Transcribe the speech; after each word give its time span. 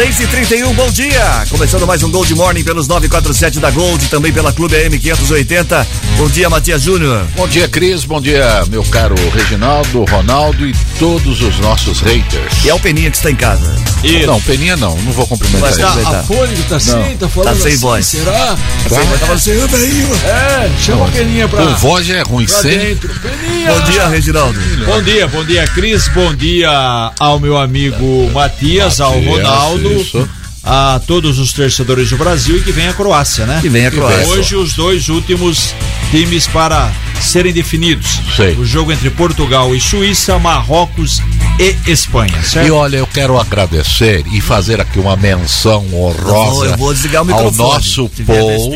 6 0.00 0.20
e 0.20 0.26
31 0.28 0.72
bom 0.72 0.90
dia! 0.90 1.44
Começando 1.50 1.86
mais 1.86 2.02
um 2.02 2.10
Gold 2.10 2.34
Morning 2.34 2.64
pelos 2.64 2.88
947 2.88 3.60
da 3.60 3.70
Gold, 3.70 4.08
também 4.08 4.32
pela 4.32 4.50
Clube 4.50 4.74
AM 4.74 4.98
580. 4.98 5.86
Bom 6.16 6.26
dia, 6.30 6.48
Matias 6.48 6.80
Júnior. 6.84 7.26
Bom 7.36 7.46
dia, 7.46 7.68
Cris. 7.68 8.06
Bom 8.06 8.18
dia, 8.18 8.64
meu 8.70 8.82
caro 8.84 9.14
Reginaldo, 9.34 10.06
Ronaldo 10.06 10.66
e 10.66 10.74
todos 10.98 11.42
os 11.42 11.58
nossos 11.58 12.00
haters. 12.00 12.64
E 12.64 12.70
é 12.70 12.74
o 12.74 12.80
Peninha 12.80 13.10
que 13.10 13.18
está 13.18 13.30
em 13.30 13.36
casa. 13.36 13.76
Isso. 14.02 14.26
Não, 14.26 14.40
Peninha 14.40 14.74
não, 14.74 14.96
não 14.96 15.12
vou 15.12 15.26
cumprimentar 15.26 15.68
Mas 15.70 15.78
ele. 15.78 16.02
tá- 16.06 16.18
A 16.20 16.22
Fônico 16.22 16.62
tá 16.62 16.76
assim, 16.76 17.16
tá 17.18 17.28
falando 17.28 17.56
Tá 17.56 17.62
sem 17.62 17.72
assim, 17.72 17.80
voz. 17.82 18.06
será? 18.06 18.32
Tá, 18.32 18.56
Tá 19.26 19.32
assim, 19.34 19.62
ô 19.62 19.68
Peninha. 19.68 20.08
É, 20.24 20.70
chama 20.80 21.08
a 21.08 21.10
Peninha 21.10 21.46
pra, 21.46 21.62
Com 21.66 21.74
voz 21.74 22.08
é 22.08 22.22
ruim, 22.22 22.46
sem. 22.46 22.78
dentro. 22.78 23.10
Peninha. 23.20 23.74
Bom 23.74 23.80
dia, 23.90 24.08
Reginaldo. 24.08 24.58
Bom 24.86 25.02
dia, 25.02 25.28
bom 25.28 25.44
dia, 25.44 25.66
Cris. 25.68 26.08
Bom 26.08 26.32
dia 26.34 27.12
ao 27.18 27.38
meu 27.38 27.58
amigo 27.58 28.30
Matias, 28.32 28.98
ao 28.98 29.20
Ronaldo. 29.20 29.89
Isso. 29.92 30.28
A 30.62 31.00
todos 31.06 31.38
os 31.38 31.54
torcedores 31.54 32.10
do 32.10 32.18
Brasil 32.18 32.58
e 32.58 32.62
que 32.62 32.70
vem 32.70 32.86
a 32.86 32.92
Croácia, 32.92 33.46
né? 33.46 33.60
Que 33.62 33.68
vem 33.68 33.86
a 33.86 33.90
Croácia. 33.90 34.26
Hoje 34.28 34.56
os 34.56 34.74
dois 34.74 35.08
últimos 35.08 35.74
times 36.10 36.46
para 36.46 36.92
serem 37.20 37.52
definidos. 37.52 38.20
Sei. 38.36 38.54
O 38.54 38.64
jogo 38.64 38.92
entre 38.92 39.08
Portugal 39.10 39.74
e 39.74 39.80
Suíça, 39.80 40.38
Marrocos 40.38 41.22
e 41.58 41.76
Espanha, 41.90 42.42
certo? 42.42 42.66
E 42.66 42.70
olha, 42.70 42.96
eu 42.96 43.06
quero 43.06 43.38
agradecer 43.38 44.24
e 44.32 44.40
fazer 44.40 44.80
aqui 44.80 44.98
uma 44.98 45.16
menção 45.16 45.82
Eu 45.84 45.90
vou, 45.90 46.10
honrosa 46.10 46.66
eu 46.66 46.76
vou 46.76 46.92
desligar 46.92 47.26
o 47.26 47.32
ao 47.32 47.52
nosso 47.52 48.10
Paul, 48.26 48.72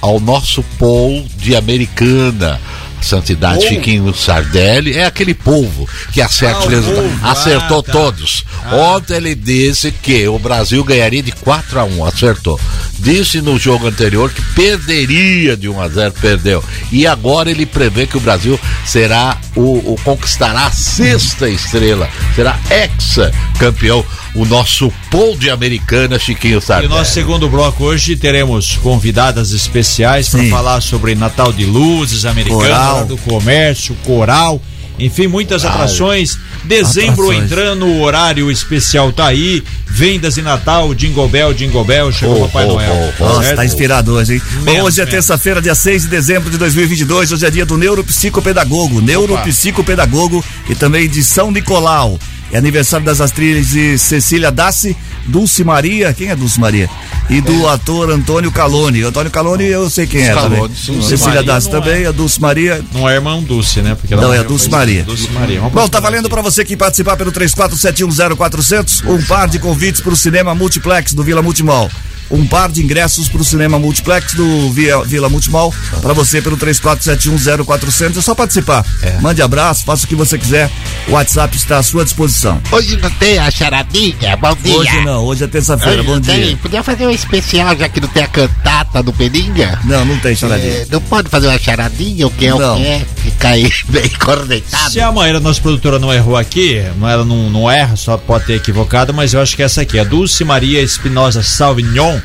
ao 0.00 0.20
nosso 0.20 0.62
Paul 0.78 1.26
de 1.36 1.56
Americana. 1.56 2.60
Santidade 3.06 3.60
Paul? 3.60 3.68
Chiquinho 3.68 4.14
Sardelli 4.14 4.94
é 4.96 5.04
aquele 5.06 5.34
povo 5.34 5.88
que 6.12 6.20
acerta 6.20 6.58
Ah, 6.62 6.66
os 6.66 6.72
resultados. 6.72 7.10
povo. 7.10 7.26
Acertou 7.26 7.78
Ah, 7.78 7.82
tá. 7.82 7.92
todos. 7.92 8.44
Ontem 8.72 9.14
ele 9.16 9.34
disse 9.34 9.90
que 9.92 10.26
o 10.28 10.38
Brasil 10.38 10.82
ganharia 10.84 11.22
de 11.22 11.32
4 11.32 11.80
a 11.80 11.84
1 11.84 12.04
acertou. 12.04 12.60
Disse 12.98 13.40
no 13.40 13.58
jogo 13.58 13.86
anterior 13.86 14.30
que 14.32 14.42
perderia 14.54 15.56
de 15.56 15.68
1 15.68 15.80
a 15.80 15.88
0 15.88 16.14
perdeu. 16.20 16.64
E 16.90 17.06
agora 17.06 17.50
ele 17.50 17.64
prevê 17.64 18.06
que 18.06 18.16
o 18.16 18.20
Brasil 18.20 18.58
será 18.84 19.38
o, 19.54 19.92
o 19.92 19.96
conquistará 20.04 20.66
a 20.66 20.70
sexta 20.72 21.48
estrela, 21.48 22.08
será 22.34 22.58
ex-campeão. 22.70 24.04
O 24.34 24.44
nosso 24.44 24.92
Paul 25.10 25.36
de 25.36 25.50
Americana, 25.50 26.18
Chiquinho 26.18 26.52
E 26.52 26.54
no 26.56 26.60
Sardelli. 26.60 26.94
nosso 26.94 27.12
segundo 27.12 27.48
bloco 27.48 27.84
hoje 27.84 28.14
teremos 28.16 28.76
convidadas 28.76 29.52
especiais 29.52 30.28
para 30.28 30.44
falar 30.44 30.80
sobre 30.80 31.14
Natal 31.14 31.52
de 31.52 31.64
Luzes, 31.64 32.24
Americana, 32.24 32.62
Coral. 32.62 33.06
do 33.06 33.16
Comércio, 33.16 33.96
Coral, 34.04 34.60
enfim, 34.98 35.26
muitas 35.26 35.64
atrações. 35.64 36.36
Dezembro 36.64 37.24
Atrações. 37.30 37.44
entrando, 37.44 37.86
o 37.86 38.02
horário 38.02 38.50
especial 38.50 39.12
tá 39.12 39.26
aí. 39.26 39.62
Vendas 39.86 40.34
de 40.34 40.42
Natal, 40.42 40.94
Jingle 40.94 41.28
Bell, 41.28 41.54
Jingle 41.54 41.84
Bell, 41.84 42.12
chegou 42.12 42.36
Oh, 42.42 42.46
Papai 42.48 42.64
oh, 42.66 42.72
Noel. 42.74 43.14
oh. 43.18 43.24
Nossa, 43.24 43.56
tá 43.56 43.64
inspirado 43.64 44.12
hoje, 44.12 44.34
hein? 44.66 44.80
Hoje 44.82 45.00
é 45.00 45.06
terça-feira, 45.06 45.62
dia 45.62 45.74
6 45.74 46.02
de 46.02 46.08
dezembro 46.08 46.50
de 46.50 46.58
2022. 46.58 47.32
Hoje 47.32 47.46
é 47.46 47.50
dia 47.50 47.64
do 47.66 47.76
neuropsicopedagogo, 47.76 49.00
neuropsicopedagogo 49.00 50.44
e 50.68 50.74
também 50.74 51.08
de 51.08 51.22
São 51.24 51.50
Nicolau. 51.50 52.18
É 52.50 52.58
aniversário 52.58 53.04
das 53.04 53.20
atrizes 53.20 54.00
Cecília 54.00 54.50
Dassi, 54.50 54.96
Dulce 55.26 55.62
Maria, 55.62 56.14
quem 56.14 56.28
é 56.28 56.36
Dulce 56.36 56.58
Maria? 56.58 56.88
E 57.28 57.42
do 57.42 57.68
ator 57.68 58.10
Antônio 58.10 58.50
Calone. 58.50 59.02
Antônio 59.02 59.30
Calone 59.30 59.64
eu 59.66 59.90
sei 59.90 60.06
quem 60.06 60.22
é 60.22 60.32
Calone, 60.32 60.68
também. 60.68 61.02
Cecília 61.02 61.42
Dassi 61.42 61.70
não 61.70 61.80
também, 61.80 62.06
a 62.06 62.12
Dulce 62.12 62.40
Maria. 62.40 62.82
Não 62.92 63.08
é 63.08 63.14
irmão 63.16 63.42
Dulce, 63.42 63.82
né? 63.82 63.94
Porque 63.94 64.14
Não, 64.14 64.22
é 64.22 64.24
a 64.24 64.28
morreu 64.28 64.44
Dulce 64.44 64.70
Maria. 64.70 65.02
Dulce 65.02 65.30
Maria. 65.30 65.60
Bom, 65.60 65.88
tá 65.88 66.00
valendo 66.00 66.28
pra 66.30 66.40
você 66.40 66.64
que 66.64 66.76
participar 66.76 67.16
pelo 67.16 67.30
34710400 67.32 69.06
um 69.06 69.22
par 69.24 69.46
de 69.46 69.58
convites 69.58 70.00
pro 70.00 70.16
cinema 70.16 70.54
Multiplex 70.54 71.12
do 71.12 71.22
Vila 71.22 71.42
Multimol. 71.42 71.90
Um 72.30 72.46
par 72.46 72.70
de 72.70 72.82
ingressos 72.82 73.28
pro 73.28 73.42
cinema 73.42 73.78
Multiplex 73.78 74.34
do 74.34 74.70
Via- 74.70 75.02
Vila 75.02 75.28
Multimol 75.28 75.74
pra 76.02 76.12
você 76.12 76.42
pelo 76.42 76.56
34710400. 76.58 78.16
É 78.18 78.20
só 78.20 78.34
participar. 78.34 78.84
Mande 79.20 79.40
abraço, 79.42 79.84
faça 79.84 80.04
o 80.04 80.08
que 80.08 80.14
você 80.14 80.36
quiser. 80.38 80.70
O 81.08 81.12
WhatsApp 81.12 81.56
está 81.56 81.78
à 81.78 81.82
sua 81.82 82.04
disposição. 82.04 82.60
Hoje 82.70 82.96
não 82.96 83.10
tem 83.12 83.38
a 83.38 83.50
charadinha? 83.50 84.36
Bom 84.36 84.54
dia. 84.62 84.76
Hoje 84.76 85.04
não, 85.04 85.24
hoje 85.24 85.44
é 85.44 85.46
terça-feira. 85.46 86.02
Bom 86.02 86.14
não 86.16 86.20
tem. 86.20 86.42
dia. 86.42 86.56
Podia 86.58 86.82
fazer 86.82 87.06
um 87.06 87.10
especial 87.10 87.76
já 87.76 87.88
que 87.88 88.00
não 88.00 88.08
tem 88.08 88.22
a 88.24 88.28
cantata 88.28 89.02
do 89.02 89.12
Peninha? 89.12 89.78
Não, 89.84 90.04
não 90.04 90.18
tem 90.18 90.34
charadinha. 90.36 90.72
É, 90.72 90.86
não 90.90 91.00
pode 91.00 91.28
fazer 91.28 91.46
uma 91.48 91.58
charadinha? 91.58 92.26
O 92.26 92.30
que 92.30 92.46
é 92.46 92.50
Não. 92.54 92.74
o 92.74 92.76
que 92.76 92.86
é? 92.86 93.06
Ficar 93.16 93.48
aí 93.50 93.70
bem 93.88 94.08
cornetado. 94.10 94.90
Se 94.92 95.00
a 95.00 95.10
Maíra, 95.10 95.40
nossa 95.40 95.60
produtora, 95.60 95.98
não 95.98 96.12
errou 96.12 96.36
aqui, 96.36 96.82
não- 96.98 97.08
ela 97.08 97.24
não, 97.24 97.48
não 97.50 97.70
erra, 97.70 97.96
só 97.96 98.16
pode 98.18 98.44
ter 98.46 98.54
equivocado, 98.54 99.14
mas 99.14 99.32
eu 99.32 99.40
acho 99.40 99.56
que 99.56 99.62
essa 99.62 99.80
aqui, 99.82 99.98
a 99.98 100.04
Dulce 100.04 100.44
Maria 100.44 100.82
Espinosa 100.82 101.42
Salvignon, 101.42 102.17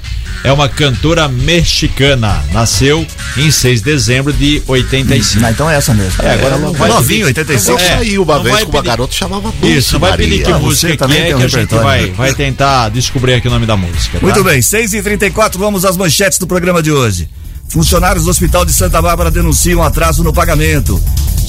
é 0.43 0.51
uma 0.51 0.67
cantora 0.67 1.27
mexicana. 1.27 2.43
Nasceu 2.51 3.05
em 3.37 3.49
6 3.49 3.79
de 3.81 3.85
dezembro 3.91 4.33
de 4.33 4.61
85. 4.67 5.41
Não, 5.41 5.49
então 5.49 5.69
é 5.69 5.75
essa 5.77 5.93
mesmo. 5.93 6.21
É, 6.21 6.33
agora 6.33 6.57
não 6.57 6.73
vai 6.73 6.89
Novinho, 6.89 7.27
pedir- 7.27 7.39
85. 7.41 7.79
Eu 7.81 7.85
É, 7.85 8.19
uma 8.19 8.35
não 8.35 8.43
vez 8.43 8.63
com 8.63 8.71
uma 8.71 8.81
garota 8.81 9.11
que 9.11 9.17
chamava 9.17 9.51
Dulce 9.51 9.77
Isso, 9.77 9.99
vai 9.99 10.17
pedir 10.17 10.43
que. 10.43 10.51
Ah, 10.51 10.57
você 10.57 10.65
música 10.65 10.91
que 10.91 10.97
também 10.97 11.19
é 11.19 11.25
tem 11.25 11.35
um 11.35 11.37
que 11.37 11.43
a 11.43 11.47
gente 11.47 11.75
vai, 11.75 12.11
vai 12.11 12.33
tentar 12.33 12.89
descobrir 12.89 13.33
aqui 13.35 13.47
o 13.47 13.51
nome 13.51 13.65
da 13.65 13.77
música. 13.77 14.19
tá? 14.19 14.25
Muito 14.25 14.43
bem, 14.43 14.61
6 14.61 14.93
e 14.93 15.01
34 15.01 15.59
vamos 15.59 15.85
às 15.85 15.95
manchetes 15.97 16.37
do 16.37 16.45
programa 16.47 16.81
de 16.83 16.91
hoje. 16.91 17.29
Funcionários 17.69 18.25
do 18.25 18.29
Hospital 18.29 18.65
de 18.65 18.73
Santa 18.73 19.01
Bárbara 19.01 19.31
denunciam 19.31 19.81
atraso 19.81 20.23
no 20.23 20.31
pagamento. 20.33 21.01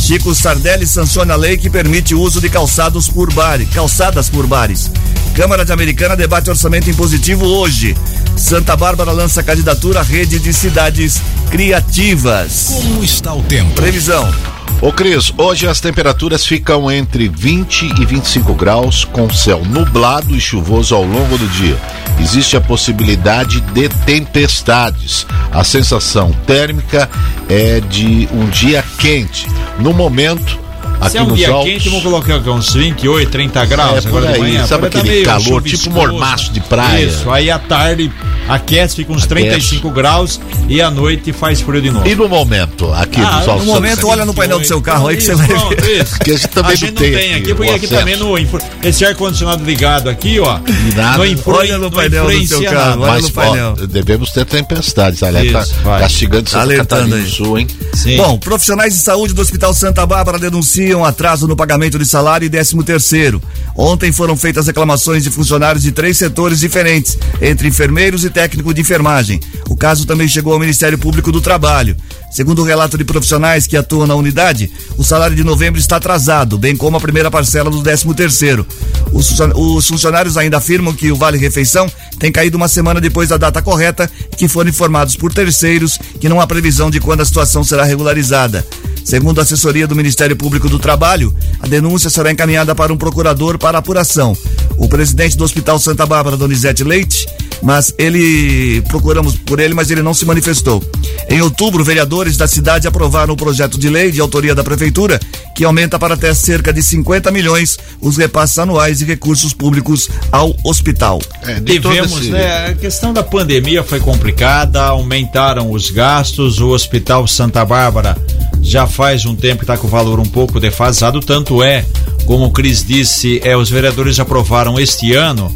Chico 0.05 0.35
Sardelli 0.35 0.87
sanciona 0.87 1.33
a 1.33 1.37
lei 1.37 1.57
que 1.57 1.71
permite 1.71 2.15
o 2.15 2.21
uso 2.21 2.39
de 2.39 2.51
calçados 2.51 3.09
por 3.09 3.33
bares, 3.33 3.67
calçadas 3.71 4.29
por 4.29 4.47
bares. 4.47 4.91
Câmara 5.35 5.65
de 5.65 5.73
Americana 5.73 6.15
debate 6.15 6.51
orçamento 6.51 6.91
impositivo 6.91 7.47
hoje. 7.47 7.97
Santa 8.37 8.77
Bárbara 8.77 9.13
lança 9.13 9.43
candidatura 9.43 10.01
à 10.01 10.03
rede 10.03 10.39
de 10.39 10.53
cidades 10.53 11.23
criativas. 11.51 12.67
Como 12.69 13.03
está 13.03 13.33
o 13.33 13.43
tempo? 13.45 13.73
Previsão. 13.73 14.31
Ô 14.81 14.93
Cris, 14.93 15.33
hoje 15.39 15.67
as 15.67 15.81
temperaturas 15.81 16.45
ficam 16.45 16.91
entre 16.91 17.29
20 17.29 17.95
e 18.01 18.05
25 18.05 18.55
graus, 18.55 19.05
com 19.05 19.31
céu 19.31 19.65
nublado 19.65 20.37
e 20.37 20.41
chuvoso 20.41 20.95
ao 20.95 21.05
longo 21.05 21.39
do 21.39 21.47
dia. 21.49 21.79
Existe 22.21 22.57
a 22.57 22.61
possibilidade 22.61 23.61
de 23.61 23.89
tempestades. 23.89 25.27
A 25.51 25.65
sensação 25.65 26.33
térmica 26.47 27.09
é 27.49 27.81
de 27.81 28.29
um 28.33 28.49
dia 28.51 28.85
quente. 28.99 29.47
No 29.79 29.93
momento, 29.93 30.59
aqui 31.05 31.11
Se 31.13 31.19
é 31.19 31.23
um 31.23 31.27
nos 31.27 31.37
dia 31.39 31.51
altos, 31.51 31.73
quente, 31.73 31.89
vamos 31.89 32.05
colocar 32.05 32.37
aqui 32.37 32.49
uns 32.51 32.73
28, 32.75 33.31
30 33.31 33.65
graus 33.67 33.99
É, 33.99 34.01
por 34.03 34.19
agora 34.19 34.27
de 34.29 34.35
aí, 34.35 34.41
manhã. 34.41 34.67
sabe 34.67 34.87
Agora 34.87 34.91
tá 34.93 34.99
aquele 34.99 35.15
meio 35.15 35.25
calor, 35.25 35.63
tipo 35.63 35.91
mormaço 35.91 36.53
de 36.53 36.61
praia? 36.61 37.05
Isso, 37.05 37.31
aí 37.31 37.51
à 37.51 37.59
tarde 37.59 38.11
aquece, 38.49 38.97
fica 38.97 39.13
uns 39.13 39.25
Aquece. 39.25 39.29
35 39.29 39.91
graus 39.91 40.41
e 40.69 40.81
à 40.83 40.91
noite 40.91 41.33
faz 41.33 41.61
frio 41.61 41.81
de 41.81 41.91
novo. 41.91 42.07
E 42.07 42.15
no 42.15 42.29
momento, 42.29 42.93
aqui 42.93 43.21
Ah, 43.21 43.37
nos 43.39 43.47
no 43.47 43.53
altos 43.53 43.67
No 43.67 43.73
momento, 43.75 44.07
olha 44.09 44.25
no 44.25 44.35
painel 44.35 44.59
do 44.61 44.67
seu 44.67 44.81
carro 44.83 45.09
aí 45.09 45.17
que 45.17 45.23
você 45.23 45.35
vai 45.35 45.47
ver. 45.47 46.03
isso. 46.03 46.19
Que 46.25 46.31
a 46.33 46.37
gente 46.37 46.49
também 46.49 46.73
a 46.73 46.75
gente 46.77 46.93
não 46.93 47.01
tem 47.03 47.15
aqui, 47.15 47.35
aqui, 47.37 47.55
porque 47.55 47.73
aqui 47.73 47.87
acesso. 47.87 48.01
também 48.01 48.17
no 48.17 48.35
esse 48.83 49.05
ar-condicionado 49.05 49.65
ligado 49.65 50.09
aqui, 50.11 50.39
ó. 50.41 50.59
nada. 50.95 51.19
Não 51.19 51.27
influ- 51.27 51.55
Olha 51.55 51.79
no 51.79 51.91
painel 51.91 52.27
do 52.31 52.47
seu 52.47 52.63
carro, 52.65 53.03
olha 53.03 53.13
Mas 53.13 53.23
no 53.25 53.31
painel. 53.31 53.77
ó, 53.81 53.87
devemos 53.87 54.31
ter 54.31 54.45
tempestades, 54.45 55.23
alerta 55.23 55.61
Isso, 55.61 55.75
vai. 55.83 56.01
castigando 56.01 56.49
Santa 56.51 56.63
Alertando 56.63 56.89
Catarina 56.89 57.17
do 57.17 57.31
Sul, 57.31 57.59
hein? 57.59 57.67
Sim. 57.95 58.17
Bom, 58.17 58.39
profissionais 58.39 58.95
de 58.95 59.01
saúde 59.01 59.33
do 59.35 59.41
Hospital 59.41 59.73
Santa 59.73 60.05
Bárbara 60.07 60.39
denunciam 60.39 60.94
atraso 61.03 61.49
no 61.49 61.57
pagamento 61.57 61.99
de 61.99 62.05
salário 62.05 62.45
e 62.45 62.51
13 62.51 62.85
terceiro. 62.85 63.43
Ontem 63.75 64.13
foram 64.13 64.37
feitas 64.37 64.67
reclamações 64.67 65.25
de 65.25 65.31
funcionários 65.31 65.83
de 65.83 65.93
três 65.93 66.19
setores 66.19 66.61
diferentes, 66.61 67.17
entre 67.41 67.67
enfermeiros 67.67 68.23
e 68.23 68.29
técnico 68.29 68.75
de 68.75 68.83
enfermagem. 68.83 69.41
O 69.71 69.75
caso 69.75 70.07
também 70.07 70.29
chegou 70.29 70.53
ao 70.53 70.61
Ministério 70.61 70.99
Público 70.99 71.33
do 71.33 71.41
Trabalho. 71.41 71.97
Segundo 72.35 72.63
o 72.63 72.65
relato 72.65 72.99
de 72.99 73.05
profissionais 73.05 73.65
que 73.65 73.77
atuam 73.77 74.09
na 74.09 74.17
unidade, 74.17 74.69
o 74.99 75.05
salário 75.05 75.37
de 75.37 75.45
novembro 75.45 75.79
está 75.79 75.99
atrasado, 75.99 76.59
bem 76.59 76.77
como 76.77 76.97
a 76.97 77.01
primeira 77.01 77.31
parcela 77.31 77.71
do 77.71 77.81
13 77.81 78.13
terceiro. 78.13 78.67
Os 79.13 79.87
funcionários 79.87 80.37
ainda 80.37 80.57
afirmam 80.57 80.93
que 80.93 81.13
o 81.13 81.17
Vale 81.17 81.39
Refeição 81.39 81.89
tem 82.19 82.33
caído 82.33 82.57
uma 82.57 82.67
semana 82.67 83.01
depois 83.01 83.29
da 83.29 83.37
data 83.37 83.63
correta 83.63 84.11
e 84.33 84.35
que 84.35 84.49
foram 84.49 84.69
informados 84.69 85.15
por 85.15 85.33
terceiros 85.33 85.97
que 86.19 86.29
não 86.29 86.41
há 86.41 86.47
previsão 86.49 86.91
de 86.91 86.99
quando 86.99 87.21
a 87.21 87.25
situação 87.25 87.63
será 87.63 87.85
regularizada. 87.85 88.67
Segundo 89.05 89.39
a 89.39 89.43
assessoria 89.43 89.87
do 89.87 89.95
Ministério 89.95 90.35
Público 90.35 90.69
do 90.69 90.81
Trabalho, 90.81 91.33
a 91.61 91.69
denúncia 91.69 92.11
será 92.11 92.33
encaminhada 92.33 92.75
para 92.75 92.93
um 92.93 92.97
procurador 92.97 93.59
para 93.59 93.79
apuração. 93.79 94.37
O 94.77 94.89
presidente 94.89 95.37
do 95.37 95.45
Hospital 95.45 95.79
Santa 95.79 96.05
Bárbara, 96.05 96.37
Donizete 96.37 96.85
Leite, 96.85 97.27
mas 97.63 97.95
ele 97.97 98.83
procuramos 98.89 99.37
por 99.37 99.59
ele, 99.59 99.75
mas 99.75 99.91
ele 99.91 100.03
não 100.03 100.13
se 100.13 100.27
manifestou. 100.27 100.83
Em 101.29 101.41
outubro, 101.41 101.83
vereadores 101.83 102.37
da 102.37 102.47
cidade 102.47 102.87
aprovaram 102.87 103.35
o 103.35 103.37
projeto 103.37 103.79
de 103.79 103.89
lei 103.89 104.11
de 104.11 104.21
autoria 104.21 104.55
da 104.55 104.63
prefeitura 104.63 105.19
que 105.55 105.65
aumenta 105.65 105.99
para 105.99 106.15
até 106.15 106.35
cerca 106.35 106.73
de 106.73 106.83
50 106.83 107.31
milhões 107.31 107.79
os 108.01 108.17
repasses 108.17 108.59
anuais 108.59 108.99
de 108.99 109.05
recursos 109.05 109.53
públicos 109.53 110.11
ao 110.31 110.55
hospital. 110.65 111.21
É, 111.43 111.61
Tivemos, 111.61 112.21
esse... 112.21 112.31
né, 112.31 112.67
a 112.69 112.75
questão 112.75 113.13
da 113.13 113.23
pandemia 113.23 113.83
foi 113.83 114.01
complicada, 114.01 114.83
aumentaram 114.83 115.71
os 115.71 115.91
gastos, 115.91 116.61
o 116.61 116.71
Hospital 116.71 117.27
Santa 117.27 117.65
Bárbara 117.65 118.17
já 118.61 118.87
faz 118.87 119.27
um 119.27 119.37
tempo 119.37 119.59
que 119.59 119.65
está 119.65 119.77
com 119.77 119.87
o 119.87 119.91
valor 119.91 120.19
um 120.19 120.25
pouco 120.25 120.59
defasado, 120.59 121.21
tanto 121.21 121.63
é, 121.63 121.85
como 122.25 122.47
o 122.47 122.51
Cris 122.51 122.85
disse, 122.85 123.41
é, 123.45 123.57
os 123.57 123.69
vereadores 123.69 124.19
aprovaram 124.19 124.64
este 124.79 125.15
ano 125.15 125.55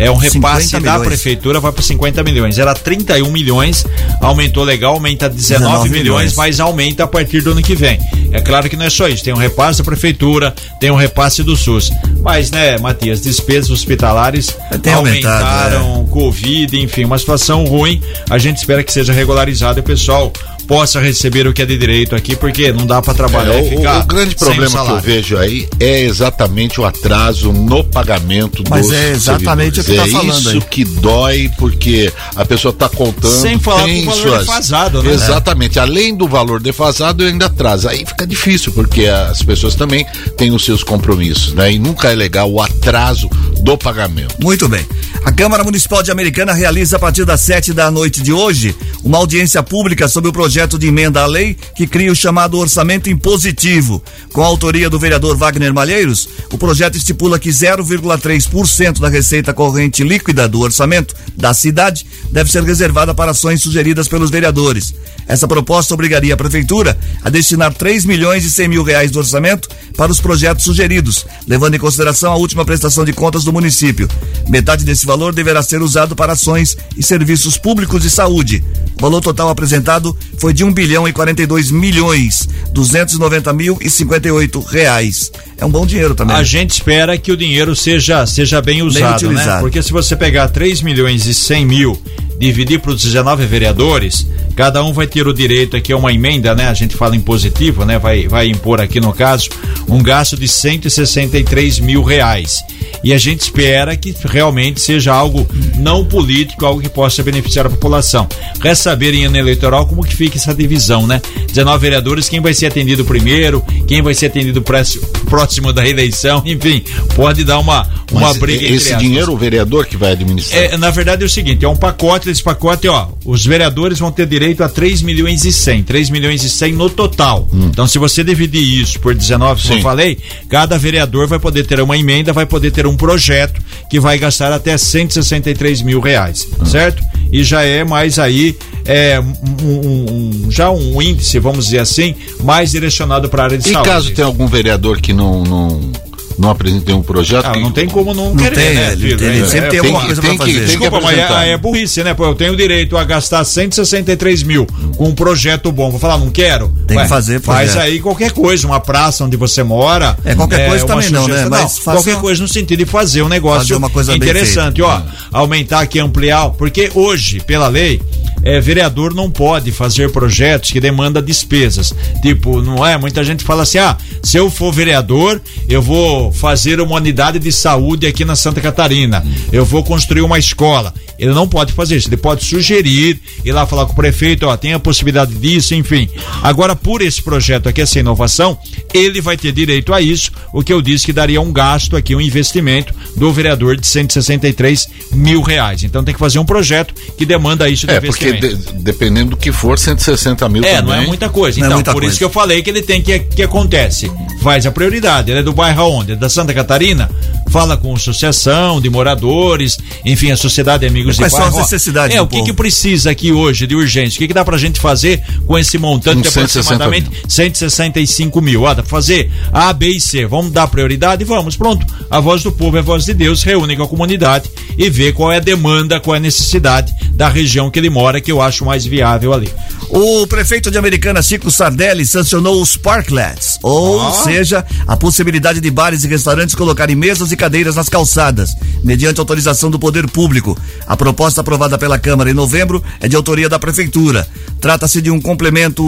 é 0.00 0.10
um 0.10 0.16
repasse 0.16 0.78
da 0.80 0.98
prefeitura, 0.98 1.60
vai 1.60 1.72
para 1.72 1.82
50 1.82 2.22
milhões. 2.22 2.58
Era 2.58 2.74
31 2.74 3.30
milhões, 3.30 3.84
aumentou 4.20 4.64
legal, 4.64 4.94
aumenta 4.94 5.28
19, 5.28 5.60
19 5.60 5.88
milhões, 5.90 6.02
milhões, 6.02 6.36
mas 6.36 6.58
aumenta 6.58 7.04
a 7.04 7.06
partir 7.06 7.42
do 7.42 7.52
ano 7.52 7.62
que 7.62 7.74
vem. 7.74 7.98
É 8.32 8.40
claro 8.40 8.70
que 8.70 8.76
não 8.76 8.86
é 8.86 8.90
só 8.90 9.08
isso, 9.08 9.22
tem 9.22 9.34
um 9.34 9.36
repasse 9.36 9.78
da 9.78 9.84
prefeitura, 9.84 10.54
tem 10.80 10.90
um 10.90 10.96
repasse 10.96 11.42
do 11.42 11.54
SUS. 11.54 11.90
Mas, 12.22 12.50
né, 12.50 12.78
Matias, 12.78 13.20
despesas 13.20 13.70
hospitalares 13.70 14.56
tem 14.82 14.94
aumentaram, 14.94 16.06
é. 16.08 16.10
Covid, 16.10 16.80
enfim, 16.80 17.04
uma 17.04 17.18
situação 17.18 17.64
ruim. 17.64 18.00
A 18.30 18.38
gente 18.38 18.56
espera 18.56 18.82
que 18.82 18.92
seja 18.92 19.12
regularizado 19.12 19.78
e 19.78 19.80
o 19.80 19.84
pessoal 19.84 20.32
possa 20.66 21.00
receber 21.00 21.46
o 21.46 21.52
que 21.52 21.62
é 21.62 21.66
de 21.66 21.76
direito 21.76 22.14
aqui, 22.14 22.36
porque 22.36 22.72
não 22.72 22.86
dá 22.86 23.00
para 23.02 23.14
trabalhar 23.14 23.54
é, 23.54 23.66
e 23.66 23.70
ficar. 23.70 23.98
O, 23.98 24.02
o 24.02 24.06
grande 24.06 24.36
problema 24.36 24.84
que 24.84 24.90
eu 24.90 25.00
vejo 25.00 25.36
aí 25.36 25.68
é 25.80 26.02
exatamente 26.02 26.80
o 26.80 26.84
atraso 26.84 27.52
no 27.52 27.82
pagamento 27.82 28.62
Mas 28.68 28.86
dos 28.86 28.94
é 28.94 29.10
exatamente 29.10 29.80
o 29.80 29.84
que 29.84 29.94
tá 29.94 30.06
é 30.06 30.10
falando 30.10 30.38
isso 30.38 30.48
aí. 30.50 30.60
que 30.60 30.84
dói, 30.84 31.50
porque 31.58 32.12
a 32.36 32.44
pessoa 32.44 32.70
está 32.70 32.88
contando. 32.88 33.40
Sem 33.40 33.58
falar 33.58 33.84
tem 33.84 34.04
com 34.04 34.10
o 34.10 34.14
valor 34.14 34.28
suas... 34.28 34.46
defasado, 34.46 35.02
né? 35.02 35.12
Exatamente. 35.12 35.78
É. 35.78 35.82
Além 35.82 36.14
do 36.14 36.28
valor 36.28 36.60
defasado, 36.60 37.24
ainda 37.24 37.46
atrasa. 37.46 37.90
Aí 37.90 38.04
fica 38.06 38.26
difícil, 38.26 38.72
porque 38.72 39.06
as 39.06 39.42
pessoas 39.42 39.74
também 39.74 40.06
têm 40.36 40.52
os 40.52 40.64
seus 40.64 40.84
compromissos, 40.84 41.52
né? 41.54 41.72
E 41.72 41.78
nunca 41.78 42.12
é 42.12 42.14
legal 42.14 42.50
o 42.50 42.60
atraso 42.60 43.28
do 43.60 43.76
pagamento. 43.76 44.36
Muito 44.40 44.68
bem. 44.68 44.86
A 45.24 45.32
Câmara 45.32 45.64
Municipal 45.64 46.02
de 46.02 46.10
Americana 46.10 46.52
realiza 46.52 46.96
a 46.96 46.98
partir 46.98 47.24
das 47.24 47.40
sete 47.40 47.72
da 47.72 47.90
noite 47.90 48.22
de 48.22 48.32
hoje 48.32 48.74
uma 49.02 49.18
audiência 49.18 49.62
pública 49.62 50.06
sobre 50.06 50.30
o 50.30 50.32
projeto 50.32 50.49
de 50.50 50.88
emenda 50.88 51.22
à 51.22 51.26
lei 51.26 51.56
que 51.76 51.86
cria 51.86 52.10
o 52.10 52.16
chamado 52.16 52.58
orçamento 52.58 53.08
impositivo. 53.08 54.02
Com 54.32 54.42
a 54.42 54.46
autoria 54.46 54.90
do 54.90 54.98
vereador 54.98 55.36
Wagner 55.36 55.72
Malheiros, 55.72 56.28
o 56.52 56.58
projeto 56.58 56.96
estipula 56.96 57.38
que 57.38 57.50
0,3% 57.50 58.98
da 58.98 59.08
receita 59.08 59.54
corrente 59.54 60.02
líquida 60.02 60.48
do 60.48 60.60
orçamento 60.60 61.14
da 61.36 61.54
cidade 61.54 62.04
deve 62.30 62.50
ser 62.50 62.62
reservada 62.62 63.14
para 63.14 63.30
ações 63.30 63.62
sugeridas 63.62 64.08
pelos 64.08 64.30
vereadores. 64.30 64.92
Essa 65.26 65.46
proposta 65.46 65.94
obrigaria 65.94 66.34
a 66.34 66.36
prefeitura 66.36 66.98
a 67.22 67.30
destinar 67.30 67.72
3 67.72 68.04
milhões 68.04 68.44
e 68.44 68.50
100 68.50 68.68
mil 68.68 68.82
reais 68.82 69.10
do 69.10 69.18
orçamento 69.20 69.68
para 69.96 70.10
os 70.10 70.20
projetos 70.20 70.64
sugeridos, 70.64 71.24
levando 71.46 71.74
em 71.74 71.78
consideração 71.78 72.32
a 72.32 72.36
última 72.36 72.64
prestação 72.64 73.04
de 73.04 73.12
contas 73.12 73.44
do 73.44 73.52
município. 73.52 74.08
Metade 74.48 74.84
desse 74.84 75.06
valor 75.06 75.32
deverá 75.32 75.62
ser 75.62 75.82
usado 75.82 76.16
para 76.16 76.32
ações 76.32 76.76
e 76.96 77.02
serviços 77.02 77.56
públicos 77.56 78.02
de 78.02 78.10
saúde. 78.10 78.64
O 78.98 79.02
valor 79.02 79.20
total 79.20 79.48
apresentado 79.48 80.16
foi 80.40 80.54
de 80.54 80.64
1 80.64 80.72
bilhão 80.72 81.06
e 81.06 81.12
42 81.12 81.70
milhões 81.70 82.48
290 82.72 83.52
mil 83.52 83.78
e 83.80 83.90
58 83.90 84.60
reais. 84.60 85.30
É 85.58 85.64
um 85.66 85.70
bom 85.70 85.84
dinheiro 85.84 86.14
também. 86.14 86.34
A 86.34 86.42
gente 86.42 86.70
espera 86.70 87.18
que 87.18 87.30
o 87.30 87.36
dinheiro 87.36 87.76
seja, 87.76 88.26
seja 88.26 88.62
bem 88.62 88.82
usado, 88.82 89.28
bem 89.28 89.36
né? 89.36 89.58
Porque 89.60 89.82
se 89.82 89.92
você 89.92 90.16
pegar 90.16 90.48
3 90.48 90.80
milhões 90.80 91.26
e 91.26 91.34
100 91.34 91.66
mil 91.66 92.02
dividir 92.40 92.80
para 92.80 92.92
os 92.92 93.02
19 93.02 93.44
vereadores, 93.44 94.26
cada 94.56 94.82
um 94.82 94.94
vai 94.94 95.06
ter 95.06 95.28
o 95.28 95.34
direito 95.34 95.76
aqui 95.76 95.92
a 95.92 95.96
uma 95.96 96.10
emenda, 96.10 96.54
né? 96.54 96.68
A 96.68 96.74
gente 96.74 96.96
fala 96.96 97.14
em 97.14 97.20
positivo, 97.20 97.84
né? 97.84 97.98
Vai, 97.98 98.26
vai 98.26 98.48
impor 98.48 98.80
aqui 98.80 98.98
no 98.98 99.12
caso 99.12 99.50
um 99.86 100.02
gasto 100.02 100.36
de 100.36 100.48
163 100.48 101.80
mil 101.80 102.02
reais. 102.02 102.64
E 103.04 103.12
a 103.12 103.18
gente 103.18 103.40
espera 103.40 103.96
que 103.96 104.14
realmente 104.24 104.80
seja 104.80 105.12
algo 105.12 105.46
não 105.76 106.04
político, 106.04 106.64
algo 106.64 106.80
que 106.80 106.88
possa 106.88 107.22
beneficiar 107.22 107.66
a 107.66 107.70
população. 107.70 108.26
Resta 108.60 108.90
saber 108.90 109.14
em 109.14 109.26
ano 109.26 109.36
eleitoral 109.36 109.86
como 109.86 110.02
que 110.02 110.14
fica 110.14 110.36
essa 110.36 110.54
divisão, 110.54 111.06
né? 111.06 111.20
19 111.48 111.78
vereadores, 111.78 112.28
quem 112.28 112.40
vai 112.40 112.54
ser 112.54 112.66
atendido 112.66 113.04
primeiro, 113.04 113.62
quem 113.86 114.00
vai 114.00 114.14
ser 114.14 114.26
atendido 114.26 114.62
próximo 114.62 115.72
da 115.72 115.86
eleição, 115.86 116.42
enfim, 116.46 116.82
pode 117.14 117.44
dar 117.44 117.58
uma, 117.58 117.88
uma 118.10 118.28
Mas 118.28 118.38
briga 118.38 118.64
Esse 118.66 118.96
dinheiro 118.96 119.32
o 119.32 119.36
vereador 119.36 119.86
que 119.86 119.96
vai 119.96 120.12
administrar? 120.12 120.62
É, 120.62 120.76
na 120.76 120.90
verdade 120.90 121.22
é 121.22 121.26
o 121.26 121.30
seguinte, 121.30 121.64
é 121.64 121.68
um 121.68 121.76
pacote, 121.76 122.29
esse 122.30 122.42
pacote, 122.42 122.88
ó, 122.88 123.08
os 123.24 123.44
vereadores 123.44 123.98
vão 123.98 124.10
ter 124.10 124.26
direito 124.26 124.62
a 124.62 124.68
3 124.68 125.02
milhões 125.02 125.44
e 125.44 125.52
100, 125.52 125.84
3 125.84 126.10
milhões 126.10 126.42
e 126.44 126.50
100 126.50 126.72
no 126.72 126.90
total. 126.90 127.48
Hum. 127.52 127.68
Então 127.70 127.86
se 127.86 127.98
você 127.98 128.22
dividir 128.24 128.62
isso 128.62 128.98
por 129.00 129.14
19, 129.14 129.62
como 129.62 129.74
eu 129.74 129.82
falei, 129.82 130.18
cada 130.48 130.78
vereador 130.78 131.26
vai 131.26 131.38
poder 131.38 131.66
ter 131.66 131.80
uma 131.80 131.96
emenda, 131.96 132.32
vai 132.32 132.46
poder 132.46 132.70
ter 132.70 132.86
um 132.86 132.96
projeto 132.96 133.60
que 133.88 134.00
vai 134.00 134.18
gastar 134.18 134.52
até 134.52 134.76
163 134.76 135.82
mil 135.82 136.00
reais, 136.00 136.46
hum. 136.60 136.64
certo? 136.64 137.02
E 137.32 137.44
já 137.44 137.62
é 137.62 137.84
mais 137.84 138.18
aí 138.18 138.56
é, 138.84 139.20
um, 139.20 140.46
um, 140.46 140.50
já 140.50 140.70
um 140.70 141.00
índice, 141.00 141.38
vamos 141.38 141.66
dizer 141.66 141.78
assim, 141.78 142.14
mais 142.42 142.72
direcionado 142.72 143.28
para 143.28 143.42
a 143.42 143.44
área 143.46 143.58
de 143.58 143.68
e 143.68 143.72
saúde. 143.72 143.88
E 143.88 143.92
caso 143.92 144.10
tenha 144.12 144.26
algum 144.26 144.46
vereador 144.46 145.00
que 145.00 145.12
não, 145.12 145.44
não 145.44 145.92
não 146.40 146.48
apresentei 146.50 146.94
um 146.94 147.02
projeto. 147.02 147.44
Ah, 147.44 147.58
não 147.58 147.70
tem 147.70 147.86
como 147.86 148.14
não, 148.14 148.30
não 148.30 148.36
querer, 148.36 148.54
tem, 148.54 148.74
né, 148.74 148.96
filho? 148.96 149.22
Ele, 149.22 149.38
ele 149.38 149.46
sempre 149.46 149.66
é, 149.66 149.70
tem 149.70 149.80
alguma 149.80 150.06
coisa 150.06 150.22
tem 150.22 150.36
pra 150.36 150.46
fazer. 150.46 150.64
Desculpa, 150.64 151.00
mas 151.02 151.18
é, 151.18 151.50
é, 151.50 151.56
burrice, 151.58 152.02
né? 152.02 152.14
Pô, 152.14 152.24
eu 152.24 152.34
tenho 152.34 152.56
direito 152.56 152.96
a 152.96 153.04
gastar 153.04 153.44
163 153.44 154.42
mil 154.42 154.66
com 154.96 155.08
um 155.08 155.14
projeto 155.14 155.70
bom. 155.70 155.90
Vou 155.90 156.00
falar, 156.00 156.16
não 156.16 156.30
quero? 156.30 156.68
Tem 156.86 156.96
Ué, 156.96 157.02
que 157.02 157.08
fazer, 157.10 157.40
Faz 157.42 157.76
aí 157.76 158.00
qualquer 158.00 158.32
coisa, 158.32 158.66
uma 158.66 158.80
praça 158.80 159.22
onde 159.22 159.36
você 159.36 159.62
mora. 159.62 160.16
É, 160.24 160.34
qualquer 160.34 160.60
é, 160.60 160.68
coisa 160.68 160.86
também 160.86 161.10
não, 161.10 161.28
né? 161.28 161.46
Mas 161.50 161.76
não, 161.76 161.94
qualquer 161.94 162.16
coisa 162.18 162.40
no 162.40 162.48
sentido 162.48 162.78
de 162.78 162.86
fazer 162.86 163.20
um 163.20 163.28
negócio 163.28 163.78
fazer 163.90 164.16
interessante, 164.16 164.80
ó. 164.80 165.02
Aumentar 165.30 165.80
aqui, 165.80 165.98
ampliar, 165.98 166.50
porque 166.50 166.90
hoje, 166.94 167.40
pela 167.40 167.68
lei, 167.68 168.00
é, 168.42 168.60
vereador 168.60 169.14
não 169.14 169.30
pode 169.30 169.70
fazer 169.72 170.10
projetos 170.10 170.70
que 170.70 170.80
demandam 170.80 171.22
despesas. 171.22 171.94
Tipo, 172.22 172.60
não 172.62 172.86
é? 172.86 172.96
Muita 172.96 173.22
gente 173.24 173.44
fala 173.44 173.62
assim: 173.62 173.78
ah, 173.78 173.96
se 174.22 174.36
eu 174.36 174.50
for 174.50 174.72
vereador, 174.72 175.40
eu 175.68 175.82
vou 175.82 176.32
fazer 176.32 176.80
uma 176.80 176.96
unidade 176.96 177.38
de 177.38 177.52
saúde 177.52 178.06
aqui 178.06 178.24
na 178.24 178.36
Santa 178.36 178.60
Catarina, 178.60 179.24
eu 179.52 179.64
vou 179.64 179.82
construir 179.84 180.22
uma 180.22 180.38
escola. 180.38 180.94
Ele 181.20 181.34
não 181.34 181.46
pode 181.46 181.72
fazer 181.74 181.96
isso, 181.96 182.08
ele 182.08 182.16
pode 182.16 182.42
sugerir, 182.44 183.20
ir 183.44 183.52
lá 183.52 183.66
falar 183.66 183.84
com 183.84 183.92
o 183.92 183.96
prefeito, 183.96 184.46
ó, 184.46 184.56
tem 184.56 184.72
a 184.72 184.78
possibilidade 184.78 185.34
disso, 185.34 185.74
enfim. 185.74 186.08
Agora, 186.42 186.74
por 186.74 187.02
esse 187.02 187.20
projeto 187.22 187.68
aqui, 187.68 187.82
essa 187.82 187.98
inovação, 188.00 188.58
ele 188.94 189.20
vai 189.20 189.36
ter 189.36 189.52
direito 189.52 189.92
a 189.92 190.00
isso, 190.00 190.32
o 190.52 190.62
que 190.62 190.72
eu 190.72 190.80
disse 190.80 191.04
que 191.04 191.12
daria 191.12 191.40
um 191.40 191.52
gasto 191.52 191.94
aqui, 191.94 192.14
um 192.16 192.20
investimento 192.20 192.94
do 193.16 193.30
vereador 193.32 193.76
de 193.76 193.86
163 193.86 194.88
mil 195.12 195.42
reais. 195.42 195.84
Então 195.84 196.02
tem 196.02 196.14
que 196.14 196.20
fazer 196.20 196.38
um 196.38 196.44
projeto 196.44 196.94
que 197.18 197.26
demanda 197.26 197.68
isso 197.68 197.86
de 197.86 197.92
é, 197.92 197.98
investimento. 197.98 198.40
Porque 198.40 198.72
de, 198.72 198.82
dependendo 198.82 199.30
do 199.30 199.36
que 199.36 199.52
for, 199.52 199.78
160 199.78 200.48
mil 200.48 200.64
É, 200.64 200.76
também. 200.76 200.84
não 200.96 201.02
é 201.02 201.06
muita 201.06 201.28
coisa. 201.28 201.58
Então, 201.58 201.72
é 201.72 201.74
muita 201.74 201.92
por 201.92 202.00
coisa. 202.00 202.08
isso 202.12 202.18
que 202.18 202.24
eu 202.24 202.30
falei 202.30 202.62
que 202.62 202.70
ele 202.70 202.82
tem 202.82 203.02
que 203.02 203.18
que 203.18 203.42
acontece. 203.42 204.10
Faz 204.42 204.64
a 204.64 204.70
prioridade. 204.70 205.30
Ele 205.30 205.40
é 205.40 205.42
do 205.42 205.52
bairro 205.52 205.82
onde? 205.84 206.12
É 206.12 206.16
da 206.16 206.28
Santa 206.30 206.54
Catarina? 206.54 207.10
Fala 207.50 207.76
com 207.76 207.94
associação 207.94 208.80
de 208.80 208.88
moradores, 208.88 209.78
enfim, 210.04 210.30
a 210.30 210.36
sociedade 210.36 210.80
de 210.82 210.86
amigos 210.86 211.16
Quais 211.16 211.32
de 211.32 211.36
bairro. 211.38 211.52
Quais 211.52 211.54
são 211.54 211.64
as 211.64 211.70
necessidades 211.72 212.16
É, 212.16 212.20
o 212.22 212.26
que, 212.26 212.42
que 212.44 212.52
precisa 212.52 213.10
aqui 213.10 213.32
hoje 213.32 213.66
de 213.66 213.74
urgência? 213.74 214.16
O 214.16 214.18
que, 214.20 214.28
que 214.28 214.34
dá 214.34 214.44
pra 214.44 214.56
gente 214.56 214.78
fazer 214.80 215.20
com 215.46 215.58
esse 215.58 215.76
montante 215.76 216.22
de 216.22 216.28
aproximadamente 216.28 217.10
165 217.28 218.40
mil? 218.40 218.66
Ah, 218.66 218.74
dá 218.74 218.82
pra 218.82 218.90
fazer 218.90 219.30
A, 219.52 219.72
B 219.72 219.88
e 219.88 220.00
C. 220.00 220.26
Vamos 220.26 220.52
dar 220.52 220.66
prioridade? 220.68 221.24
Vamos, 221.24 221.56
pronto. 221.56 221.84
A 222.10 222.20
voz 222.20 222.42
do 222.42 222.52
povo 222.52 222.76
é 222.76 222.80
a 222.80 222.82
voz 222.82 223.04
de 223.04 223.14
Deus. 223.14 223.42
Reúne 223.42 223.76
com 223.76 223.82
a 223.82 223.88
comunidade 223.88 224.48
e 224.78 224.88
vê 224.88 225.12
qual 225.12 225.32
é 225.32 225.36
a 225.36 225.40
demanda, 225.40 225.98
qual 226.00 226.14
é 226.14 226.18
a 226.18 226.22
necessidade 226.22 226.92
da 227.14 227.28
região 227.28 227.70
que 227.70 227.78
ele 227.78 227.90
mora, 227.90 228.20
que 228.20 228.30
eu 228.30 228.40
acho 228.40 228.64
mais 228.64 228.84
viável 228.86 229.32
ali. 229.32 229.50
O 229.90 230.24
prefeito 230.26 230.70
de 230.70 230.78
Americana, 230.78 231.20
Chico 231.20 231.50
Sardelli, 231.50 232.06
sancionou 232.06 232.62
os 232.62 232.76
parklets, 232.76 233.58
ou 233.62 234.00
Ah. 234.00 234.12
seja, 234.12 234.64
a 234.86 234.96
possibilidade 234.96 235.60
de 235.60 235.70
bares 235.70 236.04
e 236.04 236.08
restaurantes 236.08 236.54
colocarem 236.54 236.94
mesas 236.94 237.32
e 237.32 237.36
cadeiras 237.40 237.76
nas 237.76 237.88
calçadas, 237.88 238.54
mediante 238.84 239.18
autorização 239.18 239.70
do 239.70 239.78
poder 239.78 240.06
público. 240.06 240.54
A 240.86 240.94
proposta 240.94 241.40
aprovada 241.40 241.78
pela 241.78 241.98
Câmara 241.98 242.30
em 242.30 242.34
novembro 242.34 242.84
é 243.00 243.08
de 243.08 243.16
autoria 243.16 243.48
da 243.48 243.58
Prefeitura. 243.58 244.28
Trata-se 244.60 245.00
de 245.00 245.10
um 245.10 245.18
complemento 245.18 245.82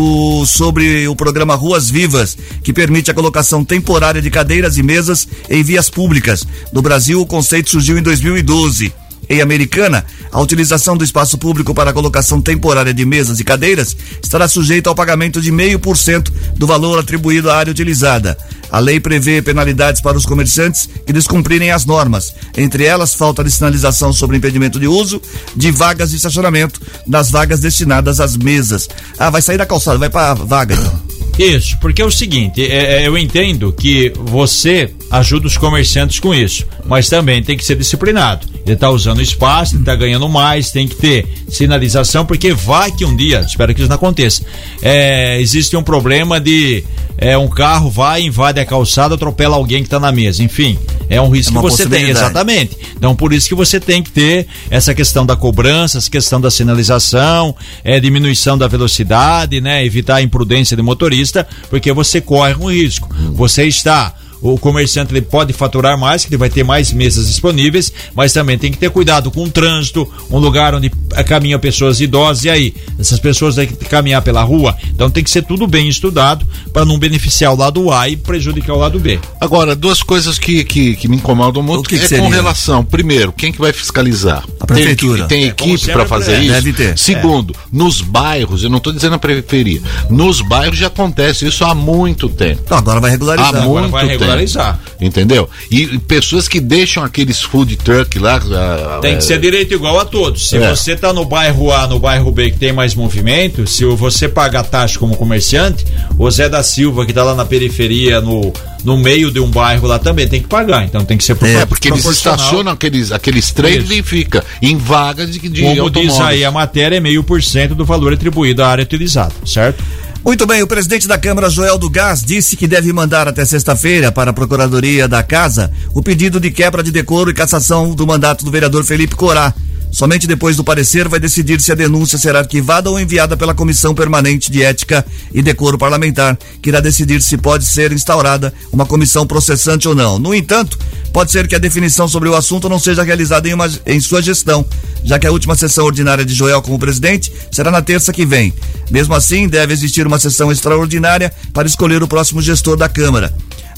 sobre 0.47 1.07
o 1.07 1.15
programa 1.15 1.55
Ruas 1.55 1.91
Vivas, 1.91 2.39
que 2.63 2.73
permite 2.73 3.11
a 3.11 3.15
colocação 3.15 3.63
temporária 3.63 4.23
de 4.23 4.31
cadeiras 4.31 4.79
e 4.79 4.83
mesas 4.83 5.29
em 5.51 5.63
vias 5.63 5.91
públicas. 5.91 6.47
No 6.73 6.81
Brasil, 6.81 7.21
o 7.21 7.27
conceito 7.27 7.69
surgiu 7.69 7.99
em 7.99 8.03
2012. 8.03 9.02
Em 9.29 9.41
Americana, 9.41 10.05
a 10.31 10.41
utilização 10.41 10.97
do 10.97 11.05
espaço 11.05 11.38
público 11.38 11.75
para 11.75 11.93
colocação 11.93 12.41
temporária 12.41 12.93
de 12.93 13.05
mesas 13.05 13.41
e 13.41 13.45
cadeiras 13.45 13.97
estará 14.23 14.49
sujeita 14.49 14.91
ao 14.91 14.95
pagamento 14.95 15.41
de 15.41 15.50
meio 15.50 15.79
por 15.79 15.97
cento 15.97 16.33
do 16.57 16.67
valor 16.67 16.99
atribuído 16.99 17.50
à 17.50 17.57
área 17.57 17.71
utilizada. 17.71 18.37
A 18.71 18.79
lei 18.79 18.99
prevê 18.99 19.43
penalidades 19.43 20.00
para 20.00 20.17
os 20.17 20.25
comerciantes 20.25 20.88
que 21.07 21.12
descumprirem 21.12 21.71
as 21.71 21.85
normas, 21.85 22.35
entre 22.57 22.85
elas 22.85 23.14
falta 23.14 23.45
de 23.45 23.50
sinalização 23.50 24.12
sobre 24.12 24.37
impedimento 24.37 24.81
de 24.81 24.88
uso 24.88 25.21
de 25.55 25.71
vagas 25.71 26.11
de 26.11 26.17
estacionamento 26.17 26.81
nas 27.07 27.31
vagas 27.31 27.61
destinadas 27.61 28.19
às 28.19 28.37
mesas. 28.37 28.88
Ah, 29.19 29.31
vai 29.31 29.43
sair 29.43 29.59
da 29.59 29.67
calçada, 29.67 29.99
vai 29.99 30.09
para 30.09 30.35
vaga 30.35 30.75
então. 30.75 31.02
Isso, 31.43 31.77
porque 31.79 32.01
é 32.01 32.05
o 32.05 32.11
seguinte, 32.11 32.65
é, 32.65 33.03
é, 33.03 33.07
eu 33.07 33.19
entendo 33.19 33.73
que 33.73 34.13
você 34.17 34.91
ajuda 35.11 35.47
os 35.47 35.57
comerciantes 35.57 36.21
com 36.21 36.33
isso, 36.33 36.65
mas 36.87 37.09
também 37.09 37.43
tem 37.43 37.57
que 37.57 37.65
ser 37.65 37.77
disciplinado. 37.77 38.47
Ele 38.65 38.75
está 38.75 38.89
usando 38.91 39.21
espaço, 39.21 39.75
ele 39.75 39.83
está 39.83 39.97
ganhando 39.97 40.29
mais, 40.29 40.71
tem 40.71 40.87
que 40.87 40.95
ter 40.95 41.27
sinalização, 41.49 42.25
porque 42.25 42.53
vai 42.53 42.93
que 42.93 43.05
um 43.05 43.17
dia, 43.17 43.41
espero 43.41 43.75
que 43.75 43.81
isso 43.81 43.89
não 43.89 43.97
aconteça, 43.97 44.45
é, 44.81 45.41
existe 45.41 45.77
um 45.77 45.83
problema 45.83 46.41
de 46.41 46.85
é, 47.19 47.37
um 47.37 47.49
carro 47.49 47.91
vai, 47.91 48.23
invade 48.23 48.59
a 48.59 48.65
calçada, 48.65 49.15
atropela 49.15 49.57
alguém 49.57 49.79
que 49.79 49.87
está 49.87 50.01
na 50.01 50.11
mesa. 50.11 50.43
Enfim, 50.43 50.79
é 51.09 51.21
um 51.21 51.29
risco 51.29 51.57
É 51.57 51.63
que 51.63 51.71
você 51.71 51.89
tem, 51.89 52.09
exatamente. 52.09 52.77
Então, 52.97 53.15
por 53.15 53.33
isso 53.33 53.49
que 53.49 53.55
você 53.55 53.79
tem 53.79 54.03
que 54.03 54.11
ter 54.11 54.47
essa 54.71 54.95
questão 54.95 55.25
da 55.25 55.37
cobrança, 55.37 55.99
essa 55.99 56.11
questão 56.11 56.41
da 56.41 56.51
sinalização, 56.51 57.55
é, 57.85 58.01
diminuição 58.01 58.57
da 58.57 58.67
velocidade, 58.67 59.61
né? 59.61 59.85
Evitar 59.85 60.17
a 60.17 60.23
imprudência 60.23 60.77
de 60.77 60.83
motorista, 60.83 61.32
porque 61.71 61.93
você 61.93 62.21
corre 62.21 62.55
um 62.55 62.71
risco. 62.71 63.09
Você 63.33 63.65
está. 63.65 64.15
O 64.43 64.59
comerciante 64.59 65.13
ele 65.13 65.23
pode 65.23 65.53
faturar 65.53 65.97
mais, 65.97 66.25
que 66.25 66.31
ele 66.31 66.37
vai 66.39 66.51
ter 66.51 66.65
mais 66.65 66.93
mesas 66.93 67.29
disponíveis, 67.29 67.93
mas 68.15 68.33
também 68.33 68.59
tem 68.59 68.73
que 68.73 68.79
ter 68.79 68.91
cuidado 68.91 69.31
com 69.31 69.45
o 69.45 69.49
trânsito, 69.51 70.07
um 70.31 70.39
lugar 70.39 70.75
onde 70.75 70.91
caminham 71.27 71.61
pessoas 71.61 72.01
idosas, 72.01 72.45
e 72.45 72.51
aí? 72.51 72.75
Essas 72.99 73.19
pessoas 73.21 73.55
têm 73.55 73.69
que 73.69 73.77
caminhar 73.85 74.21
pela 74.23 74.43
rua, 74.43 74.77
então 74.93 75.11
tem 75.11 75.23
que 75.23 75.31
ser 75.31 75.43
tudo 75.43 75.67
bem 75.67 75.89
estudado 75.89 76.47
para 76.73 76.85
não 76.85 76.99
beneficiar 76.99 77.53
o 77.53 77.57
lado 77.57 77.91
A 77.93 78.09
e 78.09 78.17
prejudicar 78.17 78.75
o 78.75 78.79
lado 78.79 78.99
B. 78.99 79.19
Agora, 79.41 79.77
duas 79.77 80.03
coisas 80.03 80.39
que, 80.39 80.65
que, 80.65 80.97
que 80.97 81.09
me 81.09 81.17
incomodam 81.17 81.63
muito 81.63 81.81
O 81.81 81.89
que 81.89 81.99
que 81.99 82.05
é 82.05 82.09
seria? 82.09 82.25
com 82.25 82.31
relação. 82.31 82.85
Primeiro, 82.85 83.33
quem 83.33 83.53
que 83.53 83.61
vai 83.61 83.73
fiscalizar? 83.73 84.45
A 84.59 84.67
prefeitura. 84.67 85.27
Tem, 85.27 85.45
É, 85.45 85.51
como 85.53 85.71
equipe 85.71 85.87
sempre, 85.87 85.93
para 85.93 86.07
fazer 86.07 86.33
é. 86.35 86.41
isso? 86.41 86.53
Deve 86.53 86.73
ter. 86.73 86.99
Segundo, 86.99 87.55
nos 87.71 88.01
bairros, 88.01 88.63
eu 88.65 88.71
não 88.71 88.79
estou 88.79 88.93
dizendo 88.93 89.13
na 89.13 89.19
periferia, 89.19 89.81
nos 90.11 90.41
bairros 90.41 90.79
já 90.79 90.87
acontece 90.89 91.47
isso 91.47 91.65
há 91.65 91.75
muito 91.75 92.29
tempo. 92.29 92.63
Então, 92.65 92.79
agora 92.79 93.01
vai 93.01 93.11
regularizar. 93.11 93.55
Há 93.55 93.63
agora 93.63 93.81
muito 93.83 93.93
vai 93.93 94.07
regularizar. 94.33 94.79
Entendeu? 95.01 95.49
E, 95.71 95.99
pessoas 96.01 96.49
que 96.49 96.61
deixam 96.61 97.03
aqueles 97.05 97.41
food 97.41 97.77
truck 97.77 98.19
lá. 98.19 98.41
ah, 98.53 98.99
Tem 99.01 99.15
é, 99.15 99.17
que 99.17 99.25
ser 99.25 99.41
direito 99.41 99.75
igual 99.75 99.99
a 99.99 100.05
todos. 100.05 100.49
Se 100.49 100.57
É. 100.57 100.71
você 100.75 100.97
tá 100.97 101.12
no 101.12 101.25
bairro 101.25 101.71
A, 101.73 101.87
no 101.87 101.99
bairro 101.99 102.31
B 102.31 102.51
que 102.51 102.59
tem 102.59 102.73
mais 102.73 102.95
movimento, 102.95 103.67
se 103.67 103.85
você 103.85 104.29
paga 104.29 104.61
a 104.61 104.65
taxa 104.65 104.99
como 104.99 105.17
comerciante, 105.17 105.85
o 106.19 106.31
Zé 106.31 106.49
da 106.49 106.62
Silva 106.62 107.05
que 107.07 107.12
tá 107.12 107.23
lá 107.25 107.35
na 107.35 107.45
periferia, 107.45 108.21
no, 108.21 108.53
no 108.85 108.97
meio 108.97 109.31
de 109.31 109.41
um 109.41 109.51
bairro 109.51 109.87
lá 109.87 109.99
também 109.99 110.29
tem 110.29 110.41
que 110.41 110.49
pagar. 110.49 110.85
Então 110.85 111.05
tem 111.05 111.17
que 111.19 111.25
ser 111.25 111.33
É, 111.43 111.67
porque 111.67 111.89
eles 111.89 112.03
proporcional. 112.03 112.37
estacionam 112.39 112.73
aqueles, 112.73 113.12
aqueles 113.12 113.53
Isso. 113.53 113.93
e 113.93 114.03
fica 114.03 114.45
em 114.61 114.77
vagas 114.77 115.33
de, 115.33 115.39
de 115.49 115.61
Como 115.62 115.83
automóveis. 115.83 116.12
diz 116.17 116.21
aí 116.21 116.45
a 116.45 116.51
matéria, 116.51 116.97
é 116.97 117.01
meio 117.01 117.23
por 117.23 117.43
cento 117.43 117.75
do 117.75 117.85
valor 117.85 118.12
atribuído 118.12 118.62
à 118.62 118.69
área 118.69 118.83
utilizada, 118.83 119.33
certo? 119.45 119.83
Muito 120.25 120.47
bem, 120.47 120.62
o 120.62 120.69
presidente 120.69 121.09
da 121.09 121.19
Câmara, 121.19 121.50
Joel 121.50 121.76
do 121.76 121.91
Gás, 121.91 122.23
disse 122.23 122.57
que 122.57 122.69
deve 122.69 122.93
mandar 122.93 123.26
até 123.26 123.45
sexta-feira 123.45 124.12
para 124.12 124.31
a 124.31 124.33
Procuradoria 124.33 125.09
da 125.09 125.21
Casa 125.21 125.73
o 125.93 126.00
pedido 126.00 126.38
de 126.38 126.49
quebra 126.52 126.81
de 126.81 126.93
decoro 126.93 127.29
e 127.29 127.35
cassação 127.35 127.93
do 127.93 128.07
mandato 128.07 128.45
do 128.45 128.50
vereador 128.50 128.85
Felipe 128.85 129.17
Corá. 129.17 129.52
Somente 129.93 130.27
depois 130.27 130.57
do 130.57 130.65
parecer 130.65 131.07
vai 131.07 131.21
decidir 131.21 131.61
se 131.61 131.71
a 131.71 131.75
denúncia 131.75 132.17
será 132.19 132.39
arquivada 132.39 132.89
ou 132.89 132.99
enviada 132.99 133.37
pela 133.37 133.53
Comissão 133.55 133.95
Permanente 133.95 134.51
de 134.51 134.63
Ética 134.63 135.05
e 135.35 135.43
Decoro 135.43 135.77
Parlamentar, 135.77 136.39
que 136.63 136.71
irá 136.71 136.81
decidir 136.81 137.21
se 137.21 137.37
pode 137.37 137.67
ser 137.67 137.93
instaurada 137.93 138.55
uma 138.73 138.87
comissão 138.87 139.27
processante 139.27 139.87
ou 139.87 139.95
não. 139.95 140.19
No 140.19 140.35
entanto, 140.35 140.79
pode 141.13 141.31
ser 141.31 141.47
que 141.47 141.55
a 141.55 141.59
definição 141.59 142.09
sobre 142.09 142.27
o 142.31 142.35
assunto 142.35 142.71
não 142.71 142.79
seja 142.79 143.03
realizada 143.03 143.47
em, 143.47 143.53
uma- 143.53 143.71
em 143.85 144.01
sua 144.01 144.23
gestão, 144.23 144.65
já 145.05 145.19
que 145.19 145.27
a 145.27 145.31
última 145.31 145.55
sessão 145.55 145.85
ordinária 145.85 146.25
de 146.25 146.33
Joel 146.33 146.63
como 146.63 146.79
presidente 146.79 147.31
será 147.51 147.71
na 147.71 147.83
terça 147.83 148.15
que 148.15 148.25
vem. 148.25 148.51
Mesmo 148.91 149.13
assim, 149.15 149.47
deve 149.47 149.75
existir 149.75 150.07
uma 150.07 150.19
sessão 150.19 150.51
extraordinária 150.51 151.31
para 151.53 151.69
escolher 151.69 152.03
o 152.03 152.09
próximo 152.09 152.41
gestor 152.41 152.79
da 152.79 152.89
Câmara. 152.89 153.33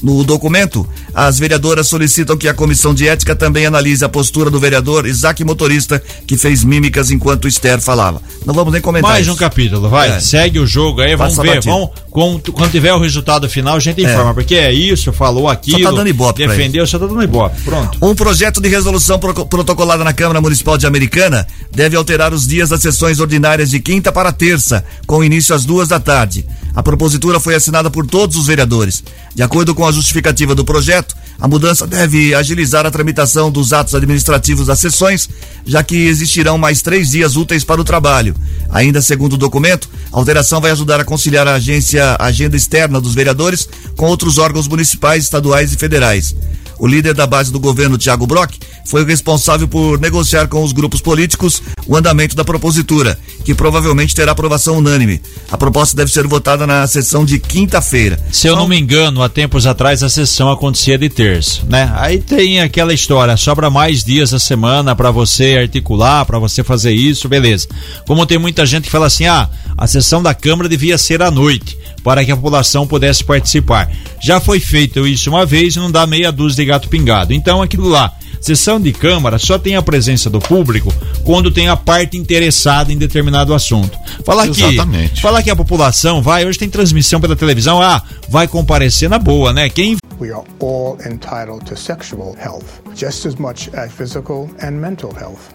No 0.05 0.23
documento, 0.23 0.87
as 1.15 1.39
vereadoras 1.39 1.87
solicitam 1.87 2.37
que 2.37 2.47
a 2.47 2.53
comissão 2.53 2.93
de 2.93 3.07
ética 3.07 3.35
também 3.35 3.65
analise 3.65 4.05
a 4.05 4.09
postura 4.09 4.51
do 4.51 4.59
vereador 4.59 5.07
Isaac 5.07 5.43
Motorista, 5.43 5.99
que 6.27 6.37
fez 6.37 6.63
mímicas 6.63 7.09
enquanto 7.09 7.47
Esther 7.47 7.81
falava. 7.81 8.21
Não 8.45 8.53
vamos 8.53 8.71
nem 8.71 8.79
comentar 8.83 9.09
Mais 9.13 9.23
isso. 9.25 9.33
um 9.33 9.35
capítulo, 9.35 9.89
vai. 9.89 10.09
É. 10.11 10.19
Segue 10.19 10.59
o 10.59 10.67
jogo 10.67 11.01
aí, 11.01 11.15
vamos 11.15 11.33
Passa 11.35 11.41
ver. 11.49 11.55
batido. 11.55 11.73
Vamos, 11.73 11.89
com- 12.11 12.39
quando 12.53 12.69
tiver 12.69 12.93
o 12.93 12.99
resultado 12.99 13.49
final, 13.49 13.77
a 13.77 13.79
gente 13.79 13.99
informa. 14.03 14.31
Porque 14.35 14.53
é 14.53 14.71
isso, 14.71 15.11
falou 15.11 15.49
aquilo. 15.49 15.79
Só 15.79 15.89
tá 15.89 15.95
dando 15.97 16.07
ibope 16.07 16.45
Defendeu, 16.47 16.85
só 16.85 16.99
tá 16.99 17.07
dando 17.07 17.23
ibope. 17.23 17.59
Pronto. 17.63 17.97
Um 17.99 18.13
projeto 18.13 18.61
de 18.61 18.69
resolução 18.69 19.17
pro- 19.17 19.45
protocolada 19.47 20.03
na 20.03 20.13
Câmara 20.13 20.39
Municipal 20.39 20.77
de 20.77 20.85
Americana 20.85 21.47
deve 21.71 21.95
alterar 21.97 22.31
os 22.31 22.45
dias 22.45 22.69
das 22.69 22.81
sessões 22.83 23.19
ordinárias 23.19 23.71
de 23.71 23.79
quinta 23.79 24.11
para 24.11 24.31
terça, 24.31 24.85
com 25.07 25.23
início 25.23 25.55
às 25.55 25.65
duas 25.65 25.87
da 25.87 25.99
tarde. 25.99 26.45
A 26.75 26.83
propositura 26.83 27.39
foi 27.39 27.55
assinada 27.55 27.89
por 27.89 28.05
todos 28.05 28.35
os 28.35 28.45
vereadores. 28.45 29.03
De 29.33 29.41
acordo 29.41 29.73
com 29.73 29.85
a 29.85 29.94
justificativa 29.95 30.53
do 30.53 30.63
projeto, 30.63 31.15
a 31.39 31.47
mudança 31.47 31.85
deve 31.85 32.33
agilizar 32.33 32.85
a 32.85 32.91
tramitação 32.91 33.51
dos 33.51 33.73
atos 33.73 33.95
administrativos 33.95 34.67
das 34.67 34.79
sessões, 34.79 35.29
já 35.65 35.83
que 35.83 36.07
existirão 36.07 36.57
mais 36.57 36.81
três 36.81 37.09
dias 37.09 37.35
úteis 37.35 37.63
para 37.63 37.81
o 37.81 37.83
trabalho. 37.83 38.35
Ainda 38.69 39.01
segundo 39.01 39.33
o 39.33 39.37
documento, 39.37 39.89
a 40.11 40.17
alteração 40.17 40.61
vai 40.61 40.71
ajudar 40.71 40.99
a 40.99 41.05
conciliar 41.05 41.47
a 41.47 41.55
agência, 41.55 42.15
a 42.19 42.25
agenda 42.25 42.55
externa 42.55 43.01
dos 43.01 43.13
vereadores 43.13 43.67
com 43.95 44.05
outros 44.05 44.37
órgãos 44.37 44.67
municipais, 44.67 45.23
estaduais 45.23 45.73
e 45.73 45.77
federais. 45.77 46.35
O 46.79 46.87
líder 46.87 47.13
da 47.13 47.25
base 47.25 47.51
do 47.51 47.59
governo, 47.59 47.97
Tiago 47.97 48.27
Brock, 48.27 48.55
foi 48.85 49.03
o 49.03 49.05
responsável 49.05 49.67
por 49.67 49.99
negociar 49.99 50.47
com 50.47 50.63
os 50.63 50.71
grupos 50.71 51.01
políticos 51.01 51.61
o 51.87 51.95
andamento 51.95 52.35
da 52.35 52.43
propositura, 52.43 53.17
que 53.43 53.53
provavelmente 53.53 54.15
terá 54.15 54.31
aprovação 54.31 54.77
unânime. 54.77 55.21
A 55.51 55.57
proposta 55.57 55.95
deve 55.95 56.11
ser 56.11 56.27
votada 56.27 56.65
na 56.67 56.85
sessão 56.87 57.23
de 57.23 57.39
quinta-feira. 57.39 58.19
Se 58.31 58.47
eu 58.47 58.55
não 58.55 58.67
me 58.67 58.79
engano, 58.79 59.23
há 59.23 59.29
tempos 59.29 59.65
atrás 59.65 60.03
a 60.03 60.09
sessão 60.09 60.51
acontecia 60.51 60.97
de 60.97 61.09
terça, 61.09 61.61
né? 61.67 61.91
Aí 61.95 62.19
tem 62.19 62.59
aquela 62.59 62.93
história, 62.93 63.37
sobra 63.37 63.69
mais 63.69 64.03
dias 64.03 64.31
da 64.31 64.39
semana 64.39 64.95
para 64.95 65.11
você 65.11 65.57
articular, 65.59 66.25
para 66.25 66.39
você 66.39 66.63
fazer 66.63 66.91
isso, 66.93 67.29
beleza. 67.29 67.67
Como 68.07 68.25
tem 68.25 68.37
muita 68.37 68.65
gente 68.65 68.85
que 68.85 68.91
fala 68.91 69.07
assim: 69.07 69.25
"Ah, 69.25 69.49
a 69.77 69.87
sessão 69.87 70.21
da 70.21 70.33
Câmara 70.33 70.69
devia 70.69 70.97
ser 70.97 71.21
à 71.21 71.29
noite, 71.29 71.77
para 72.05 72.23
que 72.23 72.31
a 72.31 72.35
população 72.37 72.87
pudesse 72.87 73.23
participar". 73.23 73.91
Já 74.21 74.39
foi 74.39 74.61
feito 74.61 75.05
isso 75.05 75.29
uma 75.29 75.45
vez 75.45 75.75
e 75.75 75.79
não 75.79 75.91
dá 75.91 76.07
meia 76.07 76.31
dúzia 76.31 76.63
de 76.63 76.69
gato 76.69 76.87
pingado. 76.87 77.33
Então 77.33 77.61
aquilo 77.61 77.89
lá, 77.89 78.13
Sessão 78.39 78.79
de 78.79 78.93
Câmara 78.93 79.39
só 79.39 79.57
tem 79.57 79.75
a 79.75 79.81
presença 79.81 80.29
do 80.29 80.39
público 80.39 80.93
quando 81.23 81.49
tem 81.49 81.67
a 81.67 81.75
parte 81.75 82.15
interessada 82.15 82.93
em 82.93 82.97
determinado 82.97 83.55
assunto. 83.55 83.97
Falar 84.23 84.47
que, 84.47 84.63
Exatamente. 84.63 85.19
falar 85.19 85.41
que 85.41 85.49
a 85.49 85.55
população 85.55 86.21
vai, 86.21 86.45
hoje 86.45 86.59
tem 86.59 86.69
transmissão 86.69 87.19
pela 87.19 87.35
televisão, 87.35 87.81
ah, 87.81 88.03
vai 88.29 88.47
comparecer 88.47 89.09
na 89.09 89.17
boa, 89.17 89.51
né? 89.51 89.67
Quem 89.67 89.97
We 90.19 90.31
are 90.31 90.45
all 90.61 90.97
entitled 91.05 91.65
to 91.65 91.75
sexual 91.75 92.35
health, 92.39 92.81
just 92.95 93.25
as 93.25 93.35
much 93.35 93.69
as 93.75 93.91
physical 93.91 94.49
and 94.61 94.79
mental 94.79 95.11
health. 95.11 95.54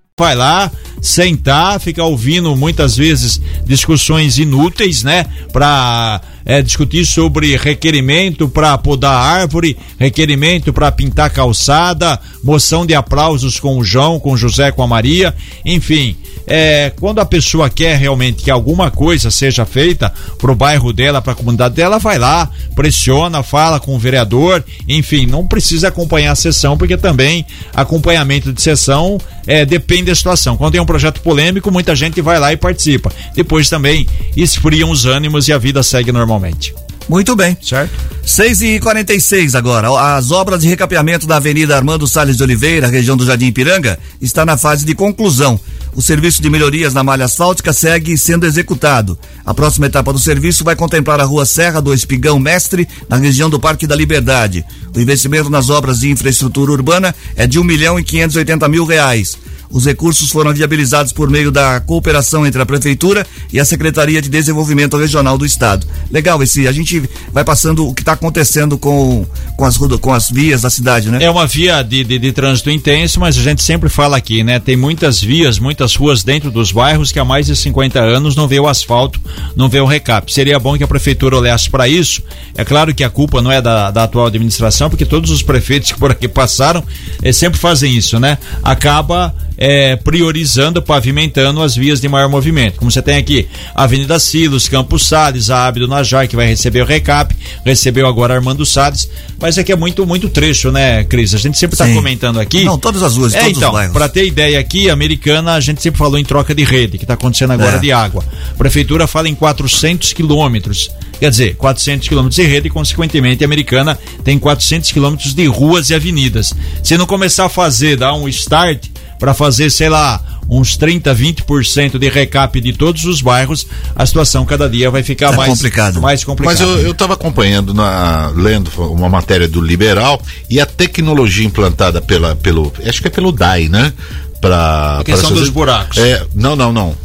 vai 0.17 0.35
lá, 0.35 0.71
sentar, 1.01 1.79
ficar 1.79 2.05
ouvindo 2.05 2.55
muitas 2.55 2.95
vezes 2.95 3.41
discussões 3.65 4.37
inúteis, 4.37 5.03
né? 5.03 5.25
Pra 5.51 6.21
é, 6.45 6.61
discutir 6.61 7.05
sobre 7.05 7.55
requerimento 7.55 8.47
para 8.47 8.77
podar 8.77 9.13
árvore, 9.13 9.77
requerimento 9.97 10.73
para 10.73 10.91
pintar 10.91 11.29
calçada, 11.29 12.19
moção 12.43 12.85
de 12.85 12.93
aplausos 12.93 13.59
com 13.59 13.77
o 13.77 13.83
João, 13.83 14.19
com 14.19 14.33
o 14.33 14.37
José, 14.37 14.71
com 14.71 14.83
a 14.83 14.87
Maria, 14.87 15.33
enfim. 15.65 16.15
É, 16.47 16.91
quando 16.99 17.19
a 17.19 17.25
pessoa 17.25 17.69
quer 17.69 17.97
realmente 17.97 18.43
que 18.43 18.51
alguma 18.51 18.89
coisa 18.89 19.29
seja 19.29 19.65
feita 19.65 20.11
pro 20.39 20.55
bairro 20.55 20.91
dela, 20.91 21.21
para 21.21 21.33
a 21.33 21.35
comunidade 21.35 21.75
dela, 21.75 21.99
vai 21.99 22.17
lá, 22.17 22.49
pressiona, 22.75 23.43
fala 23.43 23.79
com 23.79 23.95
o 23.95 23.99
vereador, 23.99 24.63
enfim, 24.87 25.25
não 25.25 25.45
precisa 25.45 25.89
acompanhar 25.89 26.31
a 26.31 26.35
sessão, 26.35 26.77
porque 26.77 26.97
também 26.97 27.45
acompanhamento 27.73 28.51
de 28.51 28.61
sessão 28.61 29.19
é, 29.45 29.65
depende 29.65 30.05
da 30.05 30.15
situação. 30.15 30.57
Quando 30.57 30.73
tem 30.73 30.81
um 30.81 30.85
projeto 30.85 31.21
polêmico, 31.21 31.71
muita 31.71 31.95
gente 31.95 32.21
vai 32.21 32.39
lá 32.39 32.51
e 32.51 32.57
participa. 32.57 33.11
Depois 33.35 33.69
também 33.69 34.07
esfriam 34.35 34.89
os 34.89 35.05
ânimos 35.05 35.47
e 35.47 35.53
a 35.53 35.57
vida 35.57 35.83
segue 35.83 36.11
normalmente. 36.31 36.73
Muito 37.09 37.35
bem. 37.35 37.57
Certo. 37.61 37.91
6 38.23 38.61
e 38.61 38.79
46 38.79 39.55
agora. 39.55 39.89
As 40.15 40.31
obras 40.31 40.61
de 40.61 40.69
recapeamento 40.69 41.27
da 41.27 41.37
Avenida 41.37 41.75
Armando 41.75 42.07
Salles 42.07 42.37
de 42.37 42.43
Oliveira, 42.43 42.87
região 42.87 43.17
do 43.17 43.25
Jardim 43.25 43.47
Ipiranga, 43.47 43.99
está 44.21 44.45
na 44.45 44.55
fase 44.55 44.85
de 44.85 44.95
conclusão. 44.95 45.59
O 45.93 46.01
serviço 46.01 46.41
de 46.41 46.49
melhorias 46.49 46.93
na 46.93 47.03
malha 47.03 47.25
asfáltica 47.25 47.73
segue 47.73 48.17
sendo 48.17 48.45
executado. 48.45 49.19
A 49.45 49.53
próxima 49.53 49.87
etapa 49.87 50.13
do 50.13 50.19
serviço 50.19 50.63
vai 50.63 50.75
contemplar 50.75 51.19
a 51.19 51.25
rua 51.25 51.45
Serra 51.45 51.81
do 51.81 51.93
Espigão 51.93 52.39
Mestre, 52.39 52.87
na 53.09 53.17
região 53.17 53.49
do 53.49 53.59
Parque 53.59 53.85
da 53.85 53.95
Liberdade. 53.95 54.63
O 54.95 54.99
investimento 54.99 55.49
nas 55.49 55.69
obras 55.69 55.99
de 55.99 56.09
infraestrutura 56.09 56.71
urbana 56.71 57.13
é 57.35 57.45
de 57.45 57.59
um 57.59 57.63
milhão 57.63 57.99
e 57.99 58.03
quinhentos 58.03 58.37
mil 58.69 58.85
reais. 58.85 59.37
Os 59.71 59.85
recursos 59.85 60.29
foram 60.29 60.53
viabilizados 60.53 61.13
por 61.13 61.29
meio 61.29 61.49
da 61.49 61.79
cooperação 61.79 62.45
entre 62.45 62.61
a 62.61 62.65
Prefeitura 62.65 63.25
e 63.53 63.59
a 63.59 63.63
Secretaria 63.63 64.21
de 64.21 64.29
Desenvolvimento 64.29 64.97
Regional 64.97 65.37
do 65.37 65.45
Estado. 65.45 65.87
Legal 66.11 66.43
esse, 66.43 66.67
a 66.67 66.71
gente 66.73 67.09
vai 67.31 67.45
passando 67.45 67.87
o 67.87 67.93
que 67.93 68.01
está 68.01 68.11
acontecendo 68.11 68.77
com, 68.77 69.25
com, 69.55 69.63
as, 69.63 69.77
com 69.77 70.13
as 70.13 70.29
vias 70.29 70.61
da 70.61 70.69
cidade, 70.69 71.09
né? 71.09 71.23
É 71.23 71.29
uma 71.29 71.47
via 71.47 71.81
de, 71.83 72.03
de, 72.03 72.19
de, 72.19 72.31
trânsito 72.33 72.69
intenso, 72.69 73.19
mas 73.19 73.37
a 73.37 73.41
gente 73.41 73.63
sempre 73.63 73.87
fala 73.87 74.17
aqui, 74.17 74.43
né? 74.43 74.59
Tem 74.59 74.75
muitas 74.75 75.21
vias, 75.21 75.57
muitas 75.57 75.80
ruas 75.95 76.23
dentro 76.23 76.51
dos 76.51 76.71
bairros 76.71 77.11
que 77.11 77.19
há 77.19 77.25
mais 77.25 77.47
de 77.47 77.55
50 77.55 77.99
anos 77.99 78.35
não 78.35 78.47
vê 78.47 78.59
o 78.59 78.67
asfalto, 78.67 79.19
não 79.55 79.69
vê 79.69 79.79
o 79.79 79.85
recap. 79.85 80.31
Seria 80.31 80.59
bom 80.59 80.77
que 80.77 80.83
a 80.83 80.87
Prefeitura 80.87 81.37
olhasse 81.37 81.69
para 81.69 81.87
isso. 81.87 82.21
É 82.55 82.63
claro 82.63 82.93
que 82.93 83.03
a 83.03 83.09
culpa 83.09 83.41
não 83.41 83.51
é 83.51 83.61
da, 83.61 83.91
da 83.91 84.03
atual 84.03 84.27
administração, 84.27 84.89
porque 84.89 85.05
todos 85.05 85.31
os 85.31 85.41
prefeitos 85.41 85.91
que 85.91 85.99
por 85.99 86.11
aqui 86.11 86.27
passaram 86.27 86.83
eh, 87.23 87.31
sempre 87.31 87.59
fazem 87.59 87.95
isso, 87.95 88.19
né? 88.19 88.37
Acaba 88.63 89.33
é, 89.63 89.95
priorizando, 89.95 90.81
pavimentando 90.81 91.61
as 91.61 91.75
vias 91.75 92.01
de 92.01 92.09
maior 92.09 92.27
movimento. 92.27 92.79
Como 92.79 92.89
você 92.89 92.99
tem 92.99 93.17
aqui, 93.17 93.47
Avenida 93.75 94.17
Silos, 94.17 94.67
Campos 94.67 95.05
Sales, 95.05 95.51
a 95.51 95.67
Abdo 95.67 95.87
Najar, 95.87 96.27
que 96.27 96.35
vai 96.35 96.47
receber 96.47 96.81
o 96.81 96.85
recap, 96.85 97.35
recebeu 97.63 98.07
agora 98.07 98.33
Armando 98.33 98.65
Salles, 98.65 99.07
mas 99.39 99.59
aqui 99.59 99.71
é 99.71 99.75
muito, 99.75 100.03
muito 100.03 100.29
trecho, 100.29 100.71
né, 100.71 101.03
Cris? 101.03 101.35
A 101.35 101.37
gente 101.37 101.59
sempre 101.59 101.75
está 101.75 101.87
comentando 101.93 102.39
aqui. 102.39 102.63
Não, 102.63 102.75
todas 102.75 103.03
as 103.03 103.15
ruas, 103.15 103.35
é, 103.35 103.39
todos 103.41 103.57
então. 103.57 103.71
Para 103.93 104.09
ter 104.09 104.25
ideia 104.25 104.59
aqui, 104.59 104.89
americana, 104.89 105.53
a 105.53 105.59
gente 105.59 105.79
sempre 105.79 105.99
falou 105.99 106.17
em 106.17 106.25
troca 106.25 106.55
de 106.55 106.63
rede, 106.63 106.97
que 106.97 107.03
está 107.03 107.13
acontecendo 107.13 107.51
agora 107.51 107.75
É. 107.77 107.79
de 107.79 107.91
água. 107.91 108.25
A 108.51 108.57
prefeitura 108.57 109.05
fala 109.05 109.29
em 109.29 109.35
400 109.35 110.11
quilômetros. 110.11 110.89
Quer 111.19 111.29
dizer, 111.29 111.55
400 111.55 112.07
quilômetros 112.07 112.35
de 112.35 112.49
rede 112.49 112.65
e, 112.67 112.71
consequentemente, 112.71 113.43
a 113.43 113.45
americana 113.45 113.95
tem 114.23 114.39
400 114.39 114.91
quilômetros 114.91 115.35
de 115.35 115.45
ruas 115.45 115.91
e 115.91 115.93
avenidas. 115.93 116.51
Se 116.81 116.97
não 116.97 117.05
começar 117.05 117.45
a 117.45 117.49
fazer, 117.49 117.95
dar 117.95 118.15
um 118.15 118.27
start 118.27 118.87
para 119.21 119.35
fazer, 119.35 119.69
sei 119.69 119.87
lá, 119.87 120.19
uns 120.49 120.75
30, 120.75 121.13
20% 121.13 121.99
de 121.99 122.09
recap 122.09 122.59
de 122.59 122.73
todos 122.73 123.03
os 123.03 123.21
bairros, 123.21 123.67
a 123.95 124.03
situação 124.03 124.43
cada 124.47 124.67
dia 124.67 124.89
vai 124.89 125.03
ficar 125.03 125.29
Tá 125.29 125.37
mais 125.37 125.49
complicado. 125.51 126.01
Mais 126.01 126.23
complicado. 126.23 126.57
Mas 126.57 126.59
eu, 126.59 126.87
eu 126.87 126.93
tava 126.95 127.13
acompanhando, 127.13 127.71
na, 127.71 128.33
lendo 128.35 128.71
uma 128.91 129.07
matéria 129.07 129.47
do 129.47 129.61
Liberal 129.61 130.19
e 130.49 130.59
a 130.59 130.65
tecnologia 130.65 131.45
implantada 131.45 132.01
pela, 132.01 132.35
pelo, 132.35 132.73
acho 132.83 132.99
que 132.99 133.09
é 133.09 133.11
pelo 133.11 133.31
DAI, 133.31 133.69
né? 133.69 133.93
Pra, 134.41 135.01
A 135.01 135.03
questão 135.03 135.29
pra 135.29 135.39
dos 135.39 135.49
buracos. 135.49 135.99
É, 135.99 136.25
não, 136.33 136.55
não, 136.55 136.73
não. 136.73 136.95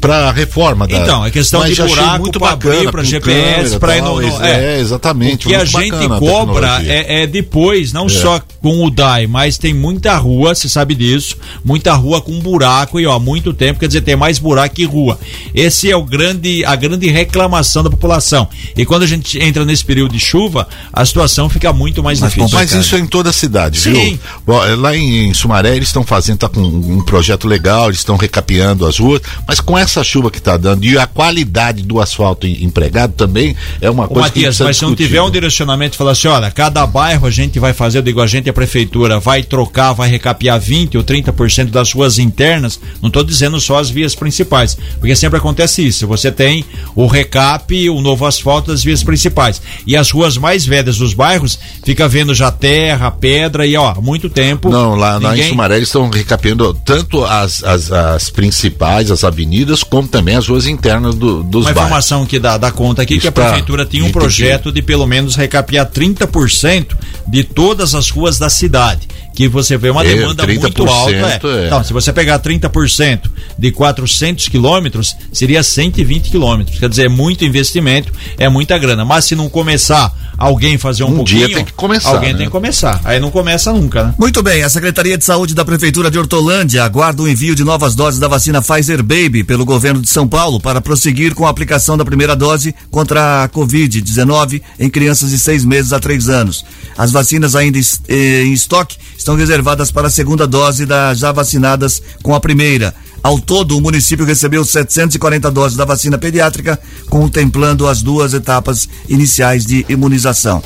Para 0.00 0.28
a 0.28 0.32
reforma 0.32 0.86
da. 0.86 0.96
Então, 0.96 1.24
é 1.24 1.30
questão 1.30 1.60
Mas 1.60 1.74
de 1.76 1.82
buraco 1.82 2.18
muito 2.22 2.44
abrir 2.44 2.90
com 2.90 3.02
GPS, 3.04 3.78
no- 4.00 4.20
no- 4.20 4.44
é, 4.44 4.76
é. 4.76 4.80
exatamente. 4.80 5.46
O 5.46 5.50
que 5.50 5.54
a 5.56 5.64
gente 5.64 6.04
a 6.04 6.08
cobra 6.18 6.68
tecnologia. 6.78 6.92
é, 6.92 7.22
é 7.22 7.26
depois, 7.26 7.92
não 7.92 8.06
É. 8.06 8.08
só 8.08 8.40
com 8.62 8.84
o 8.84 8.90
DAI, 8.90 9.26
mas 9.26 9.58
tem 9.58 9.74
muita 9.74 10.16
rua, 10.16 10.54
você 10.54 10.68
sabe 10.68 10.94
disso, 10.94 11.36
muita 11.64 11.92
rua 11.94 12.20
com 12.20 12.38
buraco 12.40 12.98
e 13.00 13.06
ó, 13.06 13.14
há 13.14 13.20
muito 13.20 13.52
tempo, 13.52 13.80
quer 13.80 13.86
dizer, 13.88 14.00
tem 14.02 14.16
mais 14.16 14.38
buraco 14.38 14.74
que 14.74 14.84
rua. 14.84 15.18
Esse 15.54 15.90
é 15.90 15.96
o 15.96 16.02
grande, 16.04 16.64
a 16.64 16.76
grande 16.76 17.08
reclamação 17.08 17.82
da 17.82 17.90
população. 17.90 18.48
E 18.76 18.84
quando 18.84 19.02
a 19.02 19.06
gente 19.06 19.38
entra 19.38 19.64
nesse 19.64 19.84
período 19.84 20.12
de 20.12 20.20
chuva, 20.20 20.68
a 20.92 21.04
situação 21.04 21.48
fica 21.48 21.72
muito 21.72 22.02
mais, 22.02 22.18
difícil. 22.20 22.48
Mas 22.52 22.72
isso 22.72 22.94
é 22.96 22.98
em 23.00 23.06
toda 23.06 23.30
a 23.30 23.32
cidade, 23.32 23.80
Sim. 23.80 23.92
viu? 23.92 24.18
Bom, 24.46 24.64
é, 24.64 24.74
Lá 24.78 24.96
em, 24.96 25.28
em 25.30 25.34
Sumaré 25.34 25.74
eles 25.74 25.88
estão 25.88 26.04
fazendo, 26.04 26.38
tá 26.38 26.48
com 26.48 26.60
um 26.60 27.02
projeto 27.02 27.48
legal, 27.48 27.86
eles 27.88 27.98
estão 27.98 28.16
recapeando 28.16 28.86
as 28.86 28.98
ruas, 28.98 29.20
mas 29.46 29.58
com 29.60 29.76
essa 29.76 29.87
chuva 30.04 30.30
que 30.30 30.38
está 30.38 30.56
dando 30.56 30.84
e 30.84 30.96
a 30.98 31.06
qualidade 31.06 31.82
do 31.82 32.00
asfalto 32.00 32.46
em- 32.46 32.64
empregado 32.64 33.12
também 33.14 33.56
é 33.80 33.88
uma 33.90 34.06
coisa 34.08 34.30
que 34.30 34.40
Matias, 34.40 34.44
precisa 34.56 34.64
mas 34.64 34.76
se 34.76 34.82
não 34.82 34.90
discutir. 34.90 35.08
tiver 35.08 35.22
um 35.22 35.30
direcionamento 35.30 35.94
e 35.94 35.98
falar 35.98 36.12
assim, 36.12 36.28
olha, 36.28 36.50
cada 36.50 36.86
bairro 36.86 37.26
a 37.26 37.30
gente 37.30 37.58
vai 37.58 37.72
fazer, 37.72 37.98
eu 37.98 38.02
digo, 38.02 38.20
a 38.20 38.26
gente 38.26 38.48
a 38.48 38.52
prefeitura 38.52 39.18
vai 39.20 39.42
trocar, 39.42 39.92
vai 39.92 40.08
recapear 40.08 40.58
20 40.60 40.96
ou 40.96 41.04
30% 41.04 41.70
das 41.70 41.92
ruas 41.92 42.18
internas, 42.18 42.78
não 43.00 43.08
estou 43.08 43.22
dizendo 43.24 43.60
só 43.60 43.78
as 43.78 43.90
vias 43.90 44.14
principais, 44.14 44.76
porque 44.98 45.14
sempre 45.16 45.38
acontece 45.38 45.86
isso, 45.86 46.06
você 46.06 46.30
tem 46.30 46.64
o 46.94 47.06
recap, 47.06 47.88
o 47.90 48.00
novo 48.00 48.26
asfalto 48.26 48.70
das 48.70 48.82
vias 48.82 49.02
principais, 49.02 49.60
e 49.86 49.96
as 49.96 50.10
ruas 50.10 50.36
mais 50.36 50.64
velhas 50.66 50.96
dos 50.98 51.14
bairros, 51.14 51.58
fica 51.84 52.08
vendo 52.08 52.34
já 52.34 52.50
terra, 52.50 53.10
pedra, 53.10 53.66
e 53.66 53.76
ó, 53.76 53.90
há 53.96 54.00
muito 54.00 54.28
tempo... 54.28 54.68
Não, 54.70 54.94
lá, 54.94 55.18
lá 55.18 55.28
em 55.34 55.36
ninguém- 55.36 55.48
Sumaré 55.50 55.76
eles 55.76 55.88
estão 55.88 56.08
recapeando 56.10 56.74
tanto 56.84 57.24
as, 57.24 57.62
as, 57.64 57.90
as 57.92 58.30
principais, 58.30 59.10
as 59.10 59.24
avenidas, 59.24 59.77
como 59.82 60.08
também 60.08 60.34
as 60.36 60.48
ruas 60.48 60.66
internas 60.66 61.14
do, 61.14 61.42
dos 61.42 61.66
Uma 61.66 61.72
bairros. 61.72 61.82
informação 61.82 62.26
que 62.26 62.38
dá, 62.38 62.56
dá 62.56 62.70
conta 62.70 63.02
aqui 63.02 63.14
Isso 63.14 63.22
que 63.22 63.28
a 63.28 63.32
prefeitura 63.32 63.84
tinha 63.84 64.04
um 64.04 64.12
projeto 64.12 64.70
de 64.72 64.82
pelo 64.82 65.06
menos 65.06 65.36
recapear 65.36 65.86
30% 65.90 66.96
de 67.26 67.44
todas 67.44 67.94
as 67.94 68.10
ruas 68.10 68.38
da 68.38 68.48
cidade. 68.48 69.08
Que 69.38 69.46
você 69.46 69.76
vê 69.76 69.88
uma 69.88 70.04
É, 70.04 70.16
demanda 70.16 70.44
muito 70.44 70.68
30% 70.68 70.88
alta. 70.88 71.12
É. 71.12 71.62
é. 71.62 71.66
Então, 71.66 71.84
se 71.84 71.92
você 71.92 72.12
pegar 72.12 72.40
30% 72.40 73.20
de 73.56 73.70
400 73.70 74.48
quilômetros, 74.48 75.14
seria 75.32 75.62
120 75.62 76.28
quilômetros. 76.28 76.76
Quer 76.76 76.88
dizer, 76.88 77.06
é 77.06 77.08
muito 77.08 77.44
investimento, 77.44 78.12
é 78.36 78.48
muita 78.48 78.76
grana. 78.76 79.04
Mas 79.04 79.26
se 79.26 79.36
não 79.36 79.48
começar 79.48 80.12
alguém 80.36 80.76
fazer 80.76 81.04
um, 81.04 81.08
Um 81.10 81.16
pouquinho. 81.16 81.46
dia 81.46 81.56
tem 81.56 81.64
que 81.64 81.72
começar, 81.72 82.10
Alguém 82.10 82.32
né? 82.32 82.38
tem 82.38 82.46
que 82.46 82.52
começar. 82.52 83.00
Aí 83.04 83.20
não 83.20 83.30
começa 83.30 83.72
nunca, 83.72 84.04
né? 84.04 84.14
Muito 84.18 84.42
bem, 84.42 84.62
a 84.62 84.68
Secretaria 84.68 85.16
de 85.18 85.24
Saúde 85.24 85.54
da 85.54 85.64
Prefeitura 85.64 86.10
de 86.10 86.18
Hortolândia 86.18 86.84
aguarda 86.84 87.22
o 87.22 87.28
envio 87.28 87.54
de 87.54 87.62
novas 87.64 87.94
doses 87.94 88.18
da 88.20 88.28
vacina 88.28 88.62
Pfizer 88.62 89.02
Baby 89.02 89.42
pelo 89.44 89.64
governo 89.64 90.00
de 90.00 90.08
São 90.08 90.26
Paulo 90.28 90.60
para 90.60 90.80
prosseguir 90.80 91.34
com 91.34 91.44
a 91.46 91.50
aplicação 91.50 91.96
da 91.96 92.04
primeira 92.04 92.36
dose 92.36 92.74
contra 92.90 93.44
a 93.44 93.48
Covid-19 93.48 94.62
em 94.78 94.88
crianças 94.88 95.30
de 95.30 95.38
seis 95.38 95.64
meses 95.64 95.92
a 95.92 95.98
três 96.00 96.28
anos. 96.28 96.64
As 96.96 97.10
vacinas 97.10 97.56
ainda 97.56 97.78
eh, 98.08 98.42
em 98.44 98.52
estoque 98.52 98.96
estão 99.16 99.27
reservadas 99.36 99.90
para 99.90 100.08
a 100.08 100.10
segunda 100.10 100.46
dose 100.46 100.86
das 100.86 101.18
já 101.18 101.32
vacinadas 101.32 102.02
com 102.22 102.34
a 102.34 102.40
primeira. 102.40 102.94
Ao 103.22 103.38
todo, 103.40 103.76
o 103.76 103.80
município 103.80 104.24
recebeu 104.24 104.64
740 104.64 105.50
doses 105.50 105.76
da 105.76 105.84
vacina 105.84 106.16
pediátrica, 106.16 106.78
contemplando 107.08 107.88
as 107.88 108.00
duas 108.00 108.32
etapas 108.32 108.88
iniciais 109.08 109.66
de 109.66 109.84
imunização. 109.88 110.62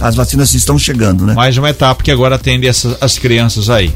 As 0.00 0.16
vacinas 0.16 0.52
estão 0.52 0.78
chegando, 0.78 1.24
né? 1.24 1.34
Mais 1.34 1.56
uma 1.56 1.70
etapa 1.70 2.02
que 2.02 2.10
agora 2.10 2.34
atende 2.34 2.66
essas, 2.66 2.96
as 3.00 3.18
crianças 3.18 3.70
aí. 3.70 3.94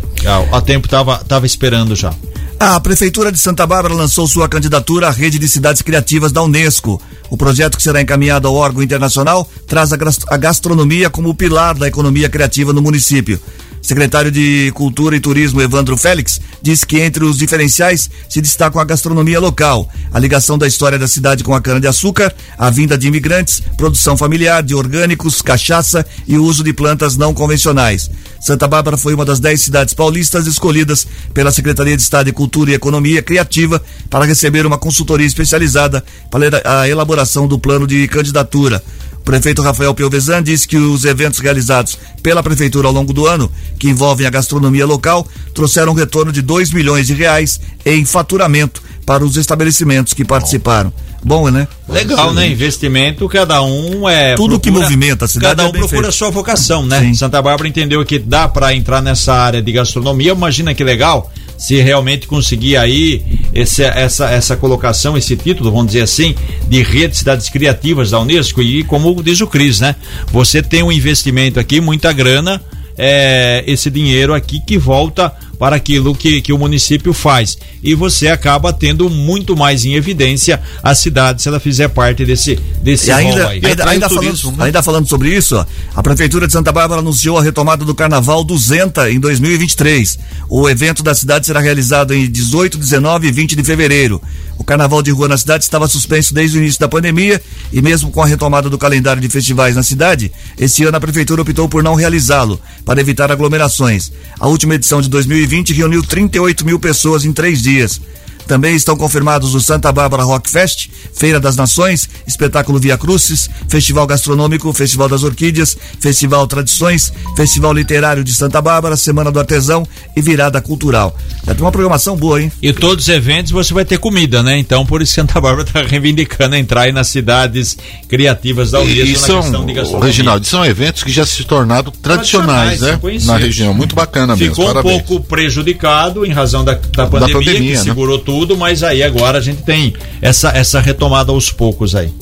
A 0.53 0.61
tempo 0.61 0.89
tava, 0.89 1.19
tava 1.19 1.47
esperando 1.47 1.97
já. 1.97 2.15
A 2.59 2.81
Prefeitura 2.81 3.31
de 3.31 3.39
Santa 3.39 3.67
Bárbara 3.67 3.93
lançou 3.93 4.27
sua 4.27 4.49
candidatura 4.49 5.09
à 5.09 5.11
rede 5.11 5.39
de 5.39 5.47
cidades 5.47 5.83
criativas 5.83 6.33
da 6.33 6.43
Unesco. 6.43 7.01
O 7.29 7.37
projeto 7.37 7.77
que 7.77 7.83
será 7.83 8.01
encaminhado 8.01 8.49
ao 8.49 8.55
órgão 8.55 8.83
internacional 8.83 9.47
traz 9.67 9.93
a 9.93 10.37
gastronomia 10.37 11.11
como 11.11 11.35
pilar 11.35 11.75
da 11.75 11.87
economia 11.87 12.31
criativa 12.31 12.73
no 12.73 12.81
município. 12.81 13.39
Secretário 13.87 14.33
de 14.33 14.73
Cultura 14.75 15.15
e 15.15 15.21
Turismo 15.21 15.63
Evandro 15.63 15.97
Félix 15.97 16.41
disse 16.61 16.85
que 16.85 16.99
entre 16.99 17.25
os 17.25 17.39
diferenciais 17.39 18.11
se 18.29 18.41
destacam 18.41 18.81
a 18.81 18.85
gastronomia 18.85 19.39
local, 19.39 19.89
a 20.13 20.19
ligação 20.19 20.59
da 20.59 20.67
história 20.67 20.99
da 20.99 21.07
cidade 21.07 21.45
com 21.45 21.55
a 21.55 21.61
cana-de-açúcar, 21.61 22.35
a 22.59 22.69
vinda 22.69 22.99
de 22.99 23.07
imigrantes, 23.07 23.63
produção 23.77 24.17
familiar 24.17 24.61
de 24.61 24.75
orgânicos, 24.75 25.41
cachaça 25.41 26.05
e 26.27 26.37
o 26.37 26.43
uso 26.43 26.65
de 26.65 26.73
plantas 26.73 27.17
não 27.17 27.33
convencionais. 27.33 28.11
Santa 28.41 28.67
Bárbara 28.67 28.97
foi 28.97 29.15
uma 29.15 29.25
das 29.25 29.39
dez 29.39 29.61
cidades 29.61 29.95
paulistas 29.95 30.49
escolhidas 30.49 31.07
pela 31.33 31.53
Secretaria 31.53 31.97
de 31.97 32.03
Estado 32.03 32.27
de 32.27 32.33
Cultura 32.33 32.73
e 32.73 32.75
Economia 32.75 33.23
Criativa 33.23 33.81
para 34.11 34.25
receber 34.25 34.67
uma 34.67 34.79
consultoria 34.79 35.27
especializada 35.29 36.05
para 36.29 36.61
a 36.65 36.89
elaboração 36.89 37.47
do 37.47 37.57
plano 37.57 37.87
de 37.87 38.09
candidatura. 38.09 38.83
O 39.27 39.29
prefeito 39.29 39.61
Rafael 39.61 39.93
Piovesan 39.93 40.41
disse 40.41 40.69
que 40.69 40.77
os 40.77 41.05
eventos 41.05 41.41
realizados 41.41 41.99
pela 42.23 42.45
prefeitura 42.45 42.87
ao 42.87 42.95
longo 42.95 43.13
do 43.13 43.27
ano, 43.27 43.51
que 43.77 43.89
envolvem 43.89 44.25
a 44.25 44.31
gastronomia 44.31 44.87
local, 44.87 45.27
trouxeram 45.53 45.91
um 45.91 45.97
retorno 45.97 46.31
de 46.31 46.41
2 46.41 46.71
milhões 46.71 47.09
de 47.09 47.13
reais 47.13 47.61
em 47.85 48.05
faturamento 48.05 48.81
para 49.05 49.25
os 49.25 49.37
estabelecimentos 49.37 50.15
que 50.15 50.25
participaram. 50.25 50.93
Bom, 51.25 51.51
né? 51.51 51.67
Legal, 51.89 52.33
né? 52.33 52.47
Investimento, 52.47 53.29
cada 53.29 53.61
um 53.63 54.09
é. 54.09 54.37
Tudo 54.37 54.61
que 54.61 54.71
movimenta 54.71 55.25
a 55.25 55.29
cidade 55.29 55.57
Cada 55.57 55.65
é 55.65 55.67
um 55.67 55.73
bem 55.73 55.81
procura 55.81 56.03
feito. 56.03 56.09
a 56.09 56.17
sua 56.17 56.31
vocação, 56.31 56.87
né? 56.87 57.01
Sim. 57.01 57.15
Santa 57.15 57.43
Bárbara 57.43 57.69
entendeu 57.69 58.05
que 58.05 58.21
dá 58.21 58.47
para 58.47 58.77
entrar 58.77 59.03
nessa 59.03 59.35
área 59.35 59.61
de 59.61 59.73
gastronomia. 59.73 60.31
Imagina 60.31 60.73
que 60.73 60.85
legal 60.85 61.33
se 61.57 61.81
realmente 61.81 62.27
conseguir 62.27 62.77
aí 62.77 63.23
esse, 63.55 63.83
essa, 63.83 64.31
essa 64.31 64.57
colocação, 64.57 65.17
esse 65.17 65.37
título, 65.37 65.71
vamos 65.71 65.87
dizer 65.87 66.03
assim, 66.03 66.35
de 66.69 66.83
rede 66.83 67.09
de 67.09 67.19
cidades 67.19 67.49
criativas 67.49 68.11
da 68.11 68.21
Unesco. 68.21 68.63
E 68.63 68.83
como 68.85 69.23
diz 69.23 69.41
o 69.41 69.47
Cris, 69.47 69.81
né? 69.81 69.97
Você 70.33 70.63
tem 70.63 70.83
um 70.83 70.93
investimento 70.93 71.59
aqui, 71.59 71.81
muita 71.81 72.13
grana, 72.13 72.61
é, 72.97 73.63
esse 73.67 73.91
dinheiro 73.91 74.35
aqui 74.35 74.61
que 74.61 74.79
volta 74.79 75.33
para 75.59 75.77
aquilo 75.77 76.15
que, 76.15 76.41
que 76.41 76.53
o 76.53 76.59
município 76.59 77.13
faz. 77.13 77.59
E 77.83 77.95
você 77.95 78.29
acaba 78.29 78.73
tendo 78.73 79.09
muito 79.09 79.57
mais 79.57 79.85
em 79.85 79.95
evidência 79.95 80.61
a 80.83 80.95
cidade 80.95 81.43
se 81.43 81.49
ela 81.49 81.61
fizer 81.61 81.89
parte 81.89 82.25
desse, 82.25 82.57
desse 82.83 83.09
E 83.09 83.13
ainda, 83.13 83.49
aí. 83.49 83.61
ainda, 83.65 83.89
ainda 83.89 84.09
falando, 84.09 84.63
ainda 84.63 84.83
falando 84.83 85.09
sobre 85.09 85.35
isso, 85.35 85.57
ó, 85.57 85.67
a 85.95 86.03
Prefeitura 86.03 86.47
de 86.47 86.53
Santa 86.53 86.73
Bárbara 86.73 87.01
anunciou 87.01 87.39
a 87.39 87.43
retomada 87.43 87.85
do 87.85 87.95
Carnaval 87.95 88.45
200 88.45 89.07
em 89.09 89.21
2023. 89.21 90.19
O 90.49 90.69
evento 90.69 91.03
da 91.03 91.15
cidade 91.15 91.47
será 91.47 91.61
realizado 91.61 92.15
em 92.15 92.31
18, 92.31 92.79
19 92.79 93.29
e 93.29 93.33
20 93.33 93.57
de 93.57 93.65
fevereiro. 93.65 94.21
O 94.59 94.65
Carnaval 94.65 95.03
de 95.03 95.11
Rua 95.11 95.29
na 95.29 95.37
cidade 95.37 95.65
estava 95.65 95.87
suspenso 95.87 96.33
desde 96.33 96.57
o 96.57 96.61
início 96.63 96.81
da 96.81 96.89
pandemia 96.89 97.41
e 97.71 97.83
mesmo 97.83 98.11
com 98.11 98.23
a 98.23 98.27
retomada 98.27 98.71
do 98.71 98.79
calendário 98.79 99.21
de 99.21 99.29
festivais 99.29 99.77
na 99.77 99.83
cidade, 99.83 100.33
esse 100.59 100.83
ano 100.83 100.97
a 100.97 101.01
Prefeitura 101.01 101.43
optou 101.43 101.69
por 101.69 101.83
não 101.83 101.95
realizá-lo, 101.95 102.59
para 102.85 103.01
evitar 103.01 103.31
aglomerações. 103.31 104.11
A 104.41 104.49
última 104.49 104.75
edição 104.75 105.03
de 105.03 105.11
2020 105.11 105.46
reuniu 105.73 106.03
38 106.03 106.67
mil 106.67 106.79
pessoas 106.79 107.25
em 107.25 107.33
três 107.33 107.63
dias. 107.63 108.01
Também 108.47 108.75
estão 108.75 108.97
confirmados 108.97 109.55
o 109.55 109.61
Santa 109.61 109.91
Bárbara 109.93 110.23
Rock 110.23 110.49
Fest, 110.49 110.89
Feira 111.15 111.41
das 111.41 111.57
Nações, 111.57 112.09
Espetáculo 112.27 112.79
Via 112.79 112.97
Crucis, 112.97 113.51
Festival 113.69 114.07
Gastronômico, 114.07 114.73
Festival 114.73 115.09
das 115.09 115.23
Orquídeas, 115.23 115.77
Festival 116.01 116.47
Tradições, 116.47 117.13
Festival 117.37 117.73
Literário 117.73 118.23
de 118.23 118.33
Santa 118.33 118.61
Bárbara, 118.61 118.97
Semana 118.97 119.31
do 119.31 119.39
Artesão 119.39 119.87
e 120.15 120.21
Virada 120.21 120.61
Cultural. 120.61 121.17
Já 121.47 121.55
tem 121.55 121.65
uma 121.65 121.73
programação 121.73 122.17
boa, 122.17 122.43
hein? 122.43 122.53
E 122.63 122.73
todos 122.73 123.05
os 123.05 123.09
eventos 123.09 123.53
você 123.53 123.75
vai 123.75 123.85
ter 123.85 123.99
comida, 123.99 124.43
né? 124.43 124.59
Então 124.59 124.85
por 124.87 125.03
isso 125.03 125.15
Santa 125.15 125.41
Bárbara 125.41 125.67
está 125.67 125.83
reivindicando 125.83 126.57
entrar 126.57 126.83
aí 126.83 126.93
nas 126.93 127.09
cidades 127.09 127.77
criativas 128.09 128.71
da 128.71 128.81
Unesco 128.81 129.07
E 129.07 129.13
na 129.13 129.19
são, 129.19 129.41
questão 129.41 129.67
de 129.67 129.73
gastronomia. 129.73 130.07
Reginaldo, 130.07 130.47
são 130.47 130.65
eventos 130.65 131.03
que 131.03 131.11
já 131.11 131.27
se 131.27 131.45
tornaram 131.45 131.91
tradicionais, 131.91 132.27
Tradicionais, 132.27 132.81
né? 132.81 132.91
são 132.91 132.99
conhecidos. 132.99 133.27
Na 133.27 133.37
região. 133.37 133.75
Muito 133.75 133.95
bacana 133.95 134.37
mesmo. 134.37 134.55
Ficou 134.55 134.71
um 134.71 134.83
pouco 134.83 135.21
prejudicado 135.21 136.25
em 136.25 136.31
razão 136.33 136.65
da, 136.65 136.75
da 136.75 137.07
pandemia, 137.07 137.35
pandemia, 137.35 137.71
que 137.71 137.77
né? 137.77 137.83
segurou 137.83 138.19
tudo, 138.19 138.36
mas 138.57 138.83
aí 138.83 139.03
agora 139.03 139.39
a 139.39 139.41
gente 139.41 139.63
tem 139.63 139.95
essa, 140.21 140.51
essa 140.51 140.81
retomada 140.81 141.33
aos 141.33 141.51
poucos 141.51 141.95
aí. 141.95 142.13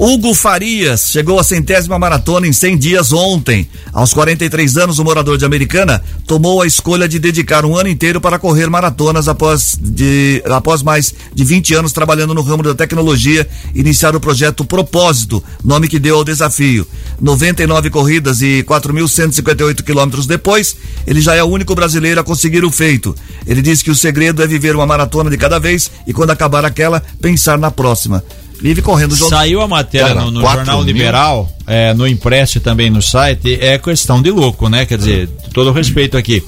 Hugo 0.00 0.32
Farias 0.32 1.10
chegou 1.10 1.40
à 1.40 1.42
centésima 1.42 1.98
maratona 1.98 2.46
em 2.46 2.52
100 2.52 2.78
dias 2.78 3.12
ontem. 3.12 3.66
Aos 3.92 4.14
43 4.14 4.76
anos, 4.76 5.00
o 5.00 5.04
morador 5.04 5.36
de 5.36 5.44
Americana 5.44 6.00
tomou 6.24 6.62
a 6.62 6.66
escolha 6.68 7.08
de 7.08 7.18
dedicar 7.18 7.64
um 7.64 7.76
ano 7.76 7.88
inteiro 7.88 8.20
para 8.20 8.38
correr 8.38 8.70
maratonas 8.70 9.26
após, 9.26 9.76
de, 9.76 10.40
após 10.46 10.84
mais 10.84 11.12
de 11.34 11.44
20 11.44 11.74
anos 11.74 11.92
trabalhando 11.92 12.32
no 12.32 12.42
ramo 12.42 12.62
da 12.62 12.76
tecnologia, 12.76 13.48
iniciar 13.74 14.14
o 14.14 14.20
projeto 14.20 14.64
Propósito, 14.64 15.42
nome 15.64 15.88
que 15.88 15.98
deu 15.98 16.14
ao 16.14 16.24
desafio. 16.24 16.86
99 17.20 17.90
corridas 17.90 18.40
e 18.40 18.62
4.158 18.68 19.82
quilômetros 19.82 20.28
depois, 20.28 20.76
ele 21.08 21.20
já 21.20 21.34
é 21.34 21.42
o 21.42 21.48
único 21.48 21.74
brasileiro 21.74 22.20
a 22.20 22.24
conseguir 22.24 22.64
o 22.64 22.70
feito. 22.70 23.16
Ele 23.44 23.60
diz 23.60 23.82
que 23.82 23.90
o 23.90 23.96
segredo 23.96 24.44
é 24.44 24.46
viver 24.46 24.76
uma 24.76 24.86
maratona 24.86 25.28
de 25.28 25.36
cada 25.36 25.58
vez 25.58 25.90
e 26.06 26.12
quando 26.12 26.30
acabar 26.30 26.64
aquela, 26.64 27.02
pensar 27.20 27.58
na 27.58 27.72
próxima. 27.72 28.22
Vive 28.60 28.82
correndo 28.82 29.14
junto. 29.14 29.30
Saiu 29.30 29.60
a 29.60 29.68
matéria 29.68 30.08
Cara, 30.08 30.20
no, 30.22 30.30
no 30.30 30.40
Jornal 30.40 30.78
mil? 30.78 30.86
Liberal, 30.86 31.50
é, 31.66 31.94
no 31.94 32.06
impresso 32.06 32.58
e 32.58 32.60
também 32.60 32.90
no 32.90 33.00
site, 33.00 33.58
é 33.60 33.78
questão 33.78 34.20
de 34.20 34.30
louco, 34.30 34.68
né? 34.68 34.84
Quer 34.84 34.98
dizer, 34.98 35.28
todo 35.52 35.70
o 35.70 35.72
respeito 35.72 36.16
aqui. 36.16 36.42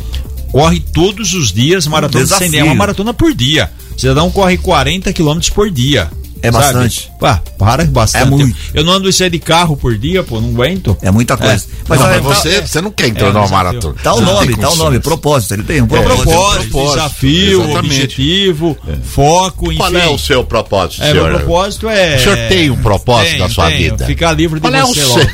Corre 0.51 0.81
todos 0.81 1.33
os 1.35 1.53
dias 1.53 1.87
maratona 1.87 2.25
de 2.25 2.31
100 2.31 2.38
desafio. 2.38 2.51
dias, 2.51 2.62
é 2.62 2.64
uma 2.64 2.75
maratona 2.75 3.14
por 3.14 3.33
dia. 3.33 3.70
O 3.96 4.01
cidadão 4.01 4.31
corre 4.31 4.57
40 4.59 5.12
quilômetros 5.12 5.51
por 5.51 5.70
dia. 5.70 6.11
É 6.42 6.50
sabe? 6.50 6.64
bastante. 6.64 7.12
Pá, 7.20 7.40
para 7.59 7.85
bastante. 7.85 8.22
É 8.22 8.24
muito. 8.31 8.57
Eu 8.72 8.85
não 8.85 8.94
ando 8.94 9.09
isso 9.09 9.22
aí 9.22 9.31
de 9.31 9.38
carro 9.38 9.76
por 9.76 9.96
dia, 9.98 10.22
pô, 10.22 10.40
não 10.40 10.48
aguento. 10.50 10.96
É 11.03 11.11
muita 11.11 11.37
coisa. 11.37 11.64
Mas, 11.88 12.00
Mas, 12.00 12.00
não, 12.00 12.07
mas 12.09 12.22
tá- 12.22 12.42
você, 12.42 12.61
você 12.62 12.81
não 12.81 12.90
quer 12.90 13.05
É, 13.05 13.09
entrar 13.09 13.29
um 13.29 13.33
numa 13.33 13.40
desafio. 13.44 13.57
maratona. 13.57 13.94
Tá 14.03 14.12
o 14.14 14.16
Você 14.16 14.24
nome, 14.24 14.57
tá 14.57 14.70
o 14.70 14.76
nome, 14.76 15.00
propósito. 15.00 15.55
Ele 15.55 15.62
tem 15.64 15.83
um 15.83 15.85
É, 15.85 15.88
propósito. 15.88 16.22
Propósito, 16.22 16.70
propósito, 16.70 16.94
desafio, 16.96 17.62
exatamente. 17.64 17.79
objetivo, 17.79 18.79
foco, 19.05 19.66
enfim. 19.66 19.76
Qual 19.79 19.96
é 19.96 20.09
o 20.09 20.18
seu 20.18 20.44
propósito, 20.44 21.03
É, 21.03 21.12
meu 21.12 21.24
senhor? 21.24 21.38
propósito 21.38 21.88
é. 21.88 22.16
O 22.16 22.20
senhor 22.20 22.38
tem 22.48 22.70
um 22.70 22.76
propósito 22.76 23.31
Tenho, 23.33 23.42
na 23.44 23.48
sua 23.50 23.66
tenho. 23.66 23.79
vida? 23.92 24.07
Ficar 24.07 24.33
livre 24.33 24.61
de 24.61 24.66
Qual 24.68 24.74
é 24.74 24.85
o 24.85 24.87
você 24.87 25.00
seu 25.00 25.09
logo. 25.09 25.31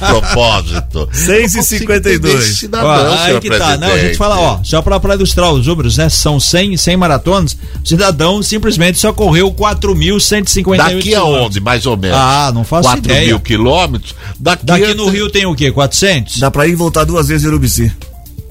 propósito? 0.06 1.08
6 1.12 1.54
e 1.54 1.62
52 1.62 2.44
Cidadão, 2.58 2.88
Ó, 2.88 3.12
aí 3.18 3.26
senhor 3.26 3.40
que 3.40 3.50
tá, 3.50 3.76
não, 3.76 3.88
a 3.92 3.98
gente 3.98 4.16
fala, 4.16 4.38
ó, 4.38 4.60
só 4.62 4.82
pra, 4.82 4.98
pra 5.00 5.14
ilustrar 5.14 5.52
os 5.52 5.66
números, 5.66 5.96
né? 5.96 6.08
São 6.08 6.38
100, 6.38 6.76
100 6.76 6.96
maratonas, 6.96 7.56
o 7.82 7.86
cidadão 7.88 8.42
simplesmente 8.42 8.98
só 8.98 9.12
correu 9.12 9.50
4.158 10.20 10.76
Daqui 10.76 10.98
quilômetros. 11.00 11.40
aonde, 11.42 11.60
mais 11.60 11.86
ou 11.86 11.96
menos? 11.96 12.16
Ah, 12.16 12.50
não 12.54 12.64
faço 12.64 12.88
4 12.88 13.04
ideia. 13.04 13.26
mil 13.26 13.40
quilômetros? 13.40 14.14
Daqui, 14.38 14.64
Daqui 14.66 14.94
no 14.94 15.08
Rio 15.08 15.30
tem 15.30 15.46
o 15.46 15.54
quê? 15.54 15.70
400? 15.72 16.38
Dá 16.38 16.50
pra 16.50 16.66
ir 16.66 16.72
e 16.72 16.74
voltar 16.74 17.04
duas 17.04 17.28
vezes 17.28 17.44
em 17.44 17.48
Urubici. 17.48 17.92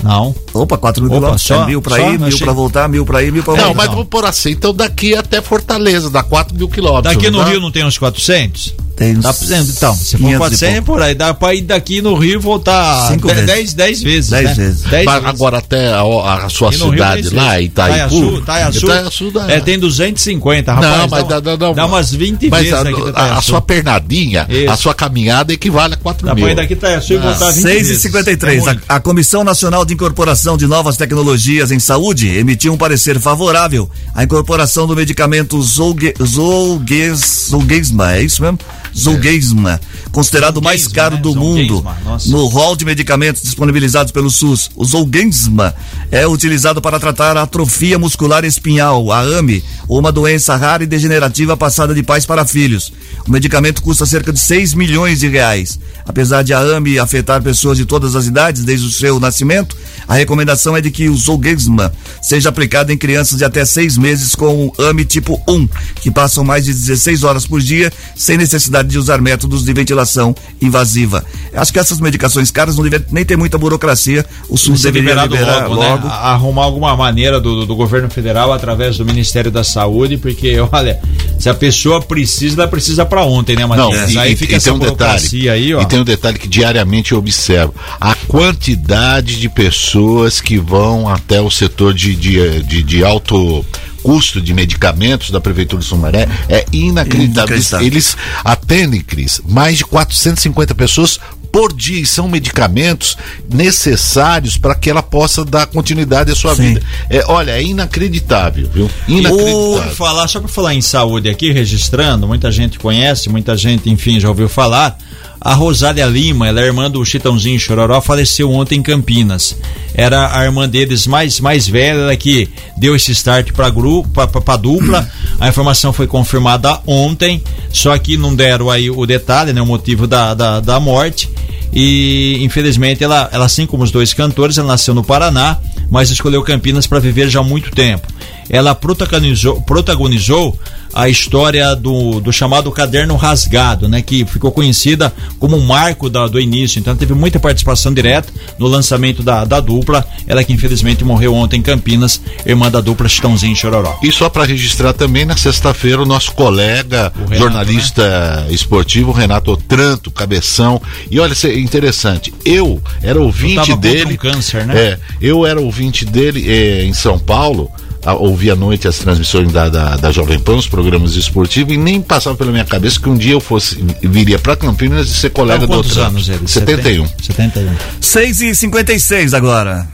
Não. 0.04 0.34
Opa, 0.54 0.78
4 0.78 1.02
mil 1.04 1.12
Opa, 1.12 1.20
quilômetros. 1.20 1.48
só- 1.48 1.64
é 1.64 1.66
mil 1.68 1.82
pra 1.82 1.96
só? 1.98 2.10
ir, 2.10 2.18
mil 2.20 2.28
Achei- 2.28 2.40
pra 2.46 2.54
voltar, 2.54 2.88
mil 2.90 3.06
pra 3.06 3.22
ir, 3.24 3.32
mil 3.32 3.44
pra 3.44 3.54
Não, 3.56 3.64
voltar. 3.66 3.78
mas 3.78 3.90
vamos 3.90 4.08
por 4.08 4.26
assim. 4.26 4.52
Então 4.52 4.74
daqui 4.74 5.16
até 5.16 5.42
Fortaleza, 5.42 6.10
dá 6.10 6.24
4 6.24 6.56
mil 6.56 6.70
quilômetros. 6.70 7.14
Daqui 7.16 7.30
no 7.30 7.38
não 7.40 7.46
dá? 7.46 7.52
Rio 7.52 7.60
não 7.60 7.72
tem 7.72 7.86
uns 7.86 7.98
400? 7.98 8.74
Tem 8.96 9.18
uns 9.18 9.24
Dá 9.24 9.30
então, 9.32 9.96
se 9.96 10.18
for 10.18 10.18
500 10.18 10.36
e 10.36 10.38
400 10.38 10.76
pouco. 10.84 10.92
por 10.92 11.02
aí, 11.02 11.16
dá 11.16 11.34
pra 11.34 11.56
ir 11.56 11.62
daqui 11.62 12.02
no 12.02 12.16
Rio 12.16 12.34
e 12.34 12.38
voltar 12.38 13.08
Cinco 13.08 13.28
10 13.30 13.46
vezes. 13.46 13.74
10 13.74 14.02
vezes. 14.04 14.30
Dez 14.30 14.44
né? 14.44 14.54
vezes. 14.56 14.82
Dez 14.82 15.06
Mas 15.06 15.14
vezes. 15.24 15.30
agora 15.30 15.58
até 15.60 15.88
a, 15.94 16.02
a 16.46 16.50
sua 16.50 16.70
Rio 16.70 16.92
cidade 16.92 17.22
dez 17.22 17.32
lá. 17.34 17.62
Itaipu. 17.62 18.16
Itaiaçu, 18.40 18.84
Itaiaçu, 18.84 19.32
dá- 19.32 19.46
é, 19.52 19.60
tem 19.62 19.80
250, 19.80 20.74
rapaz. 20.74 20.98
não, 20.98 21.08
mas 21.08 21.28
dá, 21.30 21.40
dá, 21.40 21.56
dá, 21.56 21.72
dá 21.72 21.86
umas 21.86 22.12
20 22.12 22.50
mas 22.50 22.60
vezes 22.64 22.74
a, 22.78 22.84
daqui 22.84 23.02
de 23.02 23.12
a- 23.16 23.38
a 23.38 23.42
sua 23.42 23.62
pernadinha, 23.62 24.46
Isso. 24.50 24.70
a 24.72 24.76
sua 24.76 24.94
caminhada 24.94 25.54
equivale 25.54 25.94
a 25.94 25.98
4 25.98 26.26
Dá 26.28 26.36
mil. 26.36 26.44
pra 26.44 26.52
ir 26.52 26.56
daqui 26.56 26.74
Itaiaçu 26.74 27.14
e 27.14 27.18
Ah. 27.18 27.22
voltar 27.22 27.52
20 27.52 27.62
6 27.62 27.76
e 27.86 27.88
vezes. 27.90 28.02
53 28.02 28.68
É 28.68 28.72
a, 28.90 28.96
a 28.96 29.00
Comissão 29.00 29.46
Nacional 29.46 29.86
de 29.89 29.95
Incorporação 29.95 30.56
de 30.56 30.67
Novas 30.67 30.97
Tecnologias 30.97 31.71
em 31.71 31.80
Saúde 31.80 32.28
emitiu 32.28 32.71
um 32.71 32.78
parecer 32.78 33.19
favorável 33.19 33.89
à 34.13 34.23
incorporação 34.23 34.86
do 34.86 34.95
medicamento 34.95 35.60
Zolge, 35.63 36.13
Zolges, 36.23 37.47
Zolgesma, 37.49 38.13
é 38.13 38.21
isso 38.21 38.39
mesmo? 38.39 38.60
Zolgesma, 38.97 39.80
considerado 40.12 40.58
o 40.58 40.62
mais 40.62 40.82
Zolgensma, 40.82 41.04
caro 41.04 41.15
né? 41.15 41.21
do 41.21 41.36
mundo 41.36 41.75
Zolgensma, 41.75 41.97
nossa. 42.06 42.30
no 42.30 42.45
rol 42.47 42.75
de 42.75 42.86
medicamentos 42.86 43.41
disponibilizados 43.41 44.12
pelo 44.12 44.30
SUS. 44.30 44.69
O 44.75 44.86
Zolgensma 44.86 45.73
é 46.12 46.28
utilizado 46.28 46.82
para 46.82 46.99
tratar 46.99 47.38
a 47.38 47.43
atrofia 47.43 47.99
muscular 47.99 48.43
espinhal, 48.45 49.12
a 49.12 49.21
AME, 49.21 49.63
uma 49.88 50.12
doença 50.12 50.56
rara 50.56 50.84
e 50.84 50.88
degenerativa 50.88 51.56
passada 51.58 51.93
de 51.93 52.04
pais 52.04 52.25
para 52.25 52.45
filhos. 52.45 52.91
O 53.28 53.32
medicamento 53.32 53.82
custa 53.82 54.06
cerca 54.06 54.32
de 54.32 54.39
6 54.39 54.73
milhões 54.73 55.19
de 55.19 55.28
reais. 55.28 55.80
Apesar 56.06 56.43
de 56.43 56.54
a 56.54 56.60
AME 56.60 56.97
afetar 56.99 57.41
pessoas 57.41 57.78
de 57.78 57.86
todas 57.86 58.15
as 58.15 58.25
idades 58.25 58.63
desde 58.63 58.88
o 58.88 58.91
seu 58.91 59.19
nascimento, 59.19 59.75
a 60.08 60.15
recomendação 60.15 60.75
é 60.75 60.82
de 60.82 60.89
que 60.89 61.10
o 61.10 61.15
Zolgensma 61.15 61.93
seja 62.21 62.49
aplicado 62.49 62.91
em 62.91 62.97
crianças 62.97 63.38
de 63.38 63.45
até 63.45 63.63
seis 63.65 63.97
meses 63.97 64.34
com 64.34 64.71
AME 64.78 65.06
tipo 65.06 65.41
1, 65.47 65.67
que 66.02 66.10
passam 66.10 66.43
mais 66.43 66.65
de 66.65 66.73
16 66.73 67.23
horas 67.23 67.45
por 67.45 67.62
dia 67.62 67.91
sem 68.15 68.38
necessidade 68.38 68.79
de 68.84 68.98
usar 68.98 69.20
métodos 69.22 69.63
de 69.65 69.74
ventilação 69.74 70.36
invasiva. 70.62 71.24
Acho 71.54 71.74
que 71.74 71.80
essas 71.80 72.00
medicações 72.00 72.52
caras 72.52 72.76
não 72.78 72.84
devem 72.84 73.06
nem 73.12 73.26
ter 73.26 73.36
muita 73.38 73.58
burocracia. 73.58 74.26
O 74.50 74.58
SUS 74.58 74.82
deveria 74.82 75.13
liberar 75.24 75.63
logo, 75.68 75.76
logo. 75.76 76.08
né? 76.08 76.13
A- 76.13 76.30
Arrumar 76.34 76.63
alguma 76.63 76.96
maneira 76.96 77.39
do, 77.39 77.65
do 77.65 77.76
governo 77.76 78.10
federal 78.10 78.54
através 78.54 78.98
do 78.98 79.06
Ministério 79.06 79.50
da 79.52 79.63
Saúde, 79.63 80.18
porque, 80.18 80.56
olha, 80.72 81.00
se 81.39 81.50
a 81.50 81.54
pessoa 81.54 82.02
precisa, 82.02 82.62
ela 82.62 82.68
precisa 82.68 83.06
pra 83.06 83.24
ontem, 83.24 83.56
né, 83.56 83.62
Não, 83.62 83.70
Matheus? 83.70 84.12
e, 84.12 84.18
Aí 84.20 84.34
e- 84.34 84.36
fica 84.36 84.54
e 84.54 84.56
essa 84.56 84.65
tem 84.65 84.74
um 84.74 84.80
burocracia 84.80 85.39
detalhe, 85.42 85.50
aí, 85.50 85.74
ó. 85.74 85.82
e 85.82 85.86
tem 85.86 86.00
um 86.00 86.04
detalhe 86.04 86.38
que 86.39 86.48
diariamente 86.48 87.12
eu 87.12 87.18
observo, 87.18 87.74
a 88.00 88.15
quantidade 88.28 89.39
de 89.39 89.48
pessoas 89.50 90.42
que 90.42 90.58
vão 90.58 91.08
até 91.08 91.39
o 91.42 91.50
setor 91.50 91.94
de, 91.94 92.15
de, 92.15 92.63
de, 92.63 92.84
de 92.84 93.04
alto 93.04 93.65
custo 94.02 94.42
de 94.42 94.54
medicamentos 94.54 95.30
da 95.30 95.40
Prefeitura 95.42 95.82
de 95.82 95.88
Sumaré 95.88 96.28
é 96.48 96.66
inacreditável. 96.72 97.56
Eles, 97.56 97.70
Inacreditável. 97.70 97.88
eles 97.88 98.18
atendem, 98.44 99.02
Cris, 99.02 99.42
mais 99.46 99.78
de 99.78 99.86
450 99.86 100.76
pessoas 100.76 101.20
por 101.52 101.74
dia 101.74 102.00
e 102.00 102.06
são 102.06 102.28
medicamentos 102.28 103.18
necessários 103.52 104.58
para 104.58 104.76
que 104.76 104.90
ela 104.90 105.02
possa 105.02 105.44
dar 105.44 105.66
continuidade 105.68 106.32
à 106.32 106.36
sua 106.36 106.56
Sim. 106.56 106.62
vida. 106.62 106.82
É, 107.10 107.24
olha, 107.28 107.52
é 107.52 107.64
inacreditável, 107.64 108.70
viu? 108.72 108.90
Inacreditável. 109.08 109.96
falar, 109.96 110.28
só 110.28 110.40
para 110.40 110.50
falar 110.50 110.76
em 110.76 110.82
saúde 110.82 111.30
aqui, 111.30 111.52
registrando, 111.52 112.28
muita 112.28 112.52
gente 112.52 112.78
conhece, 112.80 113.30
muita 113.30 113.58
gente, 113.58 113.90
enfim, 113.90 114.20
já 114.20 114.30
ouviu 114.30 114.48
falar. 114.48 114.98
A 115.41 115.54
Rosália 115.54 116.06
Lima, 116.06 116.47
ela 116.49 116.60
é 116.60 116.65
irmã 116.65 116.91
do 116.91 117.04
Chitãozinho 117.06 117.58
Chororó, 117.58 118.02
faleceu 118.02 118.52
ontem 118.52 118.80
em 118.80 118.84
Campinas. 118.84 119.56
Era 119.95 120.38
a 120.38 120.43
irmã 120.43 120.67
deles 120.67 121.08
mais, 121.08 121.39
mais 121.39 121.67
velha, 121.67 121.99
ela 121.99 122.15
que 122.17 122.49
deu 122.78 122.93
esse 122.93 123.13
start 123.13 123.54
para 123.54 123.71
para 123.71 124.58
dupla. 124.58 125.10
A 125.39 125.47
informação 125.47 125.93
foi 125.93 126.08
confirmada 126.08 126.82
ontem, 126.86 127.41
só 127.71 127.97
que 127.97 128.17
não 128.17 128.36
deram 128.36 128.69
aí 128.69 128.89
o 128.89 129.06
detalhe, 129.06 129.54
né, 129.54 129.62
o 129.62 129.65
motivo 129.65 130.06
da, 130.06 130.34
da, 130.34 130.60
da 130.60 130.80
morte. 130.80 131.30
E 131.71 132.38
infelizmente 132.41 133.04
ela, 133.04 133.30
ela, 133.32 133.45
assim 133.45 133.65
como 133.65 133.84
os 133.84 133.91
dois 133.91 134.13
cantores, 134.13 134.58
ela 134.58 134.67
nasceu 134.67 134.93
no 134.93 135.04
Paraná, 135.04 135.58
mas 135.89 136.10
escolheu 136.10 136.43
Campinas 136.43 136.86
para 136.86 136.99
viver 136.99 137.30
já 137.30 137.39
há 137.39 137.43
muito 137.43 137.71
tempo. 137.71 138.08
Ela 138.49 138.75
protagonizou, 138.75 139.62
protagonizou 139.62 140.58
a 140.93 141.08
história 141.08 141.75
do, 141.75 142.19
do 142.19 142.32
chamado 142.32 142.71
caderno 142.71 143.15
rasgado, 143.15 143.88
né, 143.88 144.02
que 144.02 144.25
ficou 144.25 144.52
conhecida 144.52 145.13
como 145.38 145.56
um 145.56 145.65
marco 145.65 146.10
da, 146.10 146.28
do 146.28 146.39
início. 146.39 146.80
Então 146.80 146.95
teve 146.95 147.13
muita 147.13 147.39
participação 147.39 147.93
direta 147.93 148.32
no 148.58 148.67
lançamento 148.67 149.21
da, 149.21 149.45
da 149.45 149.60
dupla. 149.60 150.06
Ela 150.28 150.43
que 150.43 150.54
infelizmente 150.54 151.04
morreu 151.04 151.34
ontem 151.34 151.58
em 151.58 151.62
Campinas, 151.62 152.21
irmã 152.45 152.69
da 152.69 152.82
dupla 152.82 153.08
Chitãozinho 153.08 153.54
e 153.54 153.56
Chororó. 153.56 153.97
E 154.04 154.12
só 154.12 154.30
para 154.30 154.43
registrar 154.43 154.93
também 154.93 155.25
na 155.25 155.38
sexta-feira 155.38 156.02
o 156.02 156.06
nosso 156.06 156.32
colega, 156.34 157.12
o 157.15 157.19
Renato, 157.21 157.38
jornalista 157.38 158.45
né? 158.47 158.47
esportivo 158.52 159.12
Renato 159.12 159.52
Otranto, 159.52 160.12
cabeção. 160.12 160.82
E 161.10 161.19
olha, 161.19 161.34
é 161.43 161.60
interessante. 161.60 162.34
Eu 162.43 162.82
era 163.02 163.19
ouvinte 163.19 163.75
dele. 163.78 164.13
Um 164.13 164.17
câncer, 164.17 164.65
né? 164.65 164.78
É, 164.78 164.99
eu 165.21 165.45
era 165.45 165.60
ouvinte 165.60 166.06
dele 166.06 166.49
é, 166.49 166.84
em 166.84 166.93
São 166.93 167.17
Paulo 167.19 167.69
a, 168.06 168.14
ouvia 168.14 168.54
à 168.54 168.56
noite 168.56 168.88
as 168.88 169.00
transmissões 169.00 169.52
da, 169.52 169.70
da, 169.70 169.98
da, 169.98 170.12
Jovem 170.12 170.40
Pan, 170.40 170.56
os 170.56 170.68
programas 170.68 171.16
esportivos, 171.16 171.74
e 171.74 171.78
nem 171.78 172.02
passava 172.02 172.36
pela 172.36 172.52
minha 172.52 172.66
cabeça 172.66 173.00
que 173.00 173.10
um 173.10 173.18
dia 173.18 173.34
eu 173.34 173.40
fosse 173.40 173.76
viria 174.02 174.40
para 174.40 174.56
Campinas 174.56 175.10
e 175.10 175.14
ser 175.14 175.30
colega 175.32 175.66
então, 175.66 175.82
do 175.82 175.86
outro. 175.86 176.02
anos 176.02 176.30
ele? 176.30 176.48
71. 176.48 177.08
71. 177.22 177.76
6 178.02 178.42
e 178.42 178.56
56 178.56 179.34
agora. 179.34 179.88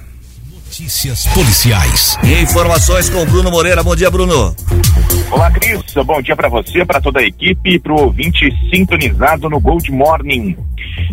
Notícias 0.78 1.26
policiais. 1.28 2.18
Informações 2.42 3.10
com 3.10 3.26
Bruno 3.26 3.50
Moreira. 3.50 3.82
Bom 3.82 3.96
dia, 3.96 4.12
Bruno. 4.12 4.54
Olá, 5.32 5.50
Cris. 5.52 5.82
Bom 6.06 6.22
dia 6.22 6.36
para 6.36 6.50
você, 6.50 6.84
para 6.84 7.00
toda 7.00 7.22
a 7.22 7.24
equipe 7.24 7.76
e 7.76 7.80
para 7.80 7.94
o 7.94 8.02
ouvinte 8.02 8.52
sintonizado 8.70 9.50
no 9.50 9.60
Gold 9.60 9.90
Morning. 9.92 10.58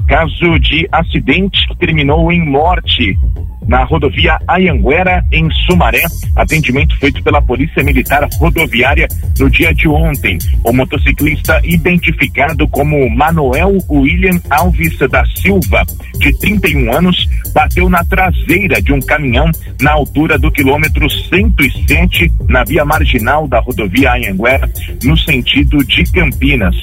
Caso 0.09 0.59
de 0.59 0.89
acidente 0.91 1.59
que 1.69 1.77
terminou 1.77 2.33
em 2.33 2.45
morte 2.45 3.17
na 3.67 3.85
rodovia 3.85 4.39
Ayanguera, 4.47 5.25
em 5.33 5.49
Sumaré. 5.67 6.03
Atendimento 6.37 6.97
feito 6.99 7.23
pela 7.23 7.43
Polícia 7.43 7.83
Militar 7.83 8.29
Rodoviária 8.39 9.07
no 9.39 9.51
dia 9.51 9.73
de 9.75 9.89
ontem. 9.89 10.39
O 10.65 10.73
motociclista, 10.73 11.61
identificado 11.65 12.67
como 12.69 13.09
Manuel 13.11 13.79
William 13.91 14.41
Alves 14.51 14.99
da 15.11 15.25
Silva, 15.27 15.85
de 16.19 16.39
31 16.39 16.93
anos, 16.93 17.29
bateu 17.53 17.89
na 17.89 18.05
traseira 18.05 18.81
de 18.81 18.93
um 18.93 19.01
caminhão 19.01 19.51
na 19.81 19.93
altura 19.93 20.39
do 20.39 20.51
quilômetro 20.51 21.09
107, 21.11 22.33
na 22.49 22.65
via 22.65 22.85
marginal 22.85 23.47
da 23.47 23.61
rodovia 23.61 24.13
Anhanguera, 24.15 24.71
no 25.05 25.17
sentido 25.17 25.79
de 25.85 26.05
Campinas. 26.05 26.77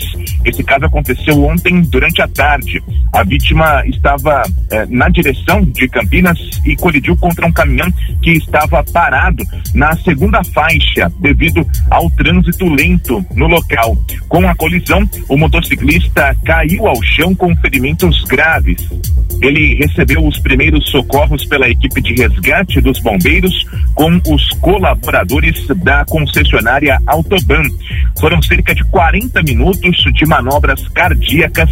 Esse 0.46 0.64
caso 0.64 0.86
aconteceu 0.86 1.44
ontem 1.44 1.82
durante 1.82 2.22
a 2.22 2.28
tarde. 2.28 2.82
A 3.14 3.24
vítima 3.24 3.84
estava 3.88 4.44
eh, 4.72 4.86
na 4.90 5.10
direção 5.10 5.62
de 5.64 5.88
Campinas 5.88 6.38
e 6.72 6.76
colidiu 6.76 7.16
contra 7.18 7.46
um 7.46 7.52
caminhão 7.52 7.92
que 8.22 8.32
estava 8.32 8.84
parado 8.84 9.44
na 9.74 9.96
segunda 9.98 10.44
faixa, 10.44 11.12
devido 11.20 11.66
ao 11.90 12.10
trânsito 12.12 12.68
lento 12.68 13.26
no 13.36 13.48
local. 13.48 13.98
Com 14.28 14.48
a 14.48 14.56
colisão, 14.56 15.08
o 15.28 15.38
motociclista 15.38 16.36
caiu 16.46 16.88
ao 16.88 17.02
chão 17.02 17.34
com 17.34 17.56
ferimentos 17.58 18.24
graves. 18.24 18.88
Ele 19.42 19.76
recebeu 19.76 20.26
os 20.26 20.38
primeiros 20.40 20.90
socorros 20.90 21.46
pela 21.46 21.70
equipe 21.70 22.02
de 22.02 22.14
resgate 22.14 22.82
dos 22.82 23.00
bombeiros 23.00 23.66
com 23.96 24.20
os 24.28 24.50
colaboradores 24.60 25.66
da 25.78 26.04
concessionária 26.06 27.00
Autoban. 27.08 27.64
Foram 28.20 28.42
cerca 28.42 28.76
de 28.76 28.84
40 28.86 29.42
minutos 29.44 30.04
de 30.14 30.26
manobras 30.26 30.86
cardíacas 30.90 31.70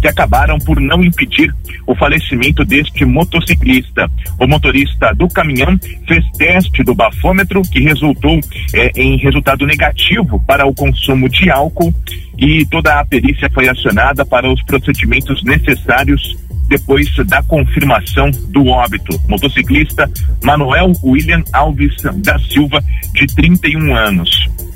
que 0.00 0.08
acabaram 0.08 0.58
por 0.58 0.80
não 0.80 1.02
impedir 1.02 1.54
o 1.86 1.94
falecimento 1.94 2.64
deste 2.64 3.04
motociclista. 3.04 4.10
O 4.38 4.46
motorista 4.46 5.12
do 5.14 5.28
caminhão 5.28 5.78
fez 6.06 6.24
teste 6.36 6.82
do 6.82 6.94
bafômetro 6.94 7.62
que 7.62 7.80
resultou 7.80 8.40
é, 8.74 8.90
em 8.96 9.16
resultado 9.16 9.66
negativo 9.66 10.42
para 10.46 10.66
o 10.66 10.74
consumo 10.74 11.28
de 11.28 11.50
álcool 11.50 11.94
e 12.38 12.66
toda 12.66 13.00
a 13.00 13.04
perícia 13.04 13.48
foi 13.52 13.68
acionada 13.68 14.24
para 14.24 14.50
os 14.50 14.62
procedimentos 14.64 15.42
necessários 15.44 16.36
depois 16.68 17.06
da 17.26 17.42
confirmação 17.42 18.30
do 18.48 18.66
óbito. 18.66 19.18
Motociclista 19.28 20.10
Manuel 20.42 20.92
William 21.04 21.42
Alves 21.52 21.94
da 22.16 22.38
Silva, 22.38 22.82
de 23.12 23.26
31 23.26 23.94
anos 23.94 24.30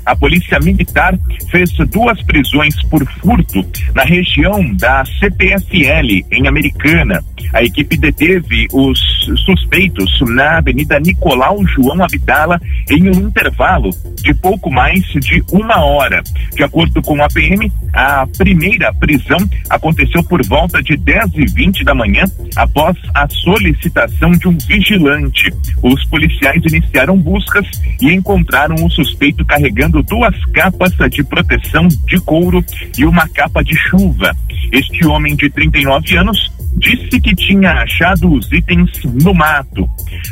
a 0.09 0.15
Polícia 0.15 0.59
Militar 0.59 1.15
fez 1.51 1.69
duas 1.91 2.19
prisões 2.23 2.73
por 2.89 3.05
furto 3.21 3.63
na 3.93 4.03
região 4.03 4.73
da 4.73 5.05
CPFL, 5.05 6.25
em 6.31 6.47
Americana. 6.47 7.23
A 7.53 7.63
equipe 7.63 7.95
deteve 7.95 8.67
os 8.73 8.99
suspeitos 9.45 10.09
na 10.21 10.57
Avenida 10.57 10.99
Nicolau 10.99 11.59
João 11.67 12.03
Abdala 12.03 12.59
em 12.89 13.07
um 13.07 13.27
intervalo 13.27 13.91
de 14.15 14.33
pouco 14.33 14.71
mais 14.71 15.01
de 15.03 15.43
uma 15.51 15.83
hora. 15.83 16.21
De 16.55 16.63
acordo 16.63 17.01
com 17.01 17.23
a 17.23 17.27
PM, 17.27 17.71
a 17.93 18.25
primeira 18.37 18.93
prisão 18.93 19.37
aconteceu 19.69 20.23
por 20.23 20.45
volta 20.45 20.81
de 20.81 20.95
10 20.97 21.33
e 21.35 21.45
20 21.45 21.83
da 21.83 21.93
manhã, 21.95 22.23
após 22.55 22.97
a 23.13 23.27
solicitação 23.29 24.31
de 24.31 24.47
um 24.47 24.57
vigilante. 24.57 25.51
Os 25.81 26.03
policiais 26.05 26.61
iniciaram 26.65 27.17
buscas 27.17 27.65
e 28.01 28.11
encontraram 28.11 28.75
o 28.75 28.89
suspeito 28.89 29.45
carregando 29.45 29.98
usando 29.99 30.03
duas 30.03 30.45
capas 30.53 30.93
de 31.11 31.23
proteção 31.23 31.87
de 31.87 32.19
couro 32.21 32.63
e 32.97 33.05
uma 33.05 33.27
capa 33.29 33.63
de 33.63 33.75
chuva. 33.75 34.35
Este 34.71 35.05
homem 35.05 35.35
de 35.35 35.49
39 35.49 36.17
anos 36.17 36.51
disse 36.77 37.19
que 37.19 37.35
tinha 37.35 37.71
achado 37.71 38.31
os 38.31 38.51
itens 38.51 38.89
no 39.03 39.33
mato, 39.33 39.87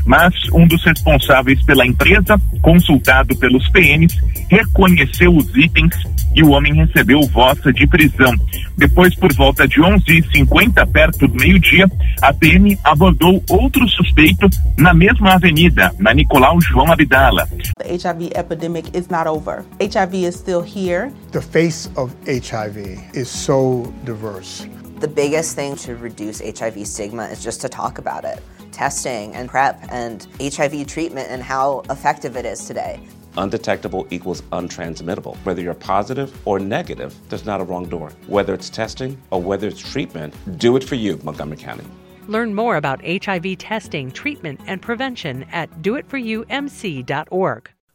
mas 0.06 0.34
um 0.54 0.68
dos 0.68 0.84
responsáveis 0.84 1.64
pela 1.66 1.86
empresa, 1.86 2.40
consultado 2.62 3.36
pelos 3.38 3.68
PMs, 3.70 4.16
reconheceu 4.50 5.36
os 5.36 5.56
itens 5.56 5.96
e 6.36 6.44
o 6.44 6.52
homem 6.52 6.74
recebeu 6.76 7.22
voz 7.34 7.60
de 7.74 7.88
prisão. 7.88 8.32
Depois, 8.78 9.16
por 9.16 9.34
volta 9.34 9.68
de 9.68 9.82
11h50, 9.82 10.86
perto 10.92 11.28
do 11.28 11.34
meio-dia, 11.34 11.90
a 12.22 12.32
PM 12.32 12.78
abordou 12.84 13.44
outro 13.50 13.88
suspeito 13.90 14.48
na 14.78 14.94
mesma 14.94 15.34
avenida, 15.34 15.92
na 15.98 16.14
Nicolau 16.14 16.62
João 16.62 16.92
Abdala. 16.92 17.48
The 17.80 17.98
HIV 18.08 18.32
epidemic 18.36 18.96
is 18.96 19.10
not 19.10 19.28
over. 19.28 19.66
HIV 19.82 20.28
is 20.28 20.36
still 20.36 20.62
here. 20.62 21.12
The 21.32 21.42
face 21.42 21.90
of 21.96 22.14
HIV 22.28 23.00
is 23.16 23.28
so 23.28 23.92
diverse. 24.06 24.68
The 25.00 25.08
biggest 25.08 25.56
thing 25.56 25.76
to 25.78 25.96
reduce 25.96 26.42
HIV 26.42 26.88
stigma 26.88 27.26
is 27.26 27.44
just 27.44 27.62
to 27.62 27.70
talk 27.70 28.00
about 28.00 28.26
it. 28.26 28.42
Testing 28.72 29.36
and 29.36 29.48
PrEP 29.48 29.80
and 29.92 30.28
HIV 30.42 30.88
treatment 30.88 31.30
and 31.30 31.44
how 31.44 31.84
effective 31.92 32.36
it 32.36 32.46
is 32.48 32.66
today. 32.66 33.00
Undetectable 33.38 34.08
equals 34.10 34.42
untransmittable. 34.52 35.38
Whether 35.46 35.62
you're 35.62 35.76
positive 35.76 36.36
or 36.48 36.58
negative, 36.58 37.14
there's 37.30 37.46
not 37.46 37.62
a 37.62 37.64
wrong 37.64 37.88
door. 37.88 38.12
Whether 38.26 38.56
it's 38.56 38.72
testing 38.72 39.22
or 39.30 39.40
whether 39.40 39.68
it's 39.68 39.80
treatment, 39.80 40.34
do 40.58 40.76
it 40.76 40.84
for 40.84 40.96
you, 40.96 41.20
Montgomery 41.24 41.58
County. 41.58 41.86
Learn 42.28 42.56
more 42.56 42.78
about 42.78 43.00
HIV 43.06 43.60
testing, 43.60 44.10
treatment, 44.10 44.60
and 44.66 44.82
prevention 44.82 45.46
at 45.52 45.70
doitforyoumc.org. 45.84 47.70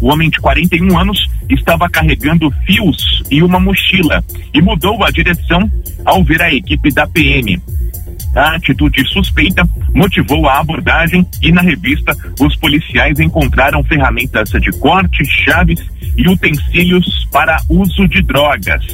O 0.00 0.08
homem 0.08 0.28
de 0.28 0.38
41 0.40 0.98
anos 0.98 1.18
estava 1.48 1.88
carregando 1.88 2.50
fios 2.66 3.22
e 3.30 3.42
uma 3.42 3.58
mochila 3.58 4.22
e 4.52 4.60
mudou 4.60 5.02
a 5.04 5.10
direção 5.10 5.70
ao 6.04 6.22
ver 6.22 6.42
a 6.42 6.52
equipe 6.52 6.92
da 6.92 7.06
PM. 7.06 7.60
A 8.34 8.56
atitude 8.56 9.02
suspeita 9.10 9.66
motivou 9.94 10.46
a 10.46 10.58
abordagem 10.58 11.26
e 11.42 11.50
na 11.50 11.62
revista 11.62 12.14
os 12.38 12.54
policiais 12.56 13.18
encontraram 13.18 13.82
ferramentas 13.84 14.50
de 14.50 14.70
corte, 14.78 15.24
chaves 15.24 15.80
e 16.16 16.28
utensílios 16.28 17.26
para 17.32 17.58
uso 17.68 18.06
de 18.08 18.22
drogas. 18.22 18.84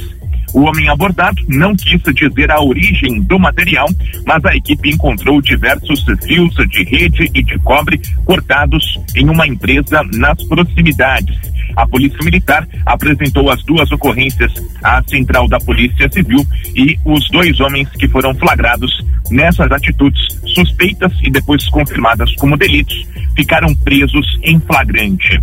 O 0.53 0.61
homem 0.61 0.87
abordado 0.87 1.41
não 1.47 1.75
quis 1.75 2.01
dizer 2.13 2.51
a 2.51 2.61
origem 2.61 3.21
do 3.21 3.39
material, 3.39 3.87
mas 4.25 4.45
a 4.45 4.55
equipe 4.55 4.91
encontrou 4.91 5.41
diversos 5.41 6.05
fios 6.23 6.53
de 6.69 6.83
rede 6.83 7.29
e 7.33 7.43
de 7.43 7.57
cobre 7.59 7.99
cortados 8.23 8.99
em 9.15 9.27
uma 9.29 9.47
empresa 9.47 10.01
nas 10.13 10.41
proximidades. 10.43 11.35
A 11.75 11.87
Polícia 11.87 12.19
Militar 12.23 12.67
apresentou 12.85 13.49
as 13.49 13.63
duas 13.63 13.91
ocorrências 13.91 14.53
à 14.83 15.01
Central 15.07 15.47
da 15.47 15.59
Polícia 15.59 16.07
Civil 16.11 16.45
e 16.75 16.97
os 17.03 17.27
dois 17.29 17.59
homens 17.59 17.89
que 17.89 18.07
foram 18.07 18.35
flagrados 18.35 18.91
nessas 19.31 19.71
atitudes 19.71 20.21
suspeitas 20.53 21.11
e 21.23 21.31
depois 21.31 21.67
confirmadas 21.69 22.35
como 22.35 22.57
delitos 22.57 23.07
ficaram 23.35 23.73
presos 23.75 24.39
em 24.43 24.59
flagrante. 24.59 25.41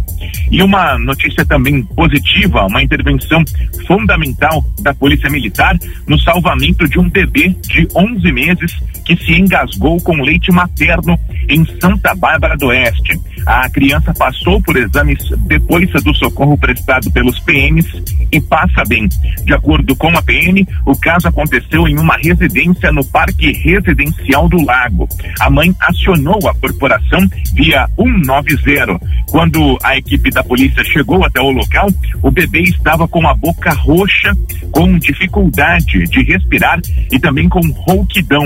E 0.51 0.63
uma 0.63 0.99
notícia 0.99 1.45
também 1.45 1.83
positiva, 1.83 2.67
uma 2.67 2.83
intervenção 2.83 3.43
fundamental 3.87 4.65
da 4.81 4.95
Polícia 5.01 5.31
Militar 5.31 5.77
no 6.07 6.21
salvamento 6.21 6.87
de 6.87 7.01
um 7.01 7.09
bebê 7.09 7.49
de 7.63 7.89
11 7.97 8.31
meses 8.31 8.79
que 9.05 9.17
se 9.17 9.33
engasgou 9.33 10.01
com 10.03 10.23
leite 10.23 10.53
materno 10.53 11.19
em 11.49 11.65
Santa 11.81 12.15
Bárbara 12.15 12.57
do 12.57 12.67
Oeste. 12.67 13.19
A 13.47 13.69
criança 13.71 14.13
passou 14.13 14.63
por 14.63 14.77
exames 14.77 15.19
depois 15.47 15.91
do 16.05 16.15
socorro 16.15 16.57
prestado 16.59 17.11
pelos 17.11 17.41
PMs 17.41 17.87
e 18.31 18.41
passa 18.41 18.85
bem. 18.87 19.09
De 19.45 19.55
acordo 19.55 19.97
com 19.97 20.09
a 20.17 20.23
PM, 20.23 20.67
o 20.85 20.95
caso 20.95 21.29
aconteceu 21.29 21.89
em 21.89 21.99
uma 21.99 22.17
residência 22.17 22.93
no 22.93 23.05
Parque 23.05 23.53
Residencial 23.53 24.49
do 24.49 24.63
Lago. 24.65 25.09
A 25.41 25.49
mãe 25.49 25.75
acionou 25.81 26.39
a 26.47 26.55
corporação 26.55 27.27
via 27.55 27.89
190. 27.97 29.01
Quando 29.31 29.79
a 29.83 29.97
equipe 29.97 30.31
da 30.31 30.45
polícia 30.45 30.85
chegou 30.85 31.25
até 31.25 31.41
o 31.41 31.51
local, 31.51 31.89
o 32.23 32.31
bebê 32.31 32.61
estava 32.63 33.09
com 33.09 33.27
a 33.27 33.35
boca 33.35 33.73
roxa, 33.73 34.33
com 34.71 34.90
dificuldade 34.99 36.05
de 36.05 36.23
respirar 36.23 36.81
e 37.11 37.19
também 37.19 37.49
com 37.49 37.61
rouquidão. 37.71 38.45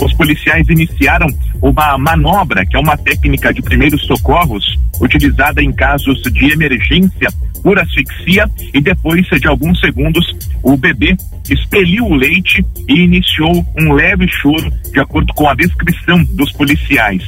Os 0.00 0.12
policiais 0.14 0.68
iniciaram 0.68 1.26
uma 1.60 1.96
manobra, 1.98 2.64
que 2.66 2.76
é 2.76 2.80
uma 2.80 2.96
técnica 2.96 3.52
de 3.52 3.62
primeiros 3.62 4.02
socorros 4.06 4.64
utilizada 5.00 5.62
em 5.62 5.72
casos 5.72 6.20
de 6.22 6.52
emergência 6.52 7.28
por 7.66 7.80
asfixia 7.80 8.48
e 8.72 8.80
depois 8.80 9.26
de 9.26 9.48
alguns 9.48 9.80
segundos 9.80 10.24
o 10.62 10.76
bebê 10.76 11.16
expeliu 11.50 12.04
o 12.04 12.14
leite 12.14 12.64
e 12.88 13.00
iniciou 13.00 13.66
um 13.76 13.92
leve 13.92 14.28
choro, 14.28 14.70
de 14.92 15.00
acordo 15.00 15.34
com 15.34 15.48
a 15.48 15.54
descrição 15.54 16.22
dos 16.36 16.52
policiais. 16.52 17.24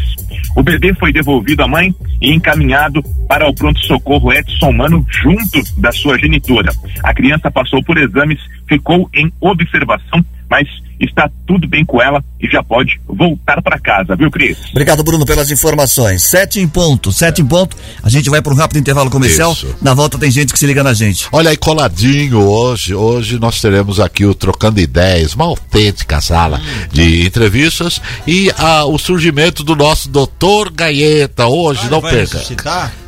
O 0.57 0.63
bebê 0.63 0.95
foi 0.95 1.13
devolvido 1.13 1.65
à 1.65 1.67
mãe 1.67 1.93
e 2.23 2.33
encaminhado 2.33 3.03
para 3.27 3.49
o 3.49 3.53
pronto-socorro 3.53 4.33
Edson 4.33 4.71
Mano 4.71 5.05
junto 5.11 5.61
da 5.81 5.91
sua 5.91 6.17
genitora. 6.17 6.71
A 7.03 7.13
criança 7.13 7.51
passou 7.51 7.83
por 7.83 7.99
exames, 7.99 8.39
ficou 8.69 9.11
em 9.13 9.33
observação, 9.41 10.25
mas 10.49 10.69
está 11.01 11.31
tudo 11.47 11.69
bem 11.69 11.85
com 11.85 12.01
ela 12.03 12.23
e 12.41 12.49
já 12.49 12.63
pode 12.63 13.01
voltar 13.07 13.61
para 13.63 13.79
casa, 13.79 14.17
viu, 14.17 14.31
Cris? 14.31 14.59
Obrigado, 14.71 15.03
Bruno, 15.03 15.25
pelas 15.25 15.51
informações. 15.51 16.23
Sete 16.23 16.61
em 16.61 16.69
ponto, 16.69 17.13
sete 17.13 17.43
em 17.43 17.47
ponto. 17.47 17.77
A 18.03 18.09
gente 18.09 18.31
vai 18.31 18.43
para 18.43 18.53
um 18.53 18.57
rápido 18.57 18.79
intervalo 18.79 19.11
comercial. 19.11 19.53
Isso. 19.53 19.75
Na 19.81 19.95
volta 19.95 20.19
tem 20.19 20.31
gente 20.31 20.53
que 20.53 20.59
se 20.59 20.67
liga 20.67 20.83
na 20.83 20.93
gente. 20.93 21.27
Olha 21.33 21.51
aí, 21.51 21.57
coladinho 21.57 22.41
hoje. 22.41 22.95
Hoje 22.95 23.39
nós 23.39 23.61
teremos 23.61 24.01
aqui 24.01 24.25
o 24.25 24.35
Trocando 24.35 24.81
Ideias, 24.81 25.35
uma 25.35 25.45
autêntica 25.45 26.21
sala 26.21 26.61
de 26.93 27.27
entrevistas 27.27 28.01
e 28.27 28.51
ah, 28.59 28.85
o 28.85 28.99
surgimento 28.99 29.63
do 29.65 29.75
nosso 29.75 30.09
doutor 30.09 30.71
Gaeta. 30.71 31.47
Hoje, 31.47 31.89
não 31.91 32.01
perca. 32.01 32.39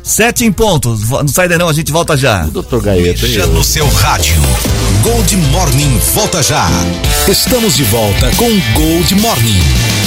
Sete 0.03 0.45
em 0.45 0.51
ponto. 0.51 0.97
Não 1.09 1.27
sai 1.27 1.47
daí 1.47 1.57
não, 1.57 1.69
a 1.69 1.73
gente 1.73 1.91
volta 1.91 2.17
já. 2.17 2.45
O 2.45 2.51
doutor 2.51 2.81
Gaeta? 2.81 3.27
Já 3.27 3.45
no 3.47 3.63
seu 3.63 3.87
rádio. 3.87 4.35
Gold 5.03 5.35
Morning 5.37 5.99
volta 6.13 6.41
já. 6.43 6.67
Estamos 7.27 7.75
de 7.75 7.83
volta 7.85 8.29
com 8.35 8.49
Gold 8.73 9.15
Morning. 9.15 10.00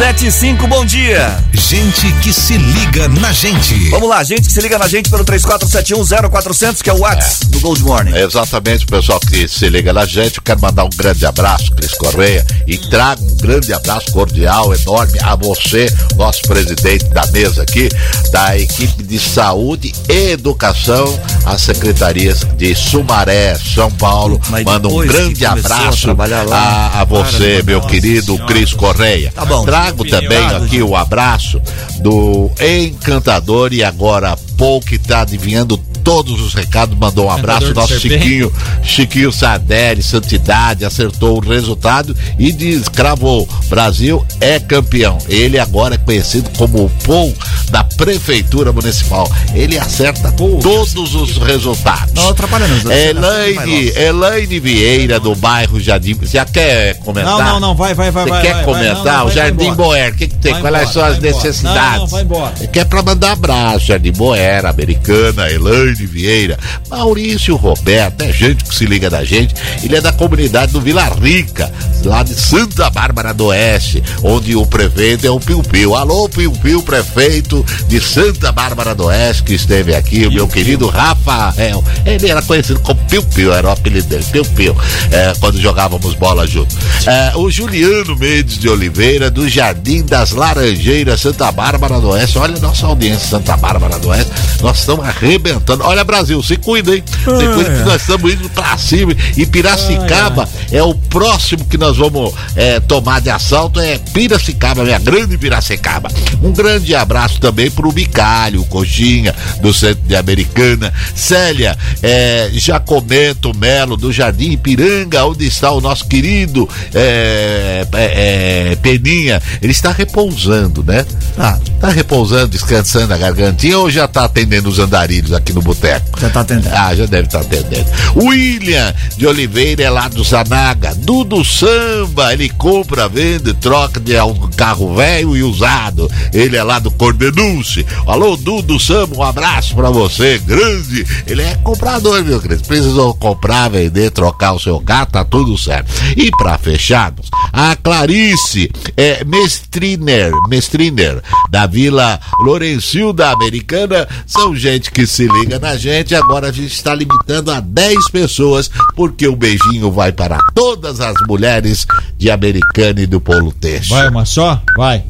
Sete 0.00 0.28
e 0.28 0.32
cinco, 0.32 0.66
bom 0.66 0.82
dia. 0.82 1.44
Gente 1.52 2.10
que 2.22 2.32
se 2.32 2.56
liga 2.56 3.06
na 3.06 3.32
gente. 3.32 3.90
Vamos 3.90 4.08
lá, 4.08 4.24
gente 4.24 4.46
que 4.46 4.50
se 4.52 4.58
liga 4.62 4.78
na 4.78 4.88
gente 4.88 5.10
pelo 5.10 5.22
34710400, 5.26 6.80
que 6.80 6.88
é 6.88 6.94
o 6.94 7.00
WhatsApp 7.00 7.44
do 7.48 7.60
Gold 7.60 7.82
Morning. 7.82 8.14
É 8.14 8.24
exatamente 8.24 8.86
pessoal 8.86 9.20
que 9.20 9.46
se 9.46 9.68
liga 9.68 9.92
na 9.92 10.06
gente. 10.06 10.38
Eu 10.38 10.42
quero 10.42 10.58
mandar 10.58 10.84
um 10.84 10.88
grande 10.88 11.26
abraço, 11.26 11.70
Cris 11.72 11.92
Correia, 11.92 12.46
e 12.66 12.78
trago 12.78 13.22
um 13.22 13.36
grande 13.36 13.74
abraço 13.74 14.10
cordial, 14.10 14.74
enorme 14.74 15.18
a 15.22 15.36
você, 15.36 15.86
nosso 16.16 16.40
presidente 16.44 17.04
da 17.10 17.26
mesa 17.26 17.62
aqui, 17.62 17.90
da 18.32 18.58
equipe 18.58 19.02
de 19.02 19.18
saúde 19.18 19.92
e 20.08 20.30
educação, 20.30 21.20
as 21.44 21.60
secretarias 21.60 22.40
de 22.56 22.74
Sumaré, 22.74 23.54
São 23.54 23.90
Paulo. 23.90 24.40
Mas 24.48 24.64
Manda 24.64 24.88
um 24.88 25.06
grande 25.06 25.44
a 25.44 25.52
abraço 25.52 26.06
lá, 26.16 26.90
a, 26.94 27.00
a 27.02 27.04
você, 27.04 27.62
meu 27.62 27.82
querido. 27.82 28.38
Cris 28.46 28.72
Correia. 28.72 29.30
Tá 29.34 29.44
bom. 29.44 29.62
Trago 29.66 29.89
também 29.92 30.38
Obrigado, 30.38 30.64
aqui 30.64 30.82
o 30.82 30.96
abraço 30.96 31.60
do 32.00 32.50
encantador 32.60 33.72
e 33.72 33.82
agora 33.82 34.32
há 34.32 34.36
pouco 34.56 34.86
que 34.86 34.98
tá 34.98 35.22
adivinhando 35.22 35.78
todos 36.10 36.40
os 36.40 36.54
recados, 36.54 36.98
mandou 36.98 37.26
um 37.26 37.30
abraço, 37.30 37.66
Encantador 37.66 37.86
de 37.86 37.92
nosso. 37.92 38.00
Chiquinho, 38.00 38.52
Chiquinho 38.82 39.30
Sardelli, 39.30 40.02
Santidade, 40.02 40.84
acertou 40.84 41.36
o 41.36 41.40
resultado 41.40 42.16
e 42.36 42.50
diz, 42.50 42.88
cravou, 42.88 43.48
Brasil 43.68 44.26
é 44.40 44.58
campeão. 44.58 45.18
Ele 45.28 45.56
agora 45.56 45.94
é 45.94 45.98
conhecido 45.98 46.50
como 46.58 46.86
o 46.86 46.90
Paul 47.06 47.32
da 47.70 47.84
Prefeitura 47.84 48.72
Municipal. 48.72 49.30
Ele 49.54 49.78
acerta 49.78 50.32
todos 50.32 51.14
os 51.14 51.36
resultados. 51.36 52.12
Não 52.12 52.30
atrapalha 52.30 52.66
não. 52.66 52.90
Elaine, 52.90 53.92
Elaine 53.96 54.58
Vieira 54.58 55.20
do 55.20 55.36
bairro 55.36 55.78
Jardim. 55.78 56.14
Você 56.14 56.38
já 56.38 56.44
quer 56.44 56.94
comentar? 56.98 57.38
Não, 57.38 57.44
não, 57.44 57.60
não, 57.60 57.74
vai, 57.76 57.94
vai, 57.94 58.10
vai. 58.10 58.24
Você 58.24 58.30
vai, 58.30 58.42
quer 58.42 58.54
vai, 58.54 58.64
comentar? 58.64 59.04
vai, 59.04 59.16
não, 59.16 59.26
o 59.26 59.30
Jardim. 59.30 59.74
Boer, 59.74 60.12
o 60.12 60.16
que, 60.16 60.26
que 60.26 60.36
tem? 60.38 60.52
Vai 60.54 60.62
Quais 60.62 60.90
embora, 60.90 60.92
são 60.92 61.04
as 61.04 61.18
necessidades? 61.20 61.92
Não, 61.92 61.98
não, 62.00 62.06
vai 62.08 62.22
embora. 62.22 62.54
Que 62.66 62.80
é 62.80 62.84
pra 62.84 63.00
mandar 63.00 63.32
abraço, 63.32 63.86
Jardim 63.86 64.12
Boer, 64.12 64.66
Americana, 64.66 65.48
Elaine 65.48 65.99
Vieira, 66.06 66.58
Maurício 66.88 67.56
Roberto, 67.56 68.22
é 68.22 68.32
gente 68.32 68.64
que 68.64 68.74
se 68.74 68.86
liga 68.86 69.10
da 69.10 69.24
gente. 69.24 69.54
Ele 69.82 69.96
é 69.96 70.00
da 70.00 70.12
comunidade 70.12 70.72
do 70.72 70.80
Vila 70.80 71.04
Rica, 71.04 71.72
lá 72.04 72.22
de 72.22 72.34
Santa 72.34 72.90
Bárbara 72.90 73.32
do 73.32 73.46
Oeste, 73.46 74.02
onde 74.22 74.54
o 74.56 74.66
prefeito 74.66 75.26
é 75.26 75.30
o 75.30 75.40
Piu 75.40 75.62
Piu. 75.62 75.94
Alô, 75.94 76.28
Piu 76.28 76.52
Piu, 76.52 76.82
prefeito 76.82 77.64
de 77.88 78.00
Santa 78.00 78.52
Bárbara 78.52 78.94
do 78.94 79.04
Oeste, 79.06 79.42
que 79.42 79.54
esteve 79.54 79.94
aqui, 79.94 80.26
o 80.26 80.32
meu 80.32 80.48
querido 80.48 80.88
Rafael. 80.88 81.82
Ele 82.04 82.28
era 82.28 82.42
conhecido 82.42 82.80
como 82.80 83.00
Piu 83.06 83.22
Piu, 83.22 83.52
era 83.52 83.68
o 83.68 83.70
apelido 83.70 84.08
dele, 84.08 84.24
Piu 84.30 84.44
Piu, 84.44 84.76
é, 85.10 85.32
quando 85.40 85.60
jogávamos 85.60 86.14
bola 86.14 86.46
junto. 86.46 86.74
É, 87.06 87.32
o 87.36 87.50
Juliano 87.50 88.16
Mendes 88.16 88.58
de 88.58 88.68
Oliveira, 88.68 89.30
do 89.30 89.48
Jardim 89.48 90.04
das 90.04 90.30
Laranjeiras, 90.30 91.20
Santa 91.20 91.50
Bárbara 91.50 92.00
do 92.00 92.08
Oeste. 92.10 92.38
Olha 92.38 92.56
a 92.56 92.60
nossa 92.60 92.86
audiência, 92.86 93.28
Santa 93.28 93.56
Bárbara 93.56 93.98
do 93.98 94.08
Oeste. 94.08 94.32
Nós 94.62 94.80
estamos 94.80 95.04
arrebentando. 95.04 95.79
Olha, 95.82 96.04
Brasil, 96.04 96.42
se 96.42 96.56
cuida, 96.56 96.94
hein? 96.94 97.02
Se 97.06 97.24
cuida 97.24 97.70
que 97.70 97.84
nós 97.84 98.00
estamos 98.00 98.32
indo 98.32 98.48
pra 98.50 98.76
cima. 98.76 99.14
E 99.36 99.46
Piracicaba 99.46 100.48
é 100.70 100.82
o 100.82 100.94
próximo 100.94 101.64
que 101.64 101.78
nós 101.78 101.96
vamos 101.96 102.32
é, 102.56 102.80
tomar 102.80 103.20
de 103.20 103.30
assalto. 103.30 103.80
É 103.80 103.98
Piracicaba, 103.98 104.84
minha 104.84 104.98
grande 104.98 105.38
Piracicaba. 105.38 106.10
Um 106.42 106.52
grande 106.52 106.94
abraço 106.94 107.40
também 107.40 107.70
pro 107.70 107.92
Bicalho, 107.92 108.64
Coxinha, 108.64 109.34
do 109.60 109.72
Centro 109.72 110.02
de 110.06 110.16
Americana. 110.16 110.92
Célia, 111.14 111.76
é, 112.02 112.50
Jacomento 112.52 113.56
Melo, 113.56 113.96
do 113.96 114.12
Jardim 114.12 114.52
Ipiranga, 114.52 115.24
onde 115.24 115.46
está 115.46 115.70
o 115.70 115.80
nosso 115.80 116.06
querido 116.06 116.68
é, 116.94 117.86
é, 117.92 118.72
é, 118.72 118.76
Peninha. 118.76 119.42
Ele 119.60 119.72
está 119.72 119.92
repousando, 119.92 120.82
né? 120.82 121.04
Ah, 121.38 121.58
Tá 121.80 121.88
repousando, 121.88 122.48
descansando 122.48 123.14
a 123.14 123.16
gargantinha 123.16 123.78
ou 123.78 123.88
já 123.88 124.06
tá 124.06 124.24
atendendo 124.24 124.68
os 124.68 124.78
andarilhos 124.78 125.32
aqui 125.32 125.50
no 125.50 125.62
boteco? 125.70 126.10
já 126.20 126.28
tá 126.28 126.40
atendendo. 126.40 126.74
Ah, 126.74 126.94
já 126.94 127.06
deve 127.06 127.26
estar 127.26 127.40
atendendo. 127.40 127.86
William 128.16 128.94
de 129.16 129.26
Oliveira 129.26 129.82
é 129.82 129.90
lá 129.90 130.08
do 130.08 130.22
Zanaga. 130.22 130.94
Dudu 130.94 131.44
Samba, 131.44 132.32
ele 132.32 132.48
compra, 132.50 133.08
vende, 133.08 133.54
troca 133.54 134.00
de 134.00 134.20
um 134.20 134.50
carro 134.50 134.94
velho 134.94 135.36
e 135.36 135.42
usado. 135.42 136.10
Ele 136.32 136.56
é 136.56 136.62
lá 136.62 136.78
do 136.78 136.90
Cordenúncio. 136.90 137.84
Alô, 138.06 138.36
Dudu 138.36 138.78
Samba, 138.78 139.16
um 139.16 139.22
abraço 139.22 139.74
pra 139.74 139.90
você, 139.90 140.38
grande. 140.38 141.06
Ele 141.26 141.42
é 141.42 141.54
comprador, 141.56 142.22
meu 142.22 142.40
querido. 142.40 142.64
Precisou 142.64 143.14
comprar, 143.14 143.70
vender, 143.70 144.10
trocar 144.10 144.52
o 144.52 144.60
seu 144.60 144.80
carro, 144.80 145.06
tá 145.06 145.24
tudo 145.24 145.56
certo. 145.56 145.90
E 146.16 146.30
pra 146.30 146.58
fecharmos, 146.58 147.28
a 147.52 147.76
Clarice 147.76 148.70
é 148.96 149.24
Mestriner, 149.24 150.32
Mestriner, 150.48 151.22
da 151.48 151.66
Vila 151.66 152.20
Lourencio 152.40 153.12
da 153.12 153.30
Americana. 153.30 154.06
São 154.26 154.54
gente 154.54 154.90
que 154.90 155.06
se 155.06 155.26
liga 155.28 155.58
na 155.60 155.76
gente. 155.76 156.14
Agora 156.14 156.48
a 156.48 156.52
gente 156.52 156.72
está 156.72 156.94
limitando 156.94 157.50
a 157.50 157.60
10 157.60 158.10
pessoas, 158.10 158.70
porque 158.96 159.28
o 159.28 159.36
beijinho 159.36 159.90
vai 159.90 160.12
para 160.12 160.38
todas 160.54 161.00
as 161.00 161.14
mulheres 161.28 161.86
de 162.16 162.30
Americana 162.30 163.00
e 163.00 163.06
do 163.06 163.20
Polo 163.20 163.52
Texto. 163.52 163.90
Vai 163.90 164.08
uma 164.08 164.24
só? 164.24 164.60
Vai. 164.76 165.04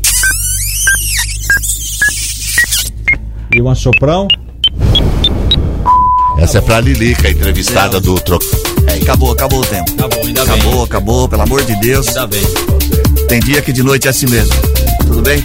E 3.53 3.61
uma 3.61 3.74
soprão? 3.74 4.28
Essa 6.38 6.59
é 6.59 6.61
pra 6.61 6.80
Lilica, 6.80 7.28
entrevistada 7.28 8.01
do 8.01 8.14
Tro... 8.20 8.38
É, 8.86 8.94
acabou, 8.94 9.32
acabou 9.32 9.61
o 9.61 9.66
tempo. 9.66 9.92
Acabou, 9.92 10.24
ainda 10.24 10.42
acabou, 10.42 10.57
bem. 10.57 10.66
Acabou, 10.66 10.84
acabou, 10.84 11.28
pelo 11.28 11.42
amor 11.42 11.64
de 11.64 11.76
Deus. 11.80 12.09
Ainda 12.09 12.26
bem. 12.26 12.42
Tem 13.28 13.40
dia 13.40 13.61
que 13.61 13.72
de 13.72 13.82
noite 13.82 14.07
é 14.07 14.11
assim 14.11 14.26
mesmo. 14.26 14.55
Tudo 15.07 15.22
bem? 15.22 15.44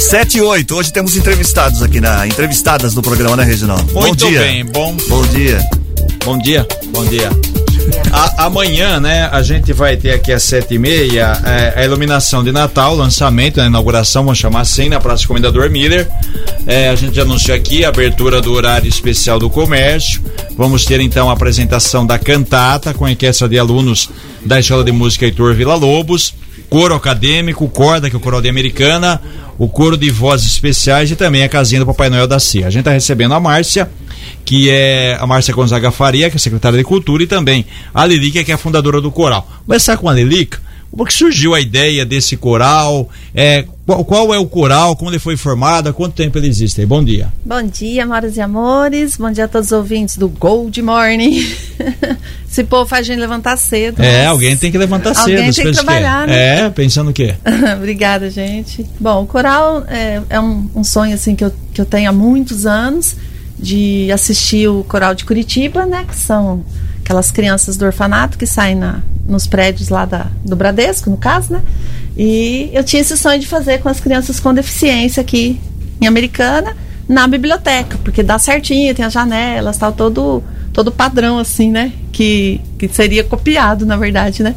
Isso. 0.00 0.10
7 0.10 0.38
e 0.38 0.40
8. 0.40 0.74
Hoje 0.74 0.92
temos 0.92 1.14
entrevistados 1.16 1.82
aqui 1.82 2.00
na. 2.00 2.26
Entrevistadas 2.26 2.94
no 2.94 3.02
programa, 3.02 3.36
né, 3.36 3.44
Reginaldo? 3.44 3.84
bom 3.92 4.00
Muito 4.00 4.26
dia. 4.26 4.40
bem, 4.40 4.64
bom. 4.64 4.96
Bom 5.08 5.22
dia. 5.26 5.58
Bom 6.24 6.38
dia, 6.38 6.66
bom 6.92 7.04
dia. 7.04 7.49
A- 8.12 8.46
amanhã, 8.46 8.98
né, 9.00 9.28
a 9.30 9.42
gente 9.42 9.72
vai 9.72 9.96
ter 9.96 10.12
aqui 10.12 10.32
às 10.32 10.42
sete 10.42 10.74
e 10.74 10.78
meia 10.78 11.32
é, 11.44 11.80
a 11.80 11.84
iluminação 11.84 12.42
de 12.42 12.50
Natal, 12.52 12.94
lançamento, 12.94 13.60
a 13.60 13.66
inauguração, 13.66 14.24
vamos 14.24 14.38
chamar 14.38 14.60
assim, 14.60 14.88
na 14.88 15.00
Praça 15.00 15.26
Comendador 15.26 15.70
Miller. 15.70 16.08
É, 16.66 16.88
a 16.88 16.94
gente 16.94 17.18
anunciou 17.20 17.56
aqui 17.56 17.84
a 17.84 17.88
abertura 17.88 18.40
do 18.40 18.52
horário 18.52 18.88
especial 18.88 19.38
do 19.38 19.48
comércio. 19.48 20.20
Vamos 20.56 20.84
ter 20.84 21.00
então 21.00 21.30
a 21.30 21.32
apresentação 21.32 22.06
da 22.06 22.18
cantata 22.18 22.92
com 22.92 23.06
a 23.06 23.10
orquestra 23.10 23.48
de 23.48 23.58
alunos 23.58 24.10
da 24.44 24.58
Escola 24.60 24.84
de 24.84 24.92
Música 24.92 25.24
Heitor 25.24 25.54
Vila 25.54 25.74
Lobos, 25.74 26.34
coro 26.68 26.94
acadêmico, 26.94 27.68
corda, 27.68 28.10
que 28.10 28.16
é 28.16 28.18
o 28.18 28.20
coral 28.20 28.42
de 28.42 28.48
americana, 28.48 29.20
o 29.58 29.68
coro 29.68 29.96
de 29.96 30.10
vozes 30.10 30.48
especiais 30.52 31.10
e 31.10 31.16
também 31.16 31.42
a 31.42 31.48
casinha 31.48 31.80
do 31.80 31.86
Papai 31.86 32.10
Noel 32.10 32.26
da 32.26 32.38
CIA. 32.38 32.66
A 32.66 32.70
gente 32.70 32.80
está 32.80 32.92
recebendo 32.92 33.34
a 33.34 33.40
Márcia 33.40 33.88
que 34.44 34.70
é 34.70 35.16
a 35.20 35.26
Márcia 35.26 35.54
Gonzaga 35.54 35.90
Faria, 35.90 36.30
que 36.30 36.36
é 36.36 36.38
secretária 36.38 36.78
de 36.78 36.84
Cultura, 36.84 37.22
e 37.22 37.26
também 37.26 37.64
a 37.94 38.06
Lilica, 38.06 38.42
que 38.42 38.50
é 38.50 38.54
a 38.54 38.58
fundadora 38.58 39.00
do 39.00 39.10
coral. 39.10 39.48
Começar 39.66 39.96
com 39.96 40.08
a 40.08 40.14
Lilica, 40.14 40.60
como 40.90 41.06
que 41.06 41.14
surgiu 41.14 41.54
a 41.54 41.60
ideia 41.60 42.04
desse 42.04 42.36
coral? 42.36 43.08
É, 43.32 43.64
qual, 43.86 44.04
qual 44.04 44.34
é 44.34 44.38
o 44.38 44.46
coral? 44.46 44.96
Como 44.96 45.08
ele 45.08 45.20
foi 45.20 45.36
formado? 45.36 45.88
Há 45.88 45.92
quanto 45.92 46.14
tempo 46.14 46.36
ele 46.36 46.48
existe? 46.48 46.84
Bom 46.84 47.02
dia. 47.02 47.32
Bom 47.44 47.62
dia, 47.62 48.02
amoras 48.02 48.36
e 48.36 48.40
amores. 48.40 49.16
Bom 49.16 49.30
dia 49.30 49.44
a 49.44 49.48
todos 49.48 49.68
os 49.68 49.72
ouvintes 49.72 50.16
do 50.16 50.28
Gold 50.28 50.82
Morning. 50.82 51.46
Esse 52.50 52.64
povo 52.64 52.88
faz 52.88 53.02
a 53.02 53.12
gente 53.12 53.20
levantar 53.20 53.56
cedo. 53.56 54.02
É, 54.02 54.26
alguém 54.26 54.56
tem 54.56 54.72
que 54.72 54.78
levantar 54.78 55.14
cedo. 55.14 55.38
Alguém 55.38 55.52
tem 55.52 55.64
que 55.66 55.72
trabalhar, 55.72 56.28
é. 56.28 56.32
né? 56.32 56.66
É, 56.66 56.70
pensando 56.70 57.10
o 57.10 57.12
quê? 57.12 57.36
Obrigada, 57.78 58.28
gente. 58.28 58.84
Bom, 58.98 59.22
o 59.22 59.26
coral 59.28 59.84
é, 59.86 60.20
é 60.28 60.40
um, 60.40 60.68
um 60.74 60.82
sonho 60.82 61.14
assim 61.14 61.36
que 61.36 61.44
eu, 61.44 61.52
que 61.72 61.80
eu 61.80 61.86
tenho 61.86 62.10
há 62.10 62.12
muitos 62.12 62.66
anos 62.66 63.14
de 63.60 64.10
assistir 64.10 64.68
o 64.68 64.82
coral 64.84 65.14
de 65.14 65.24
Curitiba, 65.24 65.84
né? 65.86 66.04
Que 66.08 66.16
são 66.16 66.64
aquelas 67.02 67.30
crianças 67.30 67.76
do 67.76 67.84
orfanato 67.84 68.38
que 68.38 68.46
saem 68.46 68.74
na, 68.74 69.00
nos 69.26 69.46
prédios 69.46 69.88
lá 69.88 70.04
da, 70.04 70.26
do 70.44 70.56
Bradesco, 70.56 71.10
no 71.10 71.16
caso, 71.16 71.52
né? 71.52 71.62
E 72.16 72.70
eu 72.72 72.82
tinha 72.82 73.02
esse 73.02 73.16
sonho 73.16 73.38
de 73.38 73.46
fazer 73.46 73.78
com 73.78 73.88
as 73.88 74.00
crianças 74.00 74.40
com 74.40 74.52
deficiência 74.54 75.20
aqui 75.20 75.60
em 76.00 76.06
Americana 76.06 76.76
na 77.08 77.26
biblioteca, 77.26 77.98
porque 78.04 78.22
dá 78.22 78.38
certinho, 78.38 78.94
tem 78.94 79.04
as 79.04 79.12
janelas, 79.12 79.76
tal, 79.76 79.92
todo 79.92 80.42
todo 80.72 80.92
padrão 80.92 81.38
assim, 81.38 81.70
né? 81.70 81.92
Que, 82.12 82.60
que 82.78 82.88
seria 82.88 83.24
copiado, 83.24 83.84
na 83.84 83.96
verdade, 83.96 84.42
né? 84.42 84.54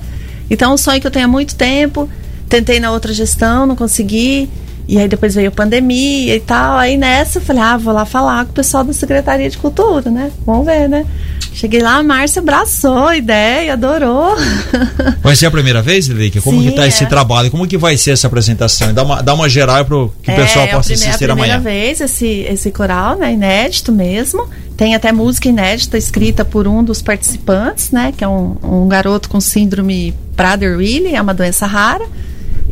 Então, 0.49 0.71
é 0.71 0.73
um 0.73 0.77
sonho 0.77 1.01
que 1.01 1.07
eu 1.07 1.11
tenho 1.11 1.25
há 1.25 1.27
muito 1.27 1.55
tempo. 1.55 2.09
Tentei 2.47 2.79
na 2.79 2.91
outra 2.91 3.13
gestão, 3.13 3.65
não 3.65 3.75
consegui. 3.75 4.49
E 4.87 4.99
aí 4.99 5.07
depois 5.07 5.35
veio 5.35 5.47
a 5.47 5.51
pandemia 5.51 6.35
e 6.35 6.39
tal. 6.39 6.77
Aí 6.77 6.97
nessa 6.97 7.39
eu 7.39 7.41
falei, 7.41 7.61
ah, 7.61 7.77
vou 7.77 7.93
lá 7.93 8.05
falar 8.05 8.45
com 8.45 8.51
o 8.51 8.53
pessoal 8.53 8.83
da 8.83 8.93
Secretaria 8.93 9.49
de 9.49 9.57
Cultura, 9.57 10.09
né? 10.11 10.31
Vamos 10.45 10.65
ver, 10.65 10.89
né? 10.89 11.05
Cheguei 11.53 11.81
lá, 11.81 11.97
a 11.97 12.03
Márcia 12.03 12.41
abraçou 12.41 13.07
a 13.07 13.15
ideia, 13.15 13.73
adorou. 13.73 14.35
Vai 15.21 15.35
ser 15.35 15.45
a 15.45 15.51
primeira 15.51 15.81
vez, 15.81 16.07
Lilica? 16.07 16.41
Como 16.41 16.59
Sim, 16.59 16.69
que 16.69 16.75
tá 16.75 16.87
esse 16.87 17.03
é. 17.03 17.07
trabalho? 17.07 17.51
Como 17.51 17.67
que 17.67 17.77
vai 17.77 17.95
ser 17.95 18.11
essa 18.11 18.25
apresentação? 18.25 18.91
Dá 18.91 19.03
uma, 19.03 19.21
dá 19.21 19.33
uma 19.35 19.47
geral 19.47 19.85
para 19.85 19.95
que 20.23 20.31
o 20.31 20.35
pessoal 20.35 20.65
é, 20.65 20.71
possa 20.71 20.93
a 20.93 20.95
primeira, 20.95 21.09
assistir 21.09 21.11
a 21.11 21.35
primeira 21.35 21.55
amanhã. 21.55 21.59
vez 21.59 22.01
esse, 22.01 22.25
esse 22.25 22.71
coral, 22.71 23.17
né? 23.17 23.33
Inédito 23.33 23.91
mesmo. 23.91 24.49
Tem 24.75 24.95
até 24.95 25.11
música 25.11 25.47
inédita 25.47 25.95
escrita 25.95 26.43
por 26.43 26.67
um 26.67 26.83
dos 26.83 27.03
participantes, 27.03 27.91
né? 27.91 28.11
Que 28.17 28.23
é 28.23 28.27
um, 28.27 28.57
um 28.63 28.87
garoto 28.87 29.29
com 29.29 29.39
síndrome 29.39 30.13
Prader-Willi, 30.35 31.13
é 31.13 31.21
uma 31.21 31.35
doença 31.35 31.67
rara. 31.67 32.05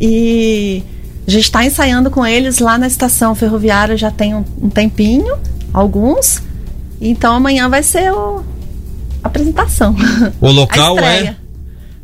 E 0.00 0.82
a 1.26 1.30
gente 1.30 1.44
está 1.44 1.64
ensaiando 1.64 2.10
com 2.10 2.26
eles 2.26 2.58
lá 2.58 2.76
na 2.76 2.86
estação 2.86 3.34
ferroviária 3.34 3.96
já 3.96 4.10
tem 4.10 4.34
um, 4.34 4.44
um 4.60 4.68
tempinho, 4.68 5.38
alguns. 5.72 6.42
Então 7.00 7.34
amanhã 7.36 7.68
vai 7.68 7.82
ser 7.82 8.12
o, 8.12 8.44
a 9.22 9.28
apresentação. 9.28 9.94
O 10.40 10.50
local 10.50 10.98
é? 11.00 11.36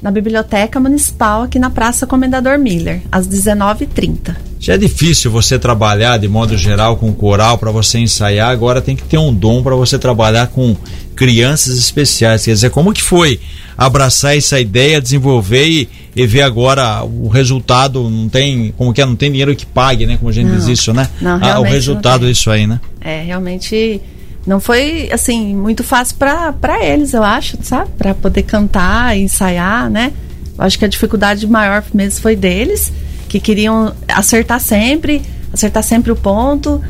Na 0.00 0.12
Biblioteca 0.12 0.78
Municipal, 0.78 1.42
aqui 1.42 1.58
na 1.58 1.70
Praça 1.70 2.06
Comendador 2.06 2.56
Miller, 2.56 3.02
às 3.10 3.26
19h30. 3.26 4.36
Já 4.60 4.74
é 4.74 4.78
difícil 4.78 5.28
você 5.30 5.58
trabalhar 5.58 6.18
de 6.18 6.28
modo 6.28 6.56
geral 6.56 6.96
com 6.96 7.12
coral 7.12 7.58
para 7.58 7.72
você 7.72 7.98
ensaiar, 7.98 8.50
agora 8.50 8.80
tem 8.80 8.94
que 8.94 9.02
ter 9.02 9.18
um 9.18 9.34
dom 9.34 9.60
para 9.62 9.74
você 9.74 9.98
trabalhar 9.98 10.48
com 10.48 10.76
crianças 11.16 11.76
especiais. 11.78 12.44
Quer 12.44 12.52
dizer, 12.52 12.70
como 12.70 12.92
que 12.92 13.02
foi 13.02 13.40
abraçar 13.76 14.36
essa 14.36 14.60
ideia, 14.60 15.00
desenvolver 15.00 15.66
e, 15.66 15.88
e 16.14 16.26
ver 16.28 16.42
agora 16.42 17.02
o 17.04 17.26
resultado? 17.26 18.08
Não 18.08 18.28
tem, 18.28 18.72
como 18.76 18.92
que 18.92 19.02
é, 19.02 19.06
não 19.06 19.16
tem 19.16 19.30
dinheiro 19.30 19.54
que 19.56 19.66
pague, 19.66 20.06
né? 20.06 20.16
Como 20.16 20.30
a 20.30 20.32
gente 20.32 20.46
Não. 20.48 20.56
diz 20.56 20.68
isso, 20.68 20.92
né? 20.92 21.08
Não, 21.20 21.40
Ah, 21.42 21.58
o 21.58 21.64
resultado 21.64 22.24
disso 22.24 22.50
aí, 22.52 22.68
né? 22.68 22.80
É, 23.00 23.22
realmente 23.22 24.00
não 24.48 24.60
foi 24.60 25.10
assim 25.12 25.54
muito 25.54 25.84
fácil 25.84 26.16
para 26.16 26.82
eles, 26.82 27.12
eu 27.12 27.22
acho, 27.22 27.58
sabe? 27.60 27.90
Para 27.98 28.14
poder 28.14 28.44
cantar, 28.44 29.14
ensaiar, 29.14 29.90
né? 29.90 30.10
Eu 30.56 30.64
acho 30.64 30.78
que 30.78 30.86
a 30.86 30.88
dificuldade 30.88 31.46
maior 31.46 31.84
mesmo 31.92 32.22
foi 32.22 32.34
deles, 32.34 32.90
que 33.28 33.40
queriam 33.40 33.92
acertar 34.08 34.58
sempre, 34.58 35.20
acertar 35.52 35.82
sempre 35.82 36.10
o 36.10 36.16
ponto. 36.16 36.82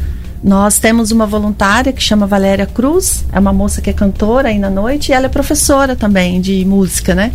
Nós 0.42 0.78
temos 0.78 1.11
uma 1.11 1.26
voluntária 1.26 1.92
que 1.92 2.00
chama 2.00 2.28
Valéria 2.28 2.64
Cruz, 2.64 3.24
é 3.32 3.40
uma 3.40 3.52
moça 3.52 3.82
que 3.82 3.90
é 3.90 3.92
cantora 3.92 4.50
aí 4.50 4.59
na 4.59 4.70
noite 4.70 5.11
e 5.11 5.12
ela 5.12 5.26
é 5.26 5.28
professora 5.28 5.96
também 5.96 6.40
de 6.40 6.64
música, 6.64 7.12
né? 7.12 7.32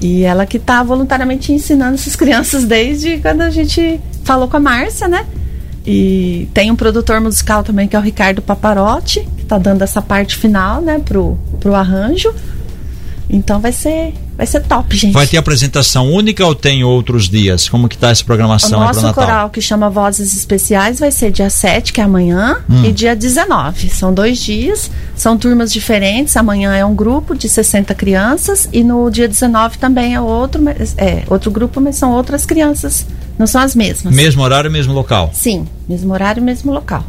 E 0.00 0.22
ela 0.22 0.46
que 0.46 0.58
está 0.58 0.80
voluntariamente 0.84 1.52
ensinando 1.52 1.94
essas 1.94 2.14
crianças 2.14 2.64
desde 2.64 3.18
quando 3.18 3.40
a 3.40 3.50
gente 3.50 4.00
falou 4.22 4.46
com 4.46 4.58
a 4.58 4.60
Márcia, 4.60 5.08
né? 5.08 5.26
E 5.86 6.48
tem 6.52 6.70
um 6.70 6.76
produtor 6.76 7.20
musical 7.20 7.62
também 7.62 7.88
que 7.88 7.96
é 7.96 7.98
o 7.98 8.02
Ricardo 8.02 8.42
Paparotti, 8.42 9.26
que 9.36 9.44
tá 9.44 9.58
dando 9.58 9.82
essa 9.82 10.02
parte 10.02 10.36
final, 10.36 10.80
né, 10.80 10.98
pro, 10.98 11.38
pro 11.58 11.74
arranjo. 11.74 12.32
Então 13.28 13.60
vai 13.60 13.72
ser, 13.72 14.12
vai 14.40 14.46
ser 14.46 14.60
top, 14.60 14.96
gente. 14.96 15.12
Vai 15.12 15.26
ter 15.26 15.36
apresentação 15.36 16.10
única 16.10 16.46
ou 16.46 16.54
tem 16.54 16.82
outros 16.82 17.28
dias? 17.28 17.68
Como 17.68 17.86
que 17.90 17.98
tá 17.98 18.08
essa 18.08 18.22
O 18.22 18.24
programação 18.24 18.78
pro 18.78 18.86
nosso 18.88 19.02
Natal? 19.02 19.12
coral 19.26 19.50
que 19.50 19.60
chama 19.60 19.90
Vozes 19.90 20.34
Especiais 20.34 20.98
vai 20.98 21.10
ser 21.10 21.30
dia 21.30 21.50
7, 21.50 21.92
que 21.92 22.00
é 22.00 22.04
amanhã, 22.04 22.56
Hum. 22.68 22.82
e 22.86 22.90
dia 22.90 23.14
19. 23.14 23.90
São 23.90 24.14
dois 24.14 24.38
dias, 24.38 24.90
são 25.14 25.36
turmas 25.36 25.70
diferentes. 25.70 26.34
Amanhã 26.38 26.74
é 26.74 26.82
um 26.82 26.94
grupo 26.94 27.36
de 27.36 27.50
60 27.50 27.94
crianças 27.94 28.66
e 28.72 28.82
no 28.82 29.10
dia 29.10 29.28
19 29.28 29.76
também 29.76 30.14
é 30.14 30.20
outro, 30.22 30.62
é, 30.96 31.22
outro 31.28 31.50
grupo, 31.50 31.78
mas 31.78 31.96
são 31.96 32.12
outras 32.12 32.46
crianças, 32.46 33.04
não 33.38 33.46
são 33.46 33.60
as 33.60 33.74
mesmas. 33.74 34.14
Mesmo 34.14 34.42
horário, 34.42 34.70
mesmo 34.70 34.94
local. 34.94 35.30
Sim, 35.34 35.66
mesmo 35.86 36.14
horário, 36.14 36.42
mesmo 36.42 36.72
local. 36.72 37.04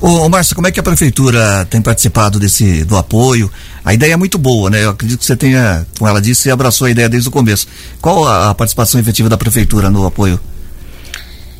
Ô, 0.00 0.28
Márcio, 0.28 0.54
como 0.54 0.66
é 0.66 0.70
que 0.70 0.78
a 0.78 0.82
prefeitura 0.82 1.66
tem 1.68 1.82
participado 1.82 2.38
desse 2.38 2.84
do 2.84 2.96
apoio? 2.96 3.50
A 3.84 3.92
ideia 3.92 4.12
é 4.12 4.16
muito 4.16 4.38
boa, 4.38 4.70
né? 4.70 4.84
Eu 4.84 4.90
acredito 4.90 5.18
que 5.18 5.26
você 5.26 5.36
tenha, 5.36 5.86
como 5.98 6.08
ela 6.08 6.20
disse, 6.20 6.50
abraçou 6.50 6.86
a 6.86 6.90
ideia 6.90 7.08
desde 7.08 7.28
o 7.28 7.32
começo. 7.32 7.66
Qual 8.00 8.26
a, 8.26 8.50
a 8.50 8.54
participação 8.54 9.00
efetiva 9.00 9.28
da 9.28 9.36
prefeitura 9.36 9.90
no 9.90 10.06
apoio? 10.06 10.38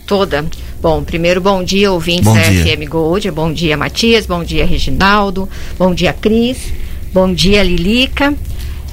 toda. 0.09 0.47
Bom, 0.81 1.05
primeiro, 1.05 1.39
bom 1.41 1.63
dia, 1.63 1.93
ouvintes 1.93 2.25
Bom 2.25 2.35
da 2.35 2.41
dia. 2.41 2.65
FM 2.65 2.89
Gold. 2.89 3.31
Bom 3.31 3.53
dia, 3.53 3.77
Matias. 3.77 4.25
Bom 4.25 4.43
dia, 4.43 4.65
Reginaldo. 4.65 5.47
Bom 5.79 5.95
dia, 5.95 6.15
Cris. 6.15 6.57
Bom 7.13 7.33
dia, 7.33 7.63
Lilica. 7.63 8.35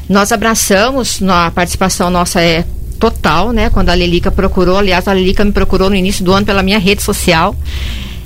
Nós 0.10 0.32
abraçamos, 0.32 1.22
a 1.24 1.50
participação 1.52 2.10
nossa 2.10 2.41
é 2.41 2.66
total, 3.00 3.52
né? 3.54 3.70
Quando 3.70 3.89
a 3.89 3.96
Lilica 3.96 4.30
procurou, 4.30 4.78
aliás, 4.78 5.08
a 5.08 5.14
Lilica 5.14 5.46
me 5.46 5.54
procurou 5.54 5.89
no 5.89 5.96
início 5.96 6.24
do 6.24 6.34
ano 6.34 6.46
pela 6.46 6.62
minha 6.62 6.78
rede 6.78 7.02
social. 7.02 7.56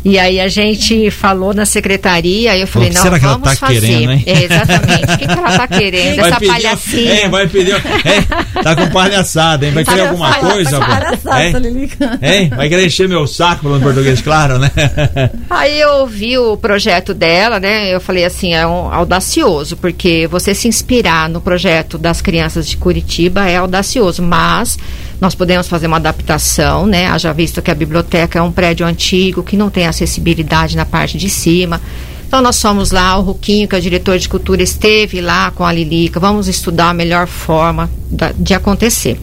E 0.04 0.18
aí 0.18 0.40
a 0.40 0.48
gente 0.48 1.12
falou 1.12 1.54
na 1.54 1.66
secretaria, 1.66 2.58
eu 2.58 2.66
falei, 2.66 2.90
não, 2.90 3.02
será 3.02 3.20
que 3.20 3.26
ela 3.26 3.34
vamos 3.38 3.50
tá 3.60 3.68
fazer. 3.68 3.82
querendo, 3.82 4.12
hein? 4.14 4.24
É, 4.26 4.44
exatamente. 4.44 5.04
O 5.14 5.18
que, 5.18 5.28
que 5.28 5.32
ela 5.32 5.58
tá 5.58 5.68
querendo? 5.68 6.16
Vai 6.16 6.30
Essa 6.30 6.40
pedir- 6.40 6.52
palhacinha. 6.54 7.14
É, 7.14 7.30
vai 7.30 7.48
pedir. 7.48 7.74
É, 7.76 8.62
tá 8.64 8.76
com 8.76 8.90
palhaçada, 8.90 9.66
hein? 9.66 9.74
Vai 9.74 9.84
querer 9.84 10.02
alguma 10.02 10.34
coisa, 10.36 10.80
pô? 10.80 11.36
Hein? 11.38 11.90
Hein? 12.22 12.50
Vai 12.56 12.70
querer 12.70 12.86
encher 12.86 13.10
meu 13.10 13.28
saco 13.28 13.64
falando 13.64 13.84
português, 13.84 14.22
claro, 14.22 14.58
né? 14.58 14.72
Aí 15.50 15.80
eu 15.80 15.90
ouvi 16.00 16.38
o 16.38 16.56
projeto 16.56 17.14
dela, 17.14 17.60
né? 17.60 17.94
Eu 17.94 18.00
falei 18.00 18.24
assim, 18.24 18.54
é 18.54 18.66
um 18.66 18.92
audacioso, 18.94 19.76
porque 19.78 20.28
você 20.28 20.56
se 20.56 20.68
inspirar 20.68 21.28
no 21.30 21.42
projeto 21.42 21.98
das 21.98 22.22
crianças 22.22 22.68
de 22.68 22.78
Curitiba 22.78 23.48
é 23.50 23.58
audacioso, 23.58 24.22
mas 24.24 24.78
nós 25.20 25.36
podemos 25.36 25.68
fazer 25.68 25.88
uma 25.88 25.98
adaptação, 25.98 26.86
né? 26.86 27.08
Haja 27.08 27.34
visto 27.34 27.62
que 27.62 27.70
a 27.70 27.76
biblioteca 27.76 28.40
é 28.40 28.42
um 28.42 28.52
prédio 28.52 28.86
antigo 28.86 29.44
que 29.44 29.58
não 29.58 29.70
tem 29.70 29.86
acessibilidade 29.90 30.76
na 30.78 30.86
parte 30.86 31.18
de 31.18 31.30
cima. 31.30 31.82
Então 32.28 32.42
nós 32.42 32.62
fomos 32.62 32.92
lá, 32.92 33.18
o 33.18 33.22
Ruquinho, 33.24 33.68
que 33.68 33.76
é 33.76 33.80
o 33.80 33.82
diretor 33.82 34.18
de 34.20 34.30
cultura, 34.30 34.62
esteve 34.62 35.20
lá 35.20 35.52
com 35.52 35.66
a 35.66 35.74
Lilica, 35.74 36.20
vamos 36.20 36.48
estudar 36.48 36.90
a 36.90 36.94
melhor 36.94 37.28
forma 37.28 37.90
da- 38.10 38.32
de 38.32 38.54
acontecer. 38.54 39.20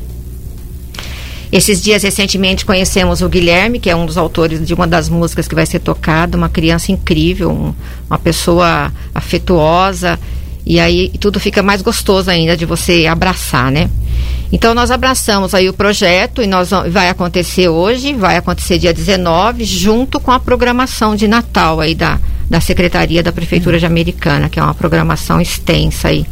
Esses 1.52 1.80
dias, 1.80 2.02
recentemente, 2.02 2.66
conhecemos 2.66 3.22
o 3.22 3.28
Guilherme, 3.28 3.78
que 3.78 3.88
é 3.88 3.94
um 3.94 4.04
dos 4.04 4.18
autores 4.18 4.66
de 4.66 4.74
uma 4.74 4.86
das 4.86 5.08
músicas 5.08 5.46
que 5.46 5.54
vai 5.54 5.64
ser 5.64 5.78
tocada, 5.78 6.36
uma 6.36 6.48
criança 6.48 6.90
incrível, 6.90 7.50
um- 7.52 7.72
uma 8.10 8.18
pessoa 8.18 8.92
afetuosa 9.14 10.18
E 10.66 10.80
aí 10.80 11.12
tudo 11.20 11.38
fica 11.38 11.62
mais 11.62 11.80
gostoso 11.80 12.28
ainda 12.28 12.56
de 12.56 12.66
você 12.66 13.06
abraçar, 13.06 13.70
né? 13.70 13.88
Então 14.50 14.74
nós 14.74 14.90
abraçamos 14.90 15.54
aí 15.54 15.68
o 15.68 15.72
projeto 15.72 16.42
e 16.42 16.46
nós 16.46 16.70
vai 16.90 17.08
acontecer 17.08 17.68
hoje, 17.68 18.12
vai 18.14 18.36
acontecer 18.36 18.78
dia 18.78 18.92
19, 18.92 19.64
junto 19.64 20.18
com 20.18 20.32
a 20.32 20.40
programação 20.40 21.14
de 21.14 21.28
Natal 21.28 21.80
aí 21.80 21.94
da, 21.94 22.18
da 22.50 22.60
Secretaria 22.60 23.22
da 23.22 23.32
Prefeitura 23.32 23.78
de 23.78 23.86
Americana, 23.86 24.48
que 24.48 24.58
é 24.58 24.62
uma 24.62 24.74
programação 24.74 25.40
extensa 25.40 26.08
aí 26.08 26.26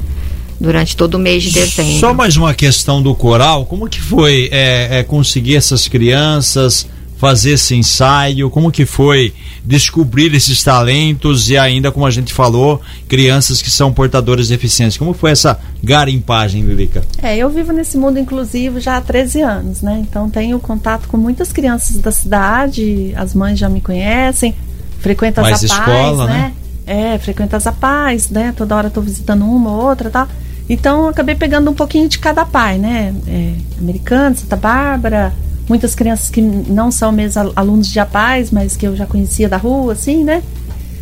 durante 0.61 0.97
todo 0.97 1.15
o 1.15 1.19
mês 1.19 1.43
de 1.43 1.53
dezembro. 1.53 1.99
Só 1.99 2.15
mais 2.15 2.37
uma 2.37 2.55
questão 2.55 3.03
do 3.03 3.15
coral. 3.15 3.67
Como 3.67 3.89
que 3.89 4.01
foi 4.01 4.49
é, 4.51 5.01
é, 5.01 5.03
conseguir 5.03 5.57
essas 5.57 5.89
crianças, 5.89 6.87
fazer 7.25 7.53
esse 7.53 7.75
ensaio? 7.75 8.51
Como 8.51 8.71
que 8.71 8.85
foi 8.85 9.33
descobrir 9.65 10.35
esses 10.35 10.63
talentos 10.63 11.49
e 11.49 11.57
ainda, 11.57 11.91
como 11.91 12.05
a 12.05 12.11
gente 12.11 12.35
falou, 12.35 12.83
crianças 13.09 13.63
que 13.63 13.71
são 13.71 13.91
portadoras 13.91 14.49
de 14.49 14.55
deficiência? 14.55 14.99
Como 14.99 15.15
foi 15.15 15.31
essa 15.31 15.59
garimpagem, 15.83 16.61
Lilica? 16.61 17.03
É, 17.23 17.35
eu 17.35 17.49
vivo 17.49 17.73
nesse 17.73 17.97
mundo 17.97 18.19
inclusivo 18.19 18.79
já 18.79 18.99
há 18.99 19.01
13 19.01 19.41
anos, 19.41 19.81
né? 19.81 20.05
Então 20.07 20.29
tenho 20.29 20.61
contato 20.61 21.09
com 21.09 21.17
muitas 21.17 21.51
crianças 21.51 21.97
da 21.97 22.11
cidade, 22.11 23.15
as 23.17 23.35
mães 23.35 23.59
já 23.59 23.71
me 23.71 23.81
conhecem, 23.81 24.55
frequento 25.01 25.41
as 25.41 25.49
Mais 25.49 25.63
escola, 25.63 26.27
né? 26.27 26.53
né? 26.87 27.15
É, 27.15 27.19
frequento 27.19 27.57
as 27.57 27.67
APAES, 27.67 28.29
né? 28.29 28.53
Toda 28.55 28.77
hora 28.77 28.89
estou 28.89 29.03
visitando 29.03 29.47
uma 29.47 29.71
ou 29.71 29.83
outra 29.83 30.09
e 30.11 30.13
tal. 30.13 30.29
Então 30.69 31.05
eu 31.05 31.09
acabei 31.09 31.35
pegando 31.35 31.71
um 31.71 31.75
pouquinho 31.75 32.07
de 32.07 32.19
cada 32.19 32.45
pai, 32.45 32.77
né? 32.77 33.15
É, 33.27 33.55
americano, 33.81 34.37
Santa 34.37 34.57
Bárbara, 34.57 35.33
muitas 35.69 35.95
crianças 35.95 36.29
que 36.31 36.41
não 36.43 36.91
são 36.91 37.11
mesmo 37.13 37.41
al- 37.43 37.53
alunos 37.57 37.89
de 37.89 37.99
APAES, 37.99 38.51
mas 38.51 38.77
que 38.77 38.87
eu 38.87 38.95
já 38.97 39.07
conhecia 39.07 39.49
da 39.49 39.57
rua, 39.57 39.93
assim, 39.95 40.23
né? 40.25 40.43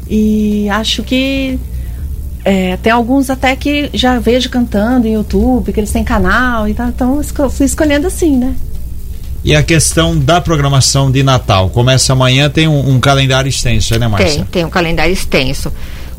E 0.08 0.68
acho 0.70 1.02
que 1.02 1.58
é, 2.44 2.76
tem 2.78 2.92
alguns 2.92 3.30
até 3.30 3.54
que 3.56 3.88
já 3.94 4.18
vejo 4.18 4.50
cantando 4.50 5.06
em 5.06 5.14
YouTube, 5.14 5.72
que 5.72 5.78
eles 5.80 5.90
têm 5.92 6.02
canal 6.04 6.68
e 6.68 6.74
tal. 6.74 6.88
Então 6.88 7.20
esco- 7.20 7.48
fui 7.48 7.66
escolhendo 7.66 8.06
assim, 8.06 8.36
né? 8.36 8.54
E 9.44 9.56
a 9.56 9.62
questão 9.62 10.16
da 10.16 10.40
programação 10.40 11.10
de 11.10 11.22
Natal. 11.22 11.68
Começa 11.70 12.12
amanhã, 12.12 12.48
tem 12.48 12.68
um, 12.68 12.90
um 12.94 13.00
calendário 13.00 13.48
extenso, 13.48 13.98
né, 13.98 14.06
Márcia? 14.06 14.28
Tem, 14.36 14.44
tem 14.44 14.64
um 14.64 14.70
calendário 14.70 15.12
extenso. 15.12 15.72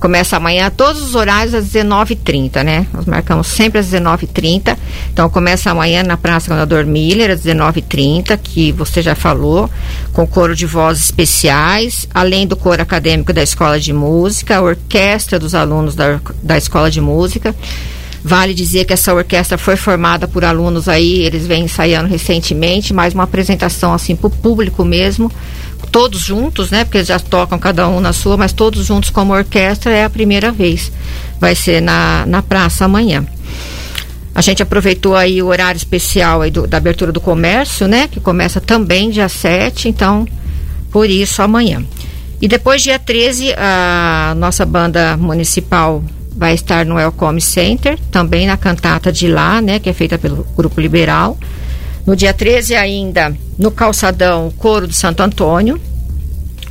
Começa 0.04 0.36
amanhã, 0.36 0.70
todos 0.70 1.02
os 1.02 1.16
horários 1.16 1.54
às 1.54 1.64
19h30, 1.68 2.62
né? 2.62 2.86
Nós 2.92 3.06
marcamos 3.06 3.48
sempre 3.48 3.80
às 3.80 3.88
19h30. 3.88 4.78
Então 5.14 5.30
começa 5.30 5.72
amanhã 5.72 6.04
na 6.04 6.18
Praça 6.18 6.50
Governador 6.50 6.84
Miller, 6.84 7.32
às 7.32 7.40
19h30, 7.40 8.38
que 8.38 8.74
você 8.74 9.02
já 9.02 9.16
falou, 9.16 9.70
com 10.12 10.28
coro 10.28 10.58
de 10.58 10.66
vozes 10.66 11.06
especiais, 11.06 12.06
além 12.14 12.46
do 12.46 12.58
coro 12.58 12.82
acadêmico 12.82 13.32
da 13.32 13.42
Escola 13.42 13.80
de 13.80 13.94
Música, 13.94 14.58
a 14.58 14.62
orquestra 14.62 15.40
dos 15.40 15.56
alunos 15.56 15.96
da, 15.96 16.20
da 16.42 16.58
Escola 16.58 16.92
de 16.92 17.00
Música. 17.00 17.56
Vale 18.22 18.54
dizer 18.54 18.84
que 18.84 18.92
essa 18.92 19.14
orquestra 19.14 19.58
foi 19.58 19.78
formada 19.78 20.28
por 20.28 20.44
alunos 20.44 20.90
aí, 20.90 21.22
eles 21.22 21.48
vêm 21.48 21.64
ensaiando 21.64 22.10
recentemente, 22.10 22.94
mais 22.94 23.14
uma 23.14 23.24
apresentação 23.24 23.94
assim 23.94 24.18
para 24.18 24.28
o 24.28 24.30
público 24.30 24.84
mesmo, 24.84 25.32
todos 25.90 26.22
juntos, 26.22 26.70
né? 26.72 26.84
Porque 26.84 26.98
eles 27.00 27.08
já 27.08 27.20
tocam 27.20 27.58
cada 27.60 27.88
um 27.88 28.00
na 28.00 28.14
sua, 28.14 28.36
mas 28.38 28.52
todos 28.54 28.86
juntos 28.86 29.10
como 29.10 29.34
orquestra 29.34 29.92
é 29.92 30.04
a 30.06 30.10
primeira 30.10 30.52
vez. 30.52 30.92
Vai 31.40 31.56
ser 31.56 31.82
na, 31.82 32.26
na 32.26 32.42
praça 32.42 32.86
amanhã. 32.86 33.26
A 34.36 34.42
gente 34.42 34.64
aproveitou 34.64 35.16
aí 35.16 35.42
o 35.42 35.48
horário 35.48 35.78
especial 35.78 36.42
aí 36.42 36.50
do- 36.50 36.66
da 36.66 36.78
abertura 36.78 37.12
do 37.12 37.22
comércio, 37.22 37.88
né? 37.88 38.08
Que 38.08 38.20
começa 38.20 38.60
também 38.60 39.10
dia 39.12 39.30
7, 39.30 39.88
então 39.90 40.28
por 40.92 41.08
isso 41.10 41.42
amanhã. 41.42 41.84
E 42.42 42.48
depois, 42.48 42.82
dia 42.82 42.98
13, 43.00 43.54
a 43.58 44.34
nossa 44.36 44.66
banda 44.66 45.16
municipal 45.18 46.04
vai 46.36 46.54
estar 46.56 46.84
no 46.86 47.00
Elcome 47.00 47.40
Center, 47.40 47.98
também 48.12 48.48
na 48.48 48.58
cantata 48.58 49.12
de 49.12 49.28
lá, 49.28 49.62
né? 49.62 49.80
Que 49.80 49.90
é 49.90 49.94
feita 49.94 50.18
pelo 50.18 50.46
Grupo 50.58 50.82
Liberal. 50.82 51.38
No 52.06 52.16
dia 52.16 52.34
13 52.34 52.76
ainda, 52.76 53.36
no 53.58 53.72
Calçadão, 53.72 54.52
Coro 54.58 54.88
do 54.88 54.94
Santo 54.94 55.24
Antônio. 55.24 55.80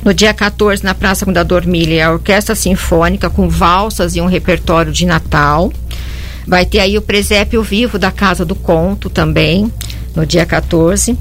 No 0.03 0.13
dia 0.13 0.33
14, 0.33 0.83
na 0.83 0.93
Praça 0.93 1.25
Fundador 1.25 1.65
Miller, 1.65 2.05
a 2.05 2.11
Orquestra 2.11 2.55
Sinfônica 2.55 3.29
com 3.29 3.47
valsas 3.47 4.15
e 4.15 4.21
um 4.21 4.25
repertório 4.25 4.91
de 4.91 5.05
Natal. 5.05 5.71
Vai 6.45 6.65
ter 6.65 6.79
aí 6.79 6.97
o 6.97 7.01
presépio 7.01 7.63
vivo 7.63 7.97
da 7.97 8.11
Casa 8.11 8.43
do 8.43 8.53
Conto 8.53 9.09
também, 9.09 9.71
no 10.13 10.25
dia 10.25 10.45
14. 10.45 11.17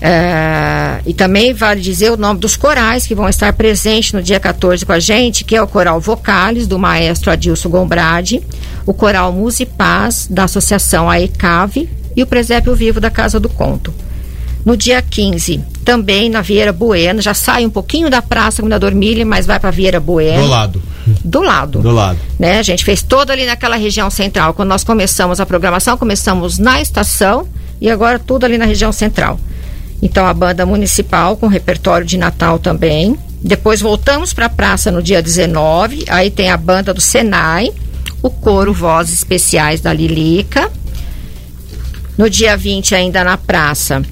É, 0.00 1.00
e 1.06 1.14
também 1.14 1.52
vale 1.52 1.80
dizer 1.80 2.10
o 2.10 2.16
nome 2.16 2.40
dos 2.40 2.56
corais 2.56 3.06
que 3.06 3.14
vão 3.14 3.28
estar 3.28 3.52
presentes 3.52 4.12
no 4.12 4.22
dia 4.22 4.40
14 4.40 4.84
com 4.84 4.92
a 4.92 4.98
gente, 4.98 5.44
que 5.44 5.54
é 5.54 5.62
o 5.62 5.66
Coral 5.66 6.00
Vocales, 6.00 6.66
do 6.66 6.78
maestro 6.78 7.30
Adilson 7.30 7.68
Gombrade, 7.68 8.42
o 8.84 8.92
Coral 8.92 9.32
Musipaz, 9.32 10.26
da 10.28 10.44
Associação 10.44 11.08
AECAVE, 11.08 11.88
e 12.16 12.22
o 12.22 12.26
Presépio 12.26 12.74
Vivo 12.74 13.00
da 13.00 13.10
Casa 13.10 13.38
do 13.40 13.48
Conto. 13.48 13.92
No 14.64 14.76
dia 14.76 15.02
15, 15.02 15.60
também 15.84 16.30
na 16.30 16.40
Vieira 16.40 16.72
Bueno, 16.72 17.20
já 17.20 17.34
sai 17.34 17.66
um 17.66 17.70
pouquinho 17.70 18.08
da 18.08 18.22
Praça 18.22 18.62
Governador 18.62 18.94
Miller, 18.94 19.26
mas 19.26 19.44
vai 19.44 19.60
para 19.60 19.70
Vieira 19.70 20.00
Bueno. 20.00 20.42
Do 20.42 20.48
lado. 20.48 20.82
Do 21.22 21.40
lado. 21.42 21.78
Do 21.80 21.90
lado. 21.90 22.18
Né? 22.38 22.58
A 22.58 22.62
gente 22.62 22.82
fez 22.82 23.02
toda 23.02 23.34
ali 23.34 23.44
naquela 23.44 23.76
região 23.76 24.08
central. 24.08 24.54
Quando 24.54 24.70
nós 24.70 24.82
começamos 24.82 25.38
a 25.38 25.44
programação, 25.44 25.98
começamos 25.98 26.58
na 26.58 26.80
estação 26.80 27.46
e 27.78 27.90
agora 27.90 28.18
tudo 28.18 28.44
ali 28.44 28.56
na 28.56 28.64
região 28.64 28.90
central. 28.90 29.38
Então 30.02 30.26
a 30.26 30.32
banda 30.32 30.64
municipal 30.64 31.36
com 31.36 31.46
repertório 31.46 32.06
de 32.06 32.16
Natal 32.16 32.58
também. 32.58 33.18
Depois 33.42 33.82
voltamos 33.82 34.32
para 34.32 34.46
a 34.46 34.50
praça 34.50 34.90
no 34.90 35.02
dia 35.02 35.20
19. 35.20 36.06
Aí 36.08 36.30
tem 36.30 36.50
a 36.50 36.56
banda 36.56 36.94
do 36.94 37.00
Senai, 37.02 37.70
o 38.22 38.30
coro 38.30 38.72
Vozes 38.72 39.18
Especiais 39.18 39.82
da 39.82 39.92
Lilica. 39.92 40.70
No 42.16 42.30
dia 42.30 42.56
20, 42.56 42.94
ainda 42.94 43.24
na 43.24 43.36
praça, 43.36 44.02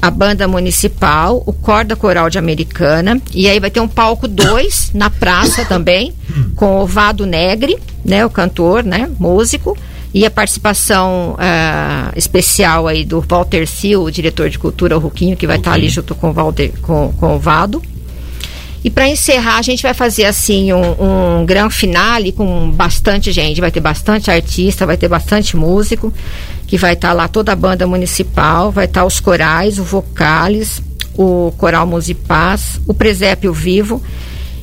a 0.00 0.10
banda 0.10 0.46
municipal, 0.46 1.42
o 1.46 1.52
Corda 1.52 1.96
Coral 1.96 2.30
de 2.30 2.38
Americana. 2.38 3.20
E 3.34 3.48
aí 3.48 3.58
vai 3.58 3.70
ter 3.70 3.80
um 3.80 3.88
palco 3.88 4.28
2 4.28 4.92
na 4.94 5.10
praça 5.10 5.64
também, 5.64 6.14
com 6.56 6.80
o 6.80 6.86
Vado 6.86 7.26
Negre, 7.26 7.78
né? 8.04 8.24
O 8.24 8.30
cantor, 8.30 8.84
né? 8.84 9.10
Músico. 9.18 9.76
E 10.14 10.24
a 10.24 10.30
participação 10.30 11.36
ah, 11.38 12.10
especial 12.16 12.86
aí 12.86 13.04
do 13.04 13.20
Walter 13.20 13.66
Sil, 13.68 14.00
o 14.04 14.10
diretor 14.10 14.48
de 14.48 14.58
cultura, 14.58 14.96
o 14.96 15.00
Ruquinho, 15.00 15.36
que 15.36 15.46
vai 15.46 15.58
estar 15.58 15.72
ali 15.72 15.90
junto 15.90 16.14
com 16.14 16.30
o, 16.30 16.32
Valder, 16.32 16.72
com, 16.80 17.12
com 17.18 17.36
o 17.36 17.38
Vado. 17.38 17.82
E 18.84 18.90
para 18.90 19.08
encerrar, 19.08 19.58
a 19.58 19.62
gente 19.62 19.82
vai 19.82 19.94
fazer 19.94 20.24
assim 20.24 20.72
um, 20.72 21.40
um 21.40 21.46
grande 21.46 21.74
finale 21.74 22.32
com 22.32 22.70
bastante 22.70 23.32
gente. 23.32 23.60
Vai 23.60 23.70
ter 23.70 23.80
bastante 23.80 24.30
artista, 24.30 24.86
vai 24.86 24.96
ter 24.96 25.08
bastante 25.08 25.56
músico, 25.56 26.12
que 26.66 26.78
vai 26.78 26.92
estar 26.92 27.12
lá 27.12 27.26
toda 27.26 27.52
a 27.52 27.56
banda 27.56 27.86
municipal, 27.86 28.70
vai 28.70 28.84
estar 28.84 29.04
os 29.04 29.18
corais, 29.18 29.78
o 29.78 29.84
Vocales, 29.84 30.80
o 31.14 31.52
Coral 31.56 31.86
Musipaz, 31.86 32.80
o 32.86 32.94
Presépio 32.94 33.52
Vivo. 33.52 34.02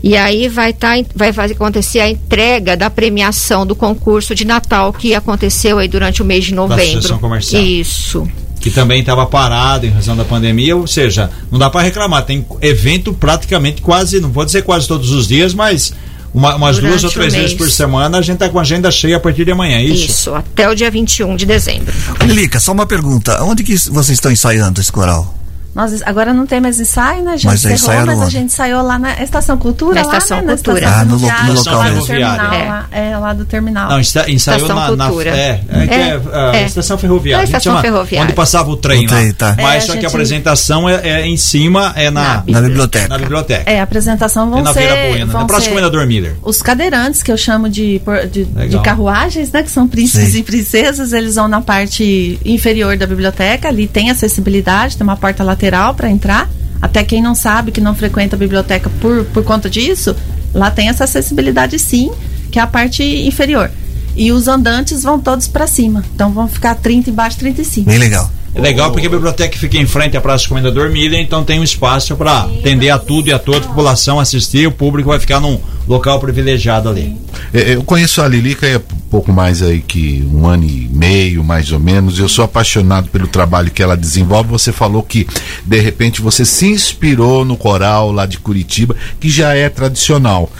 E 0.04 0.18
aí 0.18 0.50
vai, 0.50 0.74
tá, 0.74 0.96
vai 1.16 1.32
fazer 1.32 1.54
acontecer 1.54 2.02
a 2.02 2.10
entrega 2.10 2.76
da 2.76 2.90
premiação 2.90 3.66
do 3.66 3.74
concurso 3.74 4.36
de 4.36 4.46
Natal 4.46 4.92
que 4.92 5.16
aconteceu 5.16 5.80
aí 5.80 5.88
durante 5.88 6.22
o 6.22 6.26
mês 6.26 6.44
de 6.44 6.54
novembro. 6.54 6.84
Associação 6.84 7.20
Comercial. 7.20 7.64
Isso. 7.64 8.28
Que 8.64 8.72
também 8.72 9.02
estava 9.02 9.26
parado 9.26 9.86
em 9.86 9.90
razão 9.90 10.16
da 10.16 10.24
pandemia, 10.24 10.74
ou 10.76 10.88
seja, 10.88 11.30
não 11.52 11.60
dá 11.60 11.70
para 11.70 11.82
reclamar, 11.82 12.24
tem 12.26 12.46
evento 12.62 13.14
praticamente 13.14 13.82
quase, 13.82 14.22
não 14.22 14.30
vou 14.32 14.46
dizer 14.46 14.62
quase 14.62 14.88
todos 14.88 15.12
os 15.12 15.28
dias, 15.28 15.54
mas 15.54 15.94
uma- 16.34 16.56
umas 16.56 16.78
Durante 16.78 16.92
duas 16.92 17.04
ou 17.04 17.12
três 17.12 17.34
vezes 17.34 17.54
por 17.54 17.70
semana 17.70 18.18
a 18.18 18.22
gente 18.22 18.38
tá 18.38 18.48
com 18.48 18.58
a 18.58 18.62
agenda 18.62 18.90
cheia 18.90 19.18
a 19.18 19.20
partir 19.20 19.44
de 19.44 19.52
amanhã, 19.52 19.78
é 19.80 19.84
isso? 19.84 20.06
Isso, 20.10 20.34
até 20.34 20.70
o 20.70 20.74
dia 20.74 20.90
21 20.90 21.36
de 21.36 21.46
dezembro. 21.46 21.94
Lilica, 22.26 22.58
só 22.60 22.72
uma 22.72 22.86
pergunta. 22.86 23.44
Onde 23.44 23.64
que 23.64 23.76
vocês 23.90 24.18
estão 24.18 24.32
ensaiando 24.32 24.80
esse 24.80 24.92
coral? 24.92 25.38
Nós, 25.76 26.02
agora 26.04 26.34
não 26.34 26.46
tem 26.46 26.62
mais 26.62 26.80
ensaio, 26.80 27.24
né? 27.24 27.36
Já 27.38 27.50
Mas 27.50 27.66
aí 27.66 27.74
encerrou, 27.74 28.06
mas 28.06 28.20
a 28.20 28.22
onde? 28.24 28.32
gente 28.32 28.46
ensaiou 28.46 28.84
lá 28.84 29.00
na 29.00 29.22
Estação 29.24 29.58
Cultura, 29.58 29.96
Na 30.02 30.08
lá, 30.08 30.18
Estação 30.18 30.42
né? 30.44 30.54
Cultura. 30.54 30.82
Na 30.82 30.88
estação 30.88 31.02
Ah, 31.02 31.06
no 31.06 31.18
no 31.18 31.54
local 31.58 31.78
lá 31.80 31.88
do 31.90 31.94
mesmo. 31.96 32.06
terminal, 32.08 32.54
É. 32.54 32.70
lá, 32.70 32.86
é, 32.92 33.18
lá 33.18 33.34
do 33.34 33.46
terminal. 33.46 33.90
Não, 33.90 34.00
ensaiou 34.00 34.28
Estação 34.36 34.68
na, 34.76 34.96
na 34.96 35.06
Cultura. 35.08 35.30
é, 35.32 35.62
é, 35.70 35.88
que 35.88 35.94
é, 35.96 36.22
a 36.52 36.56
É. 36.58 36.66
estação 36.66 36.98
ferroviária. 36.98 37.36
É 37.36 37.40
a 37.40 37.42
a 37.42 37.46
gente 37.46 37.56
estação 37.58 37.72
chama- 37.74 37.82
ferroviária. 37.82 38.26
Onde 38.26 38.34
passava 38.34 38.70
o 38.70 38.78
trem, 38.78 39.06
O 39.06 39.10
trem, 39.10 39.28
lá. 39.30 39.34
tá. 39.34 39.56
Mas 39.60 39.76
É, 39.76 39.80
só 39.88 39.92
a 39.94 39.96
que 39.96 40.00
a 40.00 40.02
gente- 40.02 40.06
apresentação 40.08 40.88
é, 40.88 41.10
é 41.10 41.26
em 41.28 41.38
cima, 41.38 41.92
é 41.96 42.12
na, 42.12 42.44
Na 42.48 42.62
biblioteca. 42.62 43.08
na 43.08 43.18
biblioteca. 43.18 43.72
É, 43.72 43.80
a 43.80 43.84
apresentação 43.84 44.50
vão 44.52 44.60
É 44.60 44.62
na 44.62 44.74
ser... 44.74 44.82
Vila 44.82 44.96
Buena, 45.10 45.26
vão 45.32 45.42
na 45.42 45.48
próxima 45.48 45.70
Comendador 45.72 46.06
Miller. 46.06 46.36
Os 46.44 46.62
cadeirantes, 46.62 47.24
que 47.24 47.32
eu 47.32 47.38
chamo 47.38 47.68
de, 47.68 48.00
de, 48.32 48.46
de 48.46 48.80
carruagens, 48.84 49.52
né? 49.52 49.64
Que 49.64 49.72
são 49.72 49.88
príncipes 49.88 50.36
e 50.36 50.44
princesas, 50.44 51.14
eles 51.14 51.34
vão 51.34 51.48
na 51.48 51.62
parte 51.62 52.40
inferior 52.46 52.96
da 52.96 53.08
biblioteca, 53.08 53.68
ali 53.70 53.88
tem 53.88 54.12
acessibilidade, 54.12 54.98
tem 54.98 55.04
uma 55.04 55.18
porta 55.18 55.44
lateral 55.44 55.63
para 55.72 56.10
entrar. 56.10 56.50
Até 56.82 57.04
quem 57.04 57.22
não 57.22 57.34
sabe, 57.34 57.72
que 57.72 57.80
não 57.80 57.96
frequenta 57.96 58.36
a 58.36 58.40
biblioteca 58.40 58.90
por, 59.00 59.24
por 59.26 59.44
conta 59.44 59.70
disso, 59.70 60.16
lá 60.54 60.70
tem 60.70 60.90
essa 60.90 61.06
acessibilidade 61.06 61.80
sim, 61.80 62.12
que 62.52 62.60
é 62.60 62.62
a 62.62 62.68
parte 62.68 63.04
inferior. 63.04 63.72
E 64.16 64.32
os 64.32 64.48
andantes 64.48 65.04
vão 65.04 65.20
todos 65.20 65.48
para 65.48 65.66
cima. 65.66 66.04
Então 66.14 66.32
vão 66.32 66.48
ficar 66.48 66.76
30 66.76 67.10
embaixo, 67.10 67.38
30 67.38 67.62
em 67.62 67.64
cima. 67.64 67.86
Bem 67.88 68.00
legal. 68.00 68.30
É 68.56 68.62
legal 68.62 68.92
porque 68.92 69.08
a 69.08 69.10
biblioteca 69.10 69.58
fica 69.58 69.78
em 69.78 69.88
frente 69.88 70.16
à 70.16 70.22
Praça 70.22 70.48
Comendador 70.48 70.92
Milha, 70.92 71.20
então 71.20 71.44
tem 71.44 71.60
um 71.60 71.64
espaço 71.64 72.16
para 72.16 72.44
atender 72.44 72.92
a 72.92 73.00
tudo 73.00 73.30
e 73.30 73.34
a 73.34 73.40
toda 73.40 73.58
a 73.58 73.62
população 73.62 74.20
assistir, 74.20 74.68
o 74.68 74.72
público 74.72 75.10
vai 75.10 75.20
ficar 75.20 75.40
num 75.40 75.60
local 75.88 76.20
privilegiado 76.20 76.88
ali. 76.88 77.18
É, 77.52 77.74
Eu 77.74 77.84
conheço 77.84 78.22
a 78.22 78.28
Lilica 78.28 78.68
há 78.68 78.80
pouco 79.14 79.32
mais 79.32 79.62
aí 79.62 79.80
que 79.80 80.28
um 80.34 80.48
ano 80.48 80.64
e 80.64 80.90
meio, 80.92 81.44
mais 81.44 81.72
ou 81.72 81.80
menos. 81.80 82.18
Eu 82.18 82.28
sou 82.28 82.44
apaixonado 82.44 83.10
pelo 83.10 83.28
trabalho 83.28 83.70
que 83.70 83.84
ela 83.84 83.96
desenvolve. 83.96 84.50
Você 84.50 84.72
falou 84.72 85.04
que 85.04 85.28
de 85.64 85.80
repente 85.80 86.20
você 86.20 86.44
se 86.44 86.66
inspirou 86.66 87.46
no 87.46 87.56
coral 87.56 88.12
lá 88.12 88.26
de 88.26 88.40
Curitiba, 88.40 88.96
que 89.20 89.30
já 89.30 89.54
é 89.54 89.70
tradicional. 89.70 90.52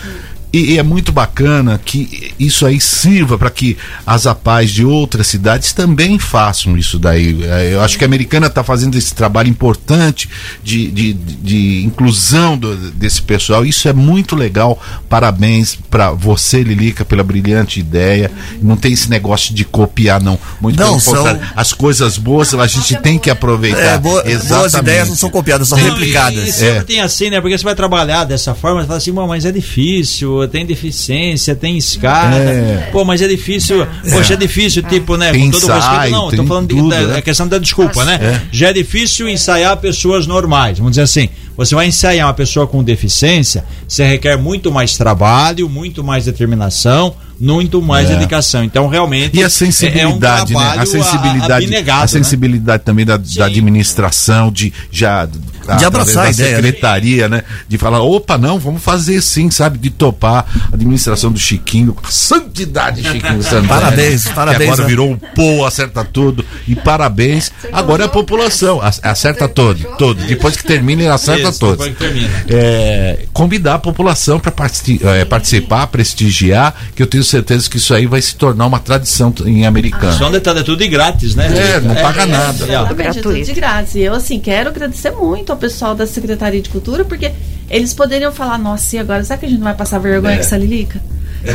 E, 0.54 0.74
e 0.74 0.78
é 0.78 0.84
muito 0.84 1.12
bacana 1.12 1.82
que 1.84 2.32
isso 2.40 2.64
aí 2.66 2.80
sirva 2.80 3.40
para 3.40 3.50
que 3.50 3.76
as 4.06 4.28
APAES 4.28 4.70
de 4.72 4.86
outras 4.86 5.26
cidades 5.26 5.74
também 5.74 6.20
façam 6.20 6.78
isso 6.78 7.00
daí. 7.00 7.44
É, 7.44 7.74
Eu 7.74 7.82
acho 7.82 7.98
que 7.98 8.04
a 8.04 8.08
americana 8.08 8.46
está 8.48 8.64
fazendo 8.64 8.96
esse 8.96 9.16
trabalho 9.16 9.50
importante 9.50 10.30
de, 10.64 10.92
de, 10.92 11.14
de 11.14 11.84
inclusão 11.84 12.56
do- 12.58 12.92
desse 12.92 13.22
pessoal. 13.22 13.66
Isso 13.66 13.88
é 13.90 13.94
muito 13.94 14.36
legal. 14.36 14.80
Parabéns 15.10 15.76
para 15.90 16.12
você, 16.12 16.62
Lilica, 16.64 17.04
pela 17.04 17.24
brilhante 17.24 17.80
ideia. 17.80 18.32
Não 18.62 18.78
tem 18.78 18.94
esse 18.94 19.10
negócio 19.10 19.54
de 19.56 19.66
copiar, 19.66 20.22
não. 20.22 20.38
Muito 20.62 20.80
Não, 20.80 21.00
são-. 21.00 21.24
As 21.56 21.74
coisas 21.74 22.18
boas 22.18 22.54
a 22.54 22.68
gente 22.68 22.96
tem 22.98 23.18
que 23.18 23.30
aproveitar. 23.30 23.80
É, 23.80 23.98
boa- 23.98 24.24
boas 24.24 24.74
ideias 24.76 25.10
não 25.10 25.16
são 25.16 25.30
copiadas, 25.32 25.68
são 25.68 25.78
Não, 25.80 25.86
replicadas. 25.86 26.46
E, 26.46 26.50
e 26.50 26.54
sempre 26.54 26.78
É. 26.78 26.84
tem 26.84 27.02
assim, 27.02 27.30
né? 27.32 27.42
Porque 27.42 27.58
você 27.58 27.64
vai 27.64 27.74
trabalhar 27.76 28.24
dessa 28.26 28.54
forma, 28.54 28.82
você 28.82 28.88
fala 28.88 28.98
assim, 28.98 29.12
"Bom, 29.14 29.28
mas 29.28 29.46
é 29.46 29.52
difícil, 29.52 30.43
tem 30.48 30.66
deficiência, 30.66 31.56
tem 31.56 31.78
escada. 31.78 32.36
É. 32.38 32.90
Pô, 32.92 33.04
mas 33.06 33.22
é 33.22 33.28
difícil. 33.28 33.86
Poxa, 34.12 34.34
é 34.34 34.38
difícil, 34.38 34.84
tipo, 34.84 35.18
né? 35.18 35.32
Tem 35.32 35.50
com 35.52 35.60
todo 35.60 35.70
o 35.72 35.74
respeito. 35.74 36.12
Não, 36.12 36.30
tô 36.32 36.44
falando 36.46 36.68
de- 36.68 36.76
tudo, 36.76 36.90
da, 36.90 37.02
né? 37.02 37.18
a 37.18 37.22
questão 37.22 37.48
da 37.48 37.58
desculpa, 37.58 38.06
né? 38.06 38.20
É. 38.22 38.42
Já 38.52 38.70
é 38.70 38.74
difícil 38.74 39.28
ensaiar 39.30 39.76
pessoas 39.78 40.26
normais. 40.28 40.78
Vamos 40.78 40.92
dizer 40.94 41.04
assim, 41.04 41.30
você 41.56 41.76
vai 41.76 41.88
ensaiar 41.88 42.28
uma 42.28 42.34
pessoa 42.34 42.66
com 42.68 42.84
deficiência, 42.84 43.64
você 43.88 44.06
requer 44.06 44.38
muito 44.38 44.72
mais 44.72 44.98
trabalho, 44.98 45.70
muito 45.70 46.04
mais 46.04 46.26
determinação, 46.26 47.16
muito 47.40 47.82
mais 47.82 48.10
É. 48.10 48.14
dedicação. 48.14 48.64
Então, 48.64 48.88
realmente. 48.88 49.38
E 49.38 49.44
a 49.44 49.50
sensibilidade, 49.50 50.54
é 50.54 50.58
um 50.58 50.60
né? 50.60 50.76
A 50.82 50.86
sensibilidade, 50.86 51.66
abnegado, 51.66 51.98
a 52.00 52.02
né? 52.02 52.08
sensibilidade 52.08 52.84
também 52.84 53.06
da, 53.06 53.18
da 53.18 53.46
administração, 53.46 54.52
de 54.52 54.72
já 54.92 55.26
De 55.26 55.86
abraçar 55.86 56.24
a 56.24 56.26
da 56.26 56.32
ideia, 56.32 56.50
né? 56.52 56.56
secretaria, 56.58 57.30
né? 57.30 57.44
De 57.68 57.78
falar, 57.78 58.02
opa, 58.02 58.38
não, 58.38 58.60
vamos 58.60 58.82
fazer 58.84 59.22
sim, 59.22 59.50
sabe? 59.50 59.78
De 59.78 59.90
topar 59.90 60.46
a 60.72 60.76
administração 60.76 61.32
do 61.32 61.40
Chiquinho, 61.40 61.96
santidade 62.10 63.02
Chiquinho 63.04 63.42
Santana. 63.44 63.68
Parabéns, 63.68 64.26
que 64.26 64.34
parabéns, 64.34 64.70
agora 64.70 64.82
né? 64.84 64.88
virou 64.90 65.12
o 65.14 65.18
pô, 65.36 65.66
acerta 65.66 66.04
tudo. 66.06 66.46
E 66.68 66.76
parabéns. 66.76 67.52
Agora 67.72 68.04
é 68.04 68.06
a 68.06 68.10
população, 68.10 68.82
ac- 68.82 69.00
acerta 69.04 69.48
todo, 69.48 69.80
todo. 69.98 70.22
Depois 70.26 70.56
que 70.56 70.64
termina, 70.64 71.02
ele 71.04 71.12
acerta 71.50 72.06
Isso. 72.06 72.28
É, 72.50 73.26
convidar 73.34 73.76
a 73.76 73.80
população 73.80 74.40
para 74.40 74.52
participar, 74.52 75.88
prestigiar, 75.88 76.74
que 76.96 77.02
eu 77.02 77.08
tenho 77.08 77.24
certeza 77.24 77.70
que 77.70 77.78
isso 77.78 77.94
aí 77.94 78.06
vai 78.06 78.22
se 78.22 78.36
tornar 78.36 78.66
uma 78.66 78.80
tradição 78.80 79.34
em 79.46 79.66
americano. 79.66 80.14
Só 80.18 80.28
um 80.28 80.32
detalhe, 80.32 80.60
é 80.60 80.64
tudo 80.64 80.80
de 80.80 80.88
grátis, 80.88 81.36
né? 81.36 81.48
É, 81.56 81.80
não 81.80 81.96
paga 81.96 82.26
nada. 82.26 82.64
Exatamente, 82.64 83.20
é 83.20 83.22
tudo 83.22 83.42
de 83.42 83.54
grátis. 83.54 83.96
E 83.96 84.02
eu, 84.02 84.14
assim, 84.14 84.40
quero 84.40 84.70
agradecer 84.70 85.12
muito 85.12 85.52
ao 85.52 85.58
pessoal 85.58 85.96
da 85.96 86.06
Secretaria 86.08 86.62
de 86.62 86.70
Cultura, 86.70 87.04
porque 87.06 87.32
eles 87.70 87.94
poderiam 87.94 88.32
falar, 88.32 88.58
nossa, 88.58 88.96
e 88.96 89.00
agora, 89.00 89.24
será 89.24 89.38
que 89.38 89.46
a 89.46 89.50
gente 89.50 89.58
não 89.58 89.66
vai 89.66 89.74
passar 89.74 90.00
vergonha 90.00 90.34
É. 90.34 90.38
com 90.38 90.42
essa 90.44 90.58
Lilica? 90.58 91.02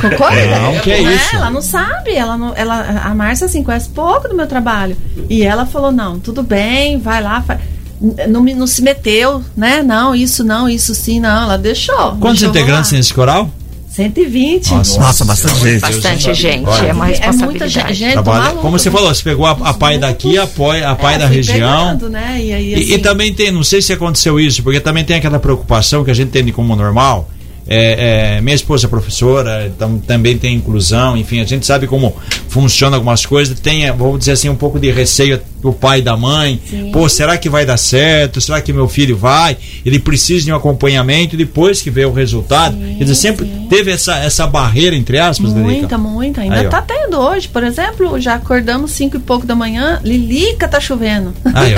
Concorda? 0.00 0.58
Não, 0.58 0.78
que 0.80 0.90
é 0.90 1.00
isso. 1.00 1.34
Ela 1.36 1.50
não 1.50 1.62
sabe, 1.62 2.14
ela 2.14 2.36
não, 2.36 2.52
ela, 2.54 3.02
a 3.04 3.14
Márcia, 3.14 3.46
assim, 3.46 3.62
conhece 3.62 3.88
pouco 3.88 4.28
do 4.28 4.34
meu 4.34 4.46
trabalho. 4.46 4.96
E 5.30 5.42
ela 5.42 5.64
falou, 5.64 5.90
não, 5.90 6.18
tudo 6.18 6.42
bem, 6.42 6.98
vai 6.98 7.22
lá, 7.22 7.40
faz. 7.42 7.58
Não, 8.00 8.42
não 8.44 8.66
se 8.66 8.80
meteu, 8.82 9.42
né? 9.56 9.82
Não, 9.82 10.14
isso 10.14 10.44
não, 10.44 10.68
isso 10.68 10.94
sim, 10.94 11.18
não. 11.20 11.42
Ela 11.44 11.58
deixou. 11.58 12.16
Quantos 12.16 12.40
deixou 12.40 12.48
integrantes 12.50 12.90
tem 12.90 12.98
esse 13.00 13.12
coral? 13.12 13.50
120. 13.90 14.70
Nossa, 14.70 15.00
Nossa, 15.00 15.24
bastante 15.24 15.60
gente. 15.60 15.80
Bastante 15.80 16.34
gente, 16.34 16.68
é 16.68 16.92
uma 16.92 17.08
É 17.10 17.12
muita 17.12 17.26
responsabilidade. 17.26 17.94
gente, 17.94 18.12
Trabalha- 18.12 18.52
como 18.56 18.78
você 18.78 18.90
falou, 18.92 19.12
você 19.12 19.22
pegou 19.24 19.44
a, 19.44 19.50
a 19.50 19.74
pai 19.74 19.98
daqui, 19.98 20.38
a 20.38 20.46
pai, 20.46 20.84
a 20.84 20.94
pai 20.94 21.14
É, 21.16 21.18
da 21.18 21.26
região. 21.26 21.86
pegando, 21.96 22.08
né? 22.08 22.38
E, 22.40 22.52
aí, 22.52 22.74
E, 22.74 22.78
e 22.78 22.94
assim, 22.94 22.98
também 23.02 23.34
tem, 23.34 23.50
não 23.50 23.64
sei 23.64 23.82
se 23.82 23.92
aconteceu 23.92 24.38
isso, 24.38 24.62
porque 24.62 24.78
também 24.78 25.04
tem 25.04 25.16
aquela 25.16 25.40
preocupação 25.40 26.04
que 26.04 26.10
a 26.12 26.14
gente 26.14 26.30
tem 26.30 26.46
como 26.52 26.76
normal. 26.76 27.28
É, 27.70 28.36
é, 28.36 28.40
minha 28.40 28.54
esposa 28.54 28.86
é 28.86 28.88
professora, 28.88 29.66
então 29.66 29.98
também 29.98 30.38
tem 30.38 30.54
inclusão, 30.54 31.16
enfim, 31.18 31.40
a 31.40 31.44
gente 31.44 31.66
sabe 31.66 31.86
como 31.86 32.16
funciona 32.48 32.96
algumas 32.96 33.26
coisas, 33.26 33.60
tem, 33.60 33.84
é, 33.84 33.92
vamos 33.92 34.20
dizer 34.20 34.32
assim, 34.32 34.48
um 34.48 34.54
pouco 34.54 34.78
de 34.80 34.90
receio 34.90 35.38
do 35.60 35.72
pai 35.72 35.98
e 35.98 36.02
da 36.02 36.16
mãe. 36.16 36.60
Sim. 36.68 36.90
Pô, 36.92 37.08
será 37.08 37.36
que 37.36 37.48
vai 37.48 37.66
dar 37.66 37.76
certo? 37.76 38.40
Será 38.40 38.60
que 38.60 38.72
meu 38.72 38.88
filho 38.88 39.16
vai? 39.16 39.56
Ele 39.84 39.98
precisa 39.98 40.44
de 40.44 40.52
um 40.52 40.56
acompanhamento 40.56 41.36
depois 41.36 41.82
que 41.82 41.90
vê 41.90 42.04
o 42.04 42.12
resultado. 42.12 42.76
Quer 42.76 43.04
dizer, 43.04 43.14
sempre 43.14 43.46
teve 43.68 43.90
essa, 43.90 44.16
essa 44.18 44.46
barreira, 44.46 44.96
entre 44.96 45.18
aspas? 45.18 45.52
Muita, 45.52 45.98
muita. 45.98 46.40
Ainda 46.40 46.60
Aí, 46.60 46.68
tá 46.68 46.80
tendo 46.82 47.18
hoje. 47.18 47.48
Por 47.48 47.62
exemplo, 47.64 48.20
já 48.20 48.34
acordamos 48.34 48.92
cinco 48.92 49.16
e 49.16 49.20
pouco 49.20 49.46
da 49.46 49.54
manhã, 49.54 50.00
Lilica 50.04 50.68
tá 50.68 50.80
chovendo. 50.80 51.34
Aí. 51.54 51.74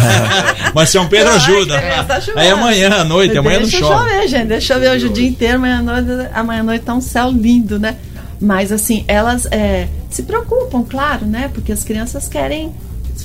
Mas 0.74 0.90
São 0.90 1.08
Pedro 1.08 1.32
ajuda. 1.32 1.78
Ai, 1.78 2.04
tá. 2.06 2.20
Aí 2.36 2.50
amanhã 2.50 2.90
à 2.90 3.04
noite, 3.04 3.36
amanhã 3.36 3.60
não 3.60 3.68
Deixa 3.68 3.78
chove. 3.78 4.10
chover, 4.10 4.28
gente. 4.28 4.46
Deixa 4.46 4.74
chover 4.74 4.90
hoje 4.90 5.06
o 5.06 5.12
dia 5.12 5.28
inteiro, 5.28 5.56
amanhã 5.56 5.78
à 5.78 5.82
noite, 5.82 6.30
amanhã 6.32 6.60
à 6.60 6.64
noite 6.64 6.84
tá 6.84 6.94
um 6.94 7.00
céu 7.00 7.30
lindo, 7.30 7.78
né? 7.78 7.96
Mas 8.40 8.72
assim, 8.72 9.04
elas 9.06 9.46
é, 9.50 9.88
se 10.08 10.22
preocupam, 10.22 10.82
claro, 10.82 11.26
né? 11.26 11.50
Porque 11.52 11.72
as 11.72 11.84
crianças 11.84 12.26
querem 12.28 12.72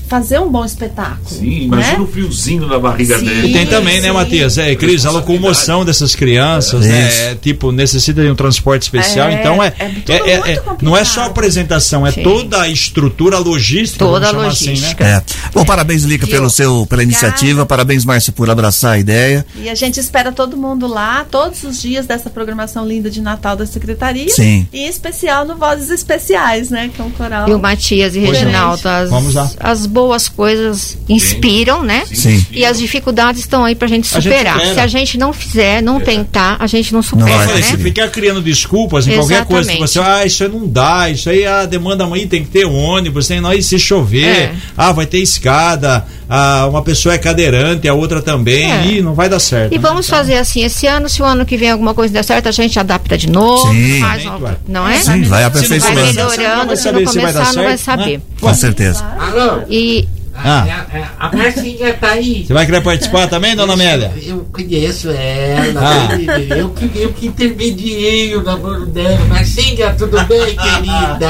fazer 0.08 0.40
um 0.40 0.50
bom 0.50 0.64
espetáculo. 0.66 1.28
Sim, 1.28 1.64
imagina 1.64 1.98
né? 1.98 2.04
o 2.04 2.08
friozinho 2.08 2.68
na 2.68 2.80
barriga 2.80 3.18
Sim. 3.20 3.26
dele. 3.26 3.48
E 3.48 3.54
tem 3.54 3.66
também, 3.68 4.02
né, 4.02 4.08
sim. 4.10 4.14
Matias? 4.14 4.58
É, 4.58 4.76
Cris, 4.76 5.06
a 5.06 5.12
locomoção 5.12 5.84
dessas 5.86 6.16
crianças, 6.16 6.86
É. 6.86 6.90
né? 6.90 7.32
É, 7.32 7.36
tipo, 7.36 7.72
necessita 7.72 8.22
de 8.24 8.30
um 8.30 8.36
transporte 8.36 8.84
especial. 8.84 9.28
É, 9.30 9.34
então 9.34 9.62
é, 9.64 9.74
é 9.80 9.86
é- 10.08 10.32
é- 10.32 10.52
é- 10.54 10.64
não 10.82 10.96
é 10.96 11.04
só 11.04 11.22
a 11.22 11.26
apresentação, 11.26 12.06
é 12.06 12.12
Sim. 12.12 12.24
toda 12.24 12.62
a 12.62 12.70
estrutura 12.70 13.38
logística. 13.40 14.04
Toda 14.06 14.28
vamos 14.28 14.28
a 14.28 14.32
chamar 14.32 14.48
logística. 14.50 15.04
né? 15.04 15.12
É. 15.18 15.50
Bom, 15.54 15.66
parabéns, 15.66 16.04
Lica, 16.04 16.28
pelo 16.28 16.50
seu, 16.50 16.86
pela 16.88 17.04
iniciativa. 17.04 17.66
Parabéns, 17.66 18.06
Márcia, 18.06 18.32
por 18.34 18.50
abraçar 18.50 18.94
a 18.94 19.00
ideia. 19.00 19.46
E 19.56 19.70
a 19.70 19.76
gente 19.76 20.00
espera 20.00 20.32
todo 20.32 20.56
mundo 20.58 20.88
lá, 20.88 21.26
todos 21.30 21.64
os 21.64 21.82
dias 21.82 22.06
dessa 22.06 22.30
programação 22.30 22.86
linda 22.88 23.10
de 23.10 23.22
Natal 23.22 23.56
da 23.56 23.66
Secretaria. 23.66 24.30
Sim. 24.30 24.68
E 24.72 24.80
em 24.82 24.88
especial 24.88 25.46
no 25.46 25.56
Vozes 25.56 25.90
Especiais, 25.90 26.70
né? 26.70 26.90
Que 26.94 27.02
é 27.02 27.04
um 27.04 27.12
coral. 27.12 27.48
E 27.50 27.54
o 27.54 27.60
Matias 27.60 28.16
e. 28.16 28.20
Reginaldo, 28.20 28.88
as, 28.88 29.10
Vamos 29.10 29.34
lá. 29.36 29.50
as 29.60 29.85
boas 29.86 30.28
coisas 30.28 30.98
inspiram, 31.08 31.84
né? 31.84 32.04
Sim. 32.12 32.46
E 32.52 32.66
as 32.66 32.78
dificuldades 32.80 33.42
estão 33.42 33.64
aí 33.66 33.76
pra 33.76 33.88
gente 33.88 34.08
A 34.16 34.20
gente 34.20 34.34
superar. 34.34 34.60
Se 34.74 34.80
a 34.80 34.88
gente 34.88 35.18
não 35.18 35.32
fizer, 35.34 35.82
não 35.82 36.00
tentar, 36.00 36.58
a 36.60 36.68
gente 36.68 36.94
não 36.94 37.02
supera, 37.02 37.46
falei, 37.46 37.56
né? 37.56 37.62
se 37.62 37.78
ficar 37.78 38.10
criando 38.10 38.42
desculpas 38.42 39.08
em 39.08 39.16
qualquer 39.16 39.46
coisa, 39.46 39.72
que 39.72 39.78
Exatamente. 39.78 39.92
você, 39.92 40.00
ah, 40.00 40.26
isso 40.26 40.44
aí 40.44 40.50
não 40.50 40.68
dá, 40.68 41.10
isso 41.10 41.30
aí 41.30 41.46
a 41.46 41.66
demanda 41.66 42.04
amanhã 42.04 42.28
tem 42.28 42.44
que 42.44 42.50
ter 42.50 42.66
ônibus, 42.66 43.28
tem 43.28 43.40
nós 43.42 43.66
se 43.66 43.80
chover, 43.80 44.26
É. 44.26 44.56
ah, 44.78 44.92
vai 44.92 45.06
ter 45.06 45.20
escada, 45.20 46.06
ah, 46.30 46.68
uma 46.70 46.82
pessoa 46.82 47.14
é 47.16 47.18
cadeirante, 47.18 47.88
a 47.88 47.94
outra 47.94 48.22
também, 48.22 48.72
É. 48.72 48.86
e 48.88 49.02
não 49.02 49.14
vai 49.14 49.30
dar 49.30 49.40
certo. 49.40 49.74
E 49.74 49.78
né? 49.78 49.82
vamos 49.82 50.08
fazer 50.10 50.36
assim, 50.38 50.64
esse 50.64 50.88
ano, 50.88 51.08
se 51.10 51.22
o 51.22 51.26
ano 51.26 51.46
que 51.46 51.58
vem 51.58 51.72
alguma 51.72 51.94
coisa 51.94 52.14
der 52.14 52.24
certo, 52.24 52.48
a 52.48 52.52
gente 52.52 52.80
adapta 52.80 53.18
de 53.18 53.30
novo, 53.30 53.72
Sim. 53.72 54.00
faz 54.02 54.26
uma, 54.26 54.58
não 54.68 54.88
é? 54.88 54.96
Sim, 54.98 55.04
vai 55.04 55.14
Se 55.16 55.20
não 55.22 55.30
Vai 55.30 55.44
aperfeiçoando. 55.44 56.02
melhorando, 56.02 56.68
vai 56.68 56.76
se 56.78 56.84
saber 56.84 57.06
não 57.06 57.12
se 57.12 57.20
vai 57.20 57.34
dar 57.34 57.40
começar, 57.40 57.54
não 57.56 57.64
vai 57.64 57.78
certo, 57.78 57.98
né? 58.00 58.04
saber. 58.06 58.22
Com 58.42 58.54
certeza. 58.54 59.06
Alô? 59.20 59.62
E 59.70 60.08
Ah. 60.38 60.86
É, 60.94 60.98
é, 60.98 61.06
A 61.20 61.36
Marcinha 61.36 61.94
tá 61.94 62.12
aí. 62.12 62.46
Você 62.46 62.54
vai 62.54 62.66
querer 62.66 62.82
participar 62.82 63.28
também, 63.28 63.56
dona 63.56 63.74
Amélia? 63.74 64.12
Eu 64.22 64.46
conheço 64.52 65.10
ela. 65.10 65.82
Ah. 65.82 66.56
Eu, 66.56 66.70
que, 66.70 66.92
eu 67.00 67.14
que 67.14 67.28
intermediei 67.28 68.36
o 68.36 68.44
namoro 68.44 68.86
dela. 68.86 69.18
Marcinha, 69.26 69.94
tudo 69.98 70.22
bem, 70.26 70.56
querida? 70.56 71.30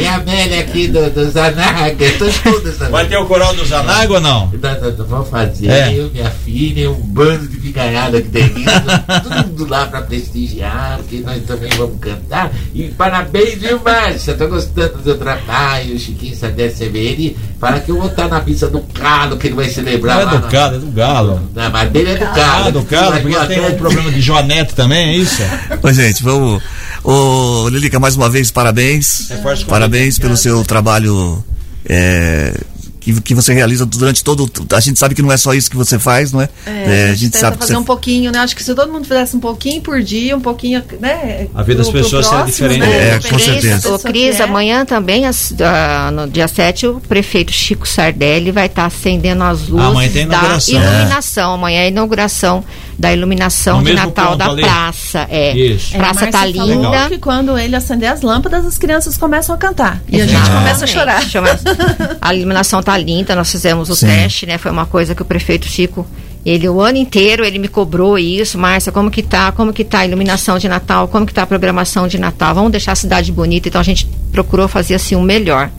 E 0.00 0.06
a 0.06 0.14
Amélia 0.16 0.60
aqui 0.60 0.88
do, 0.88 1.10
do 1.10 1.30
Zanaga. 1.30 1.96
Vai 2.90 3.06
ter 3.06 3.16
o 3.16 3.26
coral 3.26 3.54
do 3.54 3.64
Zanaga 3.64 4.14
ou 4.14 4.20
não? 4.20 4.50
Vamos 5.08 5.28
fazer, 5.28 5.68
É. 5.68 5.92
eu, 5.94 6.10
minha 6.10 6.30
filha, 6.30 6.90
um 6.90 6.94
bando 6.94 7.46
de 7.46 7.56
picarada 7.58 8.20
que 8.20 8.28
tem 8.28 8.48
todo 8.48 9.46
mundo 9.46 9.66
lá 9.68 9.86
pra 9.86 10.02
prestigiar, 10.02 10.98
porque 10.98 11.20
nós 11.20 11.42
também 11.44 11.70
vamos 11.76 11.98
cantar. 12.00 12.50
E 12.74 12.84
parabéns, 12.88 13.54
viu, 13.58 13.80
Márcia? 13.82 14.34
Tô 14.34 14.48
gostando 14.48 14.98
do 14.98 15.14
trabalho, 15.16 15.94
o 15.94 15.98
Chiquinho 15.98 16.36
Sadé 16.36 16.68
Severi. 16.68 17.36
Fala 17.60 17.80
que 17.80 17.90
eu 17.90 17.96
vou 17.98 18.08
estar 18.08 18.28
na 18.28 18.40
pista 18.46 18.68
do 18.68 18.80
Galo, 18.94 19.36
que 19.36 19.48
ele 19.48 19.56
vai 19.56 19.68
celebrar 19.68 20.24
Não 20.24 20.32
é 20.32 20.38
do 20.38 20.48
Galo, 20.48 20.76
é 20.76 20.78
do 20.78 20.86
Galo. 20.92 21.50
Na 21.52 21.68
madeira 21.68 22.10
é 22.10 22.16
do 22.16 22.24
Galo. 22.24 22.66
Ah, 22.66 22.70
do 22.70 22.82
Galo, 22.82 23.20
porque 23.20 23.46
tem 23.46 23.60
um 23.60 23.74
problema 23.76 24.10
de 24.12 24.20
Joanete 24.20 24.74
também, 24.74 25.08
é 25.08 25.16
isso? 25.16 25.42
Ô, 25.82 25.92
gente, 25.92 26.22
vamos. 26.22 26.62
Ô, 27.02 27.68
Lilica, 27.68 27.98
mais 27.98 28.16
uma 28.16 28.30
vez, 28.30 28.50
parabéns. 28.52 29.28
Com 29.42 29.66
Parabéns 29.68 30.18
pelo 30.18 30.36
seu 30.36 30.64
trabalho 30.64 31.44
é, 31.88 32.54
que, 33.06 33.20
que 33.20 33.34
você 33.34 33.54
realiza 33.54 33.86
durante 33.86 34.24
todo. 34.24 34.50
A 34.72 34.80
gente 34.80 34.98
sabe 34.98 35.14
que 35.14 35.22
não 35.22 35.30
é 35.30 35.36
só 35.36 35.54
isso 35.54 35.70
que 35.70 35.76
você 35.76 35.98
faz, 35.98 36.32
não 36.32 36.40
é? 36.40 36.48
É, 36.66 37.10
a 37.10 37.14
gente, 37.14 37.32
tenta 37.32 37.52
fazer 37.52 37.72
você... 37.72 37.76
um 37.76 37.84
pouquinho, 37.84 38.32
né? 38.32 38.40
Acho 38.40 38.56
que 38.56 38.64
se 38.64 38.74
todo 38.74 38.92
mundo 38.92 39.04
fizesse 39.04 39.36
um 39.36 39.40
pouquinho 39.40 39.80
por 39.80 40.02
dia, 40.02 40.36
um 40.36 40.40
pouquinho, 40.40 40.82
né? 41.00 41.46
A 41.54 41.62
vida 41.62 41.78
das 41.78 41.88
pessoas 41.88 42.26
seria 42.26 42.44
diferente. 42.44 42.80
Né? 42.80 43.16
É, 43.16 43.20
com 43.20 43.38
certeza. 43.38 43.94
Ô, 43.94 43.98
Cris, 43.98 44.40
amanhã 44.40 44.84
também, 44.84 45.26
as, 45.26 45.52
uh, 45.52 46.10
no 46.12 46.28
dia 46.28 46.48
7, 46.48 46.86
o 46.88 47.00
prefeito 47.00 47.52
Chico 47.52 47.86
Sardelli 47.86 48.50
vai 48.50 48.66
estar 48.66 48.82
tá 48.82 48.86
acendendo 48.86 49.44
as 49.44 49.68
luzes 49.68 49.86
amanhã 49.86 50.10
tem 50.10 50.26
da 50.26 50.58
iluminação. 50.68 51.52
É. 51.52 51.54
Amanhã 51.54 51.78
é 51.80 51.84
a 51.84 51.88
inauguração 51.88 52.64
da 52.98 53.12
iluminação 53.12 53.78
No 53.80 53.86
de 53.86 53.92
Natal 53.94 54.28
ponto 54.28 54.38
da 54.38 54.46
ali? 54.46 54.62
praça. 54.62 55.26
É. 55.30 55.56
Isso. 55.56 55.94
É, 55.94 55.98
Praça 55.98 56.24
a 56.24 56.30
tá 56.30 56.46
linda. 56.46 57.08
que 57.08 57.18
quando 57.18 57.58
ele 57.58 57.76
acender 57.76 58.10
as 58.10 58.22
lâmpadas, 58.22 58.64
as 58.64 58.78
crianças 58.78 59.16
começam 59.18 59.54
a 59.54 59.58
cantar. 59.58 60.00
E 60.08 60.16
a 60.20 60.24
gente 60.26 60.34
Exatamente. 60.34 60.58
começa 60.58 60.84
a 60.84 60.86
chorar. 60.86 61.22
A 62.20 62.34
iluminação 62.34 62.82
tá 62.82 62.96
linda, 62.96 63.34
nós 63.34 63.50
fizemos 63.50 63.90
o 63.90 63.94
Sim. 63.96 64.06
teste, 64.06 64.46
né? 64.46 64.58
Foi 64.58 64.70
uma 64.70 64.86
coisa 64.86 65.14
que 65.14 65.22
o 65.22 65.24
prefeito 65.24 65.66
Chico, 65.66 66.06
ele 66.44 66.68
o 66.68 66.80
ano 66.80 66.96
inteiro 66.98 67.44
ele 67.44 67.58
me 67.58 67.68
cobrou 67.68 68.18
isso, 68.18 68.56
Márcia, 68.58 68.90
como 68.92 69.10
que 69.10 69.22
tá? 69.22 69.52
Como 69.52 69.72
que 69.72 69.84
tá 69.84 70.00
a 70.00 70.06
iluminação 70.06 70.58
de 70.58 70.68
Natal? 70.68 71.08
Como 71.08 71.26
que 71.26 71.34
tá 71.34 71.42
a 71.42 71.46
programação 71.46 72.08
de 72.08 72.18
Natal? 72.18 72.54
Vamos 72.54 72.70
deixar 72.70 72.92
a 72.92 72.96
cidade 72.96 73.30
bonita, 73.32 73.68
então 73.68 73.80
a 73.80 73.84
gente 73.84 74.06
procurou 74.32 74.68
fazer 74.68 74.94
assim 74.94 75.16
o 75.16 75.22
melhor. 75.22 75.70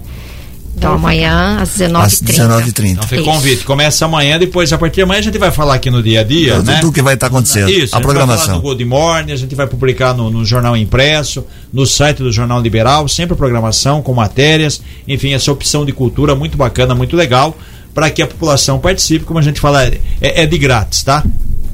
Então 0.78 0.94
amanhã 0.94 1.58
às 1.60 1.70
19h30. 1.72 2.00
Às 2.06 2.22
19h30. 2.22 2.86
Então 2.92 3.08
fica 3.08 3.22
o 3.22 3.26
convite. 3.26 3.64
Começa 3.64 4.06
amanhã, 4.06 4.38
depois 4.38 4.72
a 4.72 4.78
partir 4.78 4.98
de 4.98 5.02
amanhã 5.02 5.20
a 5.20 5.24
gente 5.24 5.38
vai 5.40 5.50
falar 5.52 5.74
aqui 5.74 5.90
no 5.90 6.04
dia 6.04 6.22
a 6.22 6.24
dia, 6.24 6.58
Do- 6.58 6.64
né? 6.64 6.80
do 6.82 6.92
que 6.92 7.02
vai 7.02 7.16
estar 7.16 7.28
acontecendo. 7.28 7.68
Isso, 7.70 7.76
a 7.76 7.80
gente 7.82 7.92
vai 7.94 8.02
programação. 8.02 8.46
falar 8.46 8.58
no 8.58 8.62
Good 8.62 8.86
Morning, 8.86 9.32
a 9.32 9.36
gente 9.36 9.56
vai 9.56 9.66
publicar 9.66 10.14
no, 10.14 10.30
no 10.30 10.46
Jornal 10.46 10.78
Impresso, 10.78 11.44
no 11.74 11.86
site 11.86 12.20
do 12.22 12.32
Jornal 12.32 12.62
Liberal, 12.62 13.08
sempre 13.08 13.36
programação 13.36 14.02
com 14.04 14.14
matérias, 14.14 14.80
enfim, 15.08 15.34
essa 15.34 15.52
opção 15.52 15.84
de 15.84 15.92
cultura 15.92 16.36
muito 16.36 16.56
bacana, 16.58 16.94
muito 16.94 17.16
legal, 17.16 17.58
para 17.94 18.12
que 18.12 18.22
a 18.22 18.28
população 18.28 18.78
participe, 18.78 19.26
como 19.26 19.40
a 19.40 19.42
gente 19.42 19.60
fala, 19.60 19.84
é, 19.84 20.00
é 20.22 20.46
de 20.46 20.58
grátis, 20.60 21.02
tá? 21.02 21.24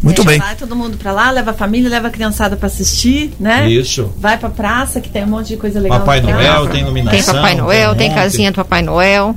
Muito 0.03 0.21
É, 0.21 0.25
bem. 0.25 0.39
Vai 0.39 0.55
todo 0.55 0.75
mundo 0.75 0.97
pra 0.97 1.11
lá, 1.13 1.31
leva 1.31 1.51
a 1.51 1.53
família, 1.53 1.89
leva 1.89 2.09
a 2.09 2.11
criançada 2.11 2.57
pra 2.57 2.67
assistir, 2.67 3.31
né? 3.39 3.69
Isso. 3.69 4.11
Vai 4.19 4.37
pra 4.37 4.49
praça, 4.49 4.99
que 4.99 5.09
tem 5.09 5.23
um 5.23 5.27
monte 5.27 5.47
de 5.47 5.57
coisa 5.57 5.79
legal. 5.79 5.99
Papai. 5.99 6.19
Noel, 6.21 6.67
tem 6.67 6.81
iluminação. 6.81 7.17
Tem 7.23 7.33
Papai 7.33 7.55
Noel, 7.55 7.95
tem 7.95 8.09
monte. 8.09 8.17
casinha 8.19 8.51
do 8.51 8.55
Papai 8.55 8.81
Noel. 8.81 9.35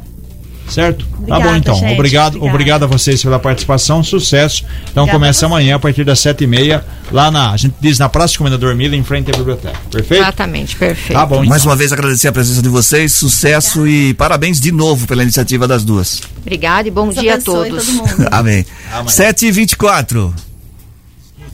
Certo? 0.69 1.07
tá 1.29 1.39
bom 1.39 1.55
então. 1.55 1.77
gente. 1.77 1.93
Obrigado, 1.95 2.35
Obrigada. 2.39 2.51
obrigado 2.55 2.83
a 2.83 2.87
vocês 2.89 3.23
pela 3.23 3.39
participação, 3.39 4.03
sucesso. 4.03 4.65
Então 4.91 5.05
Obrigada 5.05 5.13
começa 5.13 5.47
a 5.47 5.49
amanhã 5.49 5.77
a 5.77 5.79
partir 5.79 6.03
das 6.03 6.19
sete 6.19 6.43
e 6.43 6.47
meia, 6.49 6.85
lá 7.13 7.31
na, 7.31 7.53
a 7.53 7.57
gente 7.57 7.77
diz 7.81 8.01
na 8.01 8.09
Praça 8.09 8.35
do 8.35 8.39
Comendador 8.39 8.75
Mila, 8.75 8.97
em 8.97 9.05
frente 9.05 9.31
à 9.33 9.37
biblioteca. 9.37 9.79
Perfeito? 9.93 10.23
Exatamente, 10.25 10.75
perfeito. 10.75 11.13
Tá 11.17 11.25
bom, 11.25 11.37
então. 11.37 11.47
Mais 11.51 11.65
uma 11.65 11.77
vez 11.77 11.93
agradecer 11.93 12.27
a 12.27 12.33
presença 12.33 12.61
de 12.61 12.69
vocês, 12.69 13.13
sucesso 13.13 13.87
e 13.87 14.13
parabéns 14.15 14.61
de 14.61 14.73
novo 14.73 15.07
pela 15.07 15.23
iniciativa 15.23 15.69
das 15.69 15.85
duas. 15.85 16.21
Obrigada 16.41 16.89
e 16.89 16.91
bom 16.91 17.11
Deus 17.11 17.21
dia 17.21 17.37
a 17.37 17.41
todos. 17.41 17.87
todo 17.87 17.95
mundo. 17.95 18.29
Amém. 18.33 18.67
Amanhã. 18.91 19.09
7 19.09 19.47
e 19.47 19.53
24 19.53 20.35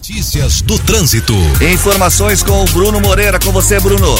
Notícias 0.02 0.60
do 0.62 0.76
trânsito. 0.80 1.32
Informações 1.72 2.42
com 2.42 2.60
o 2.60 2.64
Bruno 2.70 3.00
Moreira. 3.00 3.38
Com 3.38 3.52
você, 3.52 3.78
Bruno. 3.78 4.16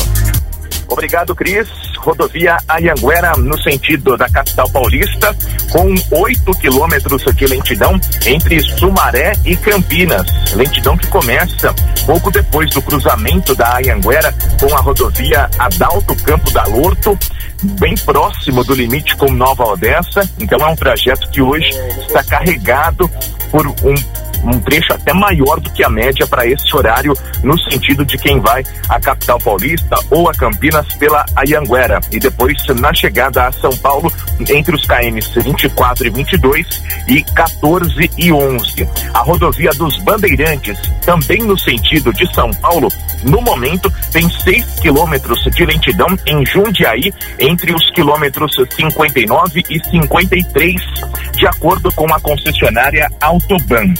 Obrigado, 0.86 1.34
Cris. 1.34 1.66
Rodovia 1.98 2.56
Anhanguera, 2.70 3.32
no 3.36 3.60
sentido 3.60 4.16
da 4.16 4.28
capital 4.28 4.70
paulista, 4.70 5.36
com 5.72 5.92
8 6.12 6.52
quilômetros 6.60 7.24
de 7.34 7.46
lentidão 7.46 8.00
entre 8.24 8.60
Sumaré 8.78 9.32
e 9.44 9.56
Campinas. 9.56 10.24
Lentidão 10.54 10.96
que 10.96 11.08
começa 11.08 11.74
pouco 12.06 12.30
depois 12.30 12.70
do 12.70 12.80
cruzamento 12.80 13.52
da 13.56 13.78
Anhanguera 13.78 14.32
com 14.60 14.72
a 14.76 14.80
rodovia 14.80 15.50
Adalto 15.58 16.14
Campo 16.22 16.48
da 16.52 16.62
Lorto, 16.62 17.18
bem 17.80 17.96
próximo 17.96 18.62
do 18.62 18.72
limite 18.72 19.16
com 19.16 19.32
Nova 19.32 19.64
Odessa. 19.64 20.30
Então 20.38 20.60
é 20.60 20.66
um 20.66 20.76
trajeto 20.76 21.28
que 21.30 21.42
hoje 21.42 21.70
está 22.06 22.22
carregado 22.22 23.10
por 23.50 23.66
um 23.66 23.94
um 24.42 24.58
trecho 24.60 24.92
até 24.92 25.12
maior 25.12 25.60
do 25.60 25.70
que 25.70 25.84
a 25.84 25.88
média 25.88 26.26
para 26.26 26.46
esse 26.46 26.74
horário, 26.76 27.14
no 27.42 27.58
sentido 27.70 28.04
de 28.04 28.18
quem 28.18 28.40
vai 28.40 28.62
à 28.88 29.00
capital 29.00 29.38
paulista 29.38 29.96
ou 30.10 30.28
a 30.28 30.32
Campinas 30.32 30.86
pela 30.96 31.24
Ayanguera. 31.36 32.00
E 32.10 32.18
depois, 32.18 32.56
na 32.80 32.92
chegada 32.92 33.46
a 33.46 33.52
São 33.52 33.76
Paulo, 33.76 34.12
entre 34.50 34.74
os 34.74 34.86
KMs 34.86 35.40
24 35.40 36.06
e 36.06 36.10
22 36.10 36.82
e 37.08 37.22
14 37.22 38.10
e 38.18 38.32
11. 38.32 38.88
A 39.14 39.20
rodovia 39.20 39.70
dos 39.70 39.98
Bandeirantes, 39.98 40.78
também 41.04 41.42
no 41.42 41.58
sentido 41.58 42.12
de 42.12 42.32
São 42.34 42.50
Paulo, 42.54 42.88
no 43.24 43.40
momento 43.40 43.92
tem 44.10 44.28
6 44.28 44.80
quilômetros 44.80 45.42
de 45.54 45.64
lentidão 45.64 46.08
em 46.26 46.44
Jundiaí, 46.44 47.12
entre 47.38 47.72
os 47.72 47.90
quilômetros 47.90 48.52
59 48.76 49.62
e 49.68 49.90
53, 49.90 50.74
de 51.36 51.46
acordo 51.46 51.92
com 51.92 52.12
a 52.12 52.20
concessionária 52.20 53.08
Autoban 53.20 53.94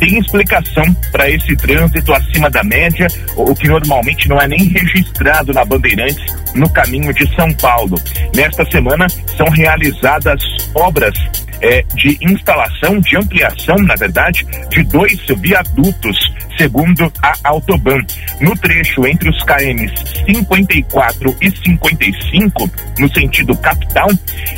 tem 0.00 0.18
explicação 0.18 0.82
para 1.12 1.30
esse 1.30 1.54
trânsito 1.56 2.12
acima 2.12 2.50
da 2.50 2.64
média, 2.64 3.06
o 3.36 3.54
que 3.54 3.68
normalmente 3.68 4.28
não 4.28 4.40
é 4.40 4.48
nem 4.48 4.64
registrado 4.64 5.52
na 5.52 5.64
Bandeirantes 5.64 6.24
no 6.54 6.68
caminho 6.70 7.12
de 7.12 7.32
São 7.36 7.52
Paulo. 7.54 7.96
Nesta 8.34 8.64
semana 8.70 9.06
são 9.36 9.46
realizadas 9.50 10.40
obras 10.74 11.14
eh, 11.62 11.84
de 11.94 12.18
instalação, 12.22 12.98
de 13.00 13.16
ampliação, 13.16 13.76
na 13.76 13.94
verdade, 13.94 14.46
de 14.70 14.82
dois 14.84 15.18
viadutos, 15.38 16.16
segundo 16.56 17.12
a 17.22 17.34
Autoban. 17.44 17.98
No 18.40 18.56
trecho 18.56 19.06
entre 19.06 19.28
os 19.28 19.42
KMs 19.42 19.92
54 20.26 21.36
e 21.40 21.50
55, 21.50 22.70
no 22.98 23.12
sentido 23.12 23.56
capital, 23.58 24.08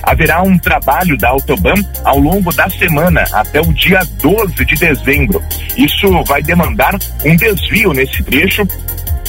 haverá 0.03 0.43
um 0.43 0.57
trabalho 0.59 1.17
da 1.19 1.31
Autoban 1.31 1.75
ao 2.05 2.19
longo 2.19 2.53
da 2.53 2.69
semana, 2.71 3.25
até 3.33 3.61
o 3.61 3.73
dia 3.73 4.01
12 4.21 4.65
de 4.65 4.75
dezembro. 4.77 5.32
Isso 5.77 6.09
vai 6.25 6.43
demandar 6.43 6.97
um 7.25 7.37
desvio 7.37 7.93
nesse 7.93 8.23
trecho 8.23 8.67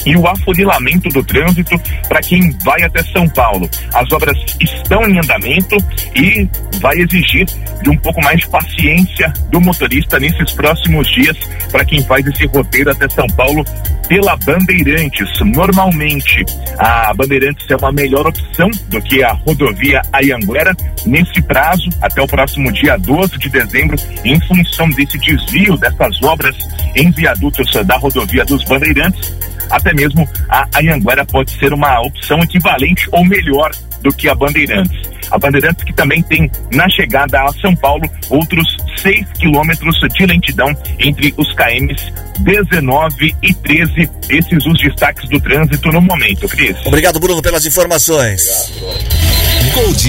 e 0.04 0.16
o 0.16 0.26
afunilamento 0.26 1.08
do 1.08 1.22
trânsito 1.22 1.80
para 2.08 2.20
quem 2.20 2.50
vai 2.64 2.82
até 2.82 3.02
São 3.04 3.28
Paulo. 3.28 3.68
As 3.92 4.10
obras 4.12 4.36
estão 4.60 5.02
em 5.08 5.18
andamento 5.18 5.76
e 6.14 6.48
vai 6.80 6.96
exigir 6.98 7.46
de 7.82 7.90
um 7.90 7.96
pouco 7.96 8.22
mais 8.22 8.40
de 8.40 8.48
paciência 8.48 9.32
do 9.50 9.60
motorista 9.60 10.18
nesses 10.18 10.52
próximos 10.52 11.10
dias 11.10 11.36
para 11.70 11.84
quem 11.84 12.02
faz 12.04 12.26
esse 12.26 12.46
roteiro 12.46 12.90
até 12.90 13.08
São 13.08 13.26
Paulo 13.28 13.64
pela 14.08 14.36
Bandeirantes. 14.36 15.28
Normalmente, 15.40 16.44
a 16.78 17.12
Bandeirantes 17.14 17.70
é 17.70 17.76
uma 17.76 17.92
melhor 17.92 18.26
opção 18.26 18.70
do 18.88 19.00
que 19.00 19.22
a 19.22 19.32
rodovia 19.32 20.02
Ayanguera 20.12 20.74
nesse 21.06 21.40
prazo, 21.42 21.88
até 22.02 22.20
o 22.20 22.26
próximo 22.26 22.70
dia 22.72 22.96
12 22.98 23.38
de 23.38 23.48
dezembro, 23.48 23.96
em 24.24 24.38
função 24.46 24.88
desse 24.90 25.18
desvio 25.18 25.76
dessas 25.76 26.22
obras 26.22 26.56
em 26.94 27.10
viadutos 27.10 27.70
da 27.84 27.96
rodovia 27.96 28.44
dos 28.44 28.62
Bandeirantes 28.64 29.34
até 29.70 29.93
mesmo 29.94 30.28
a 30.48 30.66
Anhanguera 30.76 31.24
pode 31.24 31.50
ser 31.52 31.72
uma 31.72 32.00
opção 32.00 32.38
equivalente 32.40 33.08
ou 33.12 33.24
melhor 33.24 33.70
do 34.04 34.12
que 34.12 34.28
a 34.28 34.34
Bandeirantes. 34.34 35.02
A 35.30 35.38
Bandeirantes 35.38 35.82
que 35.82 35.92
também 35.92 36.22
tem 36.22 36.48
na 36.72 36.88
chegada 36.88 37.40
a 37.40 37.52
São 37.54 37.74
Paulo 37.74 38.08
outros 38.30 38.76
6 38.98 39.26
quilômetros 39.38 39.98
de 40.12 40.26
lentidão 40.26 40.76
entre 41.00 41.34
os 41.36 41.52
KMs 41.54 42.12
19 42.40 43.34
e 43.42 43.54
13. 43.54 44.10
Esses 44.28 44.66
os 44.66 44.78
destaques 44.78 45.28
do 45.28 45.40
trânsito 45.40 45.90
no 45.90 46.00
momento, 46.00 46.46
Cris. 46.48 46.76
Obrigado, 46.84 47.18
Bruno, 47.18 47.42
pelas 47.42 47.64
informações. 47.66 48.72
Gold 49.72 50.08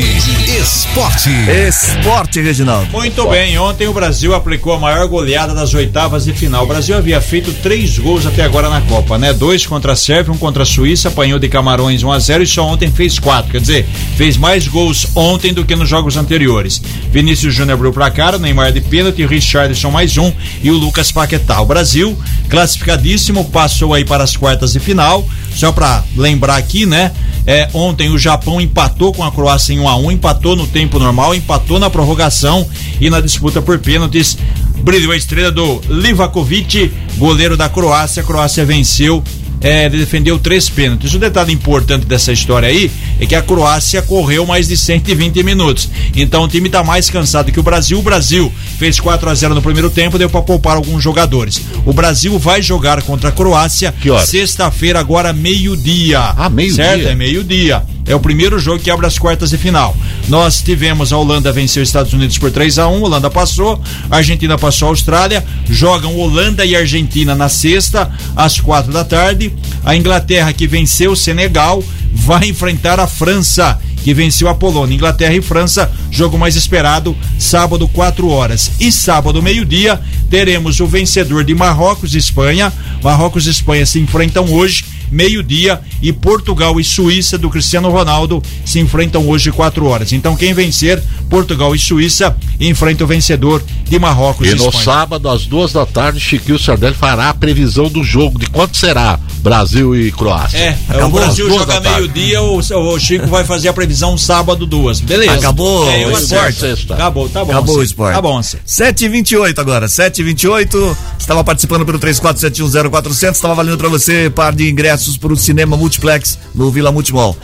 Esporte. 0.60 1.30
Esporte, 1.68 2.40
Reginaldo. 2.40 2.92
Muito 2.92 3.28
bem, 3.28 3.58
ontem 3.58 3.88
o 3.88 3.94
Brasil 3.94 4.36
aplicou 4.36 4.74
a 4.74 4.80
maior 4.80 5.08
goleada 5.08 5.56
das 5.56 5.74
oitavas 5.74 6.26
de 6.26 6.34
final. 6.34 6.66
O 6.66 6.68
Brasil 6.68 6.96
havia 6.96 7.20
feito 7.20 7.52
três 7.64 7.98
gols 7.98 8.26
até 8.28 8.44
agora 8.44 8.70
na 8.70 8.82
Copa, 8.82 9.18
né? 9.18 9.34
Dois 9.34 9.66
contra 9.66 9.94
a 9.94 9.96
Sérvia, 9.96 10.34
um 10.34 10.38
contra 10.38 10.64
a 10.64 10.66
Suíça, 10.66 11.08
apanhou 11.08 11.40
de 11.40 11.50
Camarões 11.50 12.04
1 12.04 12.12
a 12.12 12.20
0 12.20 12.44
e 12.44 12.48
só 12.48 12.64
ontem 12.64 12.92
fez 12.92 13.18
quatro. 13.18 13.52
Quer 13.52 13.62
dizer, 13.62 13.85
fez 14.16 14.38
mais 14.38 14.68
gols 14.68 15.08
ontem 15.16 15.54
do 15.54 15.66
que 15.66 15.76
nos 15.76 15.90
jogos 15.90 16.18
anteriores. 16.18 16.82
Vinícius 17.12 17.54
Júnior 17.54 17.76
abriu 17.76 17.94
pra 17.94 18.12
cara, 18.12 18.38
Neymar 18.38 18.72
de 18.72 18.82
pênalti, 18.82 19.26
Richardson 19.26 19.92
mais 19.92 20.18
um 20.18 20.32
e 20.62 20.72
o 20.72 20.78
Lucas 20.78 21.12
Paquetá. 21.12 21.62
O 21.62 21.66
Brasil, 21.66 22.18
classificadíssimo, 22.50 23.46
passou 23.46 23.94
aí 23.94 24.06
para 24.06 24.24
as 24.24 24.36
quartas 24.36 24.74
de 24.74 24.80
final. 24.80 25.28
Só 25.54 25.72
pra 25.72 26.04
lembrar 26.16 26.58
aqui, 26.58 26.86
né? 26.86 27.12
É, 27.48 27.70
ontem 27.74 28.10
o 28.10 28.18
Japão 28.18 28.60
empatou 28.60 29.14
com 29.14 29.24
a 29.24 29.32
Croácia 29.32 29.74
em 29.74 29.80
1 29.80 29.88
a 29.88 29.96
1 29.98 30.12
empatou 30.12 30.56
no 30.56 30.66
tempo 30.66 30.98
normal, 30.98 31.36
empatou 31.36 31.80
na 31.80 31.90
prorrogação 31.90 32.68
e 33.00 33.10
na 33.10 33.22
disputa 33.22 33.62
por 33.62 33.78
pênaltis. 33.80 34.38
Brilhou 34.80 35.12
a 35.12 35.18
estrela 35.18 35.52
do 35.52 35.82
Livakovic, 35.90 36.92
goleiro 37.18 37.56
da 37.56 37.70
Croácia. 37.70 38.22
A 38.22 38.26
Croácia 38.26 38.66
venceu 38.66 39.24
é, 39.62 39.86
ele 39.86 39.98
defendeu 39.98 40.38
três 40.38 40.70
pênaltis. 40.70 41.14
O 41.14 41.20
detalhe 41.20 41.54
importante 41.54 42.06
dessa 42.06 42.32
história 42.32 42.68
aí 42.68 42.92
é 43.20 43.26
que 43.26 43.36
a 43.36 43.42
Croácia 43.42 44.02
correu 44.02 44.46
mais 44.46 44.68
de 44.68 44.78
120 44.78 45.44
minutos. 45.44 45.90
Então 46.16 46.44
o 46.44 46.48
time 46.48 46.68
está 46.68 46.84
mais 46.84 47.10
cansado 47.10 47.52
que 47.52 47.60
o 47.60 47.64
Brasil. 47.64 48.00
O 48.00 48.04
Brasil 48.04 48.52
fez 48.78 49.00
4 49.00 49.30
a 49.30 49.34
0 49.34 49.56
no 49.56 49.62
primeiro 49.62 49.90
tempo, 49.90 50.18
deu 50.18 50.30
para 50.30 50.42
poupar 50.42 50.78
alguns 50.78 51.04
jogadores. 51.04 51.62
O 51.86 51.94
Brasil 51.94 52.38
vai 52.38 52.62
jogar 52.62 53.02
contra 53.04 53.30
a 53.30 53.32
Croácia 53.32 53.94
sexta-feira, 54.26 55.00
agora 55.00 55.34
meio-dia. 55.34 56.20
Ah, 56.20 56.50
meio-dia. 56.50 56.84
Certo? 56.84 57.08
É 57.08 57.16
meio-dia. 57.16 57.84
É 58.08 58.14
o 58.14 58.20
primeiro 58.20 58.60
jogo 58.60 58.80
que 58.80 58.92
abre 58.92 59.08
as 59.08 59.18
quartas 59.18 59.50
de 59.50 59.58
final. 59.58 59.96
Nós 60.28 60.62
tivemos 60.62 61.12
a 61.12 61.18
Holanda 61.18 61.52
venceu 61.52 61.82
os 61.82 61.90
Estados 61.90 62.14
Unidos 62.14 62.38
por 62.38 62.52
3 62.52 62.78
a 62.78 62.88
1 62.88 63.02
Holanda 63.02 63.30
passou, 63.30 63.82
a 64.12 64.18
Argentina 64.18 64.58
passou 64.58 64.88
a 64.88 64.92
Austrália, 64.92 65.44
jogam 65.70 66.16
Holanda 66.16 66.64
e 66.66 66.76
Argentina 66.76 67.34
na 67.34 67.50
sexta, 67.50 68.12
às 68.36 68.60
quatro 68.60 68.92
da 68.92 69.04
tarde. 69.04 69.52
A 69.84 69.96
Inglaterra, 69.96 70.54
que 70.54 70.68
venceu 70.68 71.14
o 71.14 71.16
Senegal, 71.16 71.84
vai 72.12 72.50
enfrentar 72.50 73.00
a 73.00 73.08
França 73.08 73.80
que 74.04 74.14
venceu 74.14 74.48
a 74.48 74.54
Polônia. 74.54 74.94
Inglaterra 74.94 75.34
e 75.34 75.42
França, 75.42 75.92
jogo 76.12 76.38
mais 76.38 76.56
esperado, 76.56 77.18
sábado, 77.40 77.88
4 77.88 78.30
horas. 78.30 78.74
E 78.80 78.92
sábado, 78.92 79.42
meio-dia, 79.42 80.00
teremos 80.30 80.80
o 80.80 80.86
vencedor 80.86 81.44
de 81.44 81.56
Marrocos 81.56 82.14
e 82.14 82.20
Espanha. 82.20 82.72
Marrocos 83.02 83.48
e 83.48 83.50
Espanha 83.50 83.84
se 83.84 84.00
enfrentam 84.00 84.46
hoje 84.54 84.86
meio-dia 85.12 85.80
e 86.02 86.12
Portugal 86.12 86.80
e 86.80 86.84
Suíça 86.84 87.38
do 87.38 87.50
Cristiano 87.50 87.90
Ronaldo 87.90 88.42
se 88.66 88.80
enfrentam 88.80 89.28
hoje 89.28 89.52
quatro 89.52 89.86
horas. 89.86 90.14
Então 90.14 90.36
quem 90.36 90.54
vencer, 90.54 91.02
Portugal 91.30 91.74
e 91.76 91.80
Suíça 91.80 92.36
enfrenta 92.60 93.04
o 93.04 93.08
vencedor 93.08 93.64
de 93.86 94.00
Marrocos 94.00 94.48
e, 94.48 94.52
e 94.52 94.56
no 94.56 94.66
Espanha. 94.66 94.84
sábado 94.84 95.30
às 95.30 95.46
duas 95.46 95.72
da 95.72 95.86
tarde, 95.86 96.20
Chiquinho 96.20 96.60
Sardelli 96.60 96.96
fará 96.96 97.30
a 97.30 97.34
previsão 97.34 97.90
do 97.90 98.04
jogo 98.04 98.40
de 98.40 98.48
quanto 98.48 98.78
será 98.78 99.20
Brasil 99.46 99.96
e 99.96 100.12
Croácia. 100.12 100.58
É, 100.58 100.78
Acabou 100.90 101.08
o 101.08 101.24
Brasil 101.24 101.48
joga 101.50 101.80
meio-dia, 101.80 102.42
o, 102.42 102.58
o 102.58 103.00
Chico 103.00 103.28
vai 103.28 103.44
fazer 103.46 103.68
a 103.68 103.74
previsão 103.74 104.18
sábado 104.18 104.66
duas. 104.66 105.00
Beleza. 105.00 105.34
Acabou 105.34 105.88
É, 105.92 106.04
eu 106.04 106.10
o 106.10 106.18
esporte. 106.18 106.66
Acabou, 106.92 107.30
tá 107.30 107.46
bom. 107.46 107.52
Acabou 107.52 107.78
o 107.78 107.84
esporte. 107.84 108.16
Tá 108.16 108.22
bom, 108.22 108.42
sim. 108.42 108.58
7h28 108.68 109.60
agora, 109.60 109.86
7h28. 109.86 110.98
Estava 111.20 111.44
participando 111.44 111.86
pelo 111.86 112.00
34710400. 112.00 113.32
Estava 113.34 113.54
valendo 113.54 113.78
para 113.78 113.90
você 113.90 114.32
par 114.32 114.56
de 114.56 114.68
ingressos 114.68 115.05
para 115.18 115.32
o 115.32 115.38
cinema 115.38 115.78
multiplex 115.78 116.38
no 116.54 116.72
Vila 116.72 116.92
Multimol. 116.92 117.36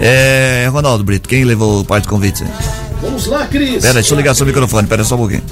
É, 0.00 0.68
Ronaldo 0.70 1.02
Brito, 1.04 1.28
quem 1.28 1.44
levou 1.44 1.80
o 1.80 1.84
par 1.84 2.00
de 2.00 2.08
convites? 2.08 2.42
aí? 2.42 2.48
Vamos 3.00 3.26
lá, 3.26 3.46
Cris. 3.46 3.82
Pera, 3.82 3.94
deixa 3.94 4.12
eu 4.14 4.16
ligar 4.16 4.34
seu 4.34 4.46
microfone, 4.46 4.86
pera 4.86 5.04
só 5.04 5.14
um 5.14 5.18
pouquinho. 5.18 5.42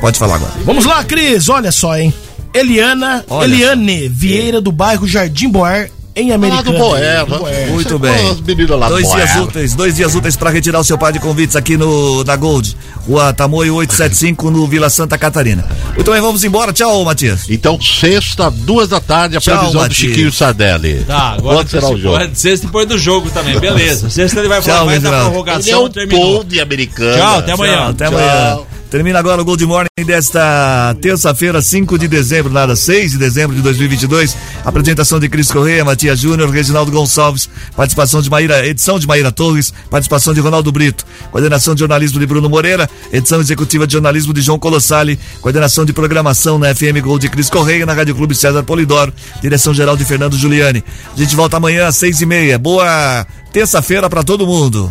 Pode 0.00 0.18
falar 0.18 0.36
agora. 0.36 0.52
Vamos 0.64 0.84
lá, 0.84 1.02
Cris. 1.04 1.48
Olha 1.48 1.72
só, 1.72 1.96
hein? 1.96 2.12
Eliana, 2.54 3.24
Olha 3.28 3.52
Eliane 3.54 4.08
Vieira, 4.08 4.60
do 4.60 4.72
bairro 4.72 5.06
Jardim 5.06 5.48
Boer, 5.50 5.90
em 6.18 6.32
Americana. 6.32 6.62
do 6.62 6.72
Boer, 6.78 7.24
Do 7.26 7.32
né? 7.32 7.38
Boer. 7.38 7.68
Muito 7.70 7.98
bem. 7.98 8.30
As 8.30 8.40
meninas 8.40 8.78
lá 8.78 8.88
dois 8.88 9.08
do 9.08 9.14
dias 9.16 9.36
úteis, 9.36 9.74
dois 9.74 9.94
dias 9.96 10.14
úteis 10.14 10.36
para 10.36 10.50
retirar 10.50 10.80
o 10.80 10.84
seu 10.84 10.98
par 10.98 11.12
de 11.12 11.18
convites 11.18 11.56
aqui 11.56 11.76
no 11.76 12.24
na 12.24 12.36
Gold, 12.36 12.76
Rua 13.06 13.32
Tamoio 13.32 13.74
875 13.76 14.50
no 14.50 14.66
Vila 14.66 14.90
Santa 14.90 15.16
Catarina. 15.16 15.64
Muito 15.94 16.10
bem, 16.10 16.20
vamos 16.20 16.44
embora. 16.44 16.72
Tchau, 16.72 17.04
Matias. 17.04 17.48
Então, 17.48 17.80
sexta, 17.80 18.50
duas 18.50 18.88
da 18.88 19.00
tarde, 19.00 19.36
a 19.36 19.40
Tchau, 19.40 19.54
previsão 19.54 19.72
do 19.80 19.82
Matias. 19.82 19.98
Chiquinho 19.98 20.32
Sardelli. 20.32 21.04
Tá, 21.06 21.34
agora 21.38 21.56
Quanto 21.58 21.70
será 21.70 21.86
o 21.88 21.96
jogo? 21.98 22.16
Agora, 22.16 22.30
Sexta 22.34 22.66
depois 22.66 22.86
do 22.86 22.98
jogo 22.98 23.30
também, 23.30 23.58
beleza. 23.58 24.10
Sexta 24.10 24.40
ele 24.40 24.48
vai 24.48 24.60
falar 24.62 24.76
Tchau, 24.78 24.86
mais 24.86 25.02
da 25.02 25.10
prorrogação, 25.10 25.60
Ele 25.62 25.70
é 25.72 25.78
um 25.78 25.88
terminou. 25.88 26.44
de 26.44 26.60
americana. 26.60 27.16
Tchau, 27.16 27.38
até 27.38 27.52
amanhã. 27.52 27.76
Tchau, 27.76 27.88
até 27.90 28.06
amanhã. 28.06 28.58
Termina 28.90 29.18
agora 29.18 29.42
o 29.42 29.44
Gold 29.44 29.66
Morning 29.66 29.88
desta 30.06 30.96
terça-feira, 31.02 31.60
5 31.60 31.98
de 31.98 32.08
dezembro, 32.08 32.50
nada, 32.50 32.74
6 32.74 33.12
de 33.12 33.18
dezembro 33.18 33.54
de 33.54 33.60
2022. 33.60 34.34
Apresentação 34.64 35.20
de 35.20 35.28
Cris 35.28 35.52
Correia, 35.52 35.84
Matias 35.84 36.18
Júnior, 36.18 36.48
Reginaldo 36.48 36.90
Gonçalves, 36.90 37.50
participação 37.76 38.22
de 38.22 38.30
Maíra, 38.30 38.66
edição 38.66 38.98
de 38.98 39.06
Maíra 39.06 39.30
Torres, 39.30 39.74
participação 39.90 40.32
de 40.32 40.40
Ronaldo 40.40 40.72
Brito, 40.72 41.04
coordenação 41.30 41.74
de 41.74 41.80
jornalismo 41.80 42.18
de 42.18 42.24
Bruno 42.24 42.48
Moreira, 42.48 42.88
edição 43.12 43.40
executiva 43.40 43.86
de 43.86 43.92
jornalismo 43.92 44.32
de 44.32 44.40
João 44.40 44.58
Colossali, 44.58 45.20
coordenação 45.42 45.84
de 45.84 45.92
programação 45.92 46.58
na 46.58 46.74
FM 46.74 47.02
Gold 47.02 47.20
de 47.20 47.28
Cris 47.28 47.50
Correia, 47.50 47.84
na 47.84 47.92
Rádio 47.92 48.14
Clube 48.14 48.34
César 48.34 48.62
Polidoro, 48.62 49.12
direção 49.42 49.74
geral 49.74 49.98
de 49.98 50.04
Fernando 50.06 50.34
Giuliani. 50.34 50.82
A 51.14 51.18
gente 51.18 51.36
volta 51.36 51.58
amanhã 51.58 51.88
às 51.88 51.96
seis 51.96 52.22
e 52.22 52.26
meia. 52.26 52.58
Boa 52.58 53.26
terça-feira 53.52 54.08
para 54.08 54.22
todo 54.22 54.46
mundo. 54.46 54.90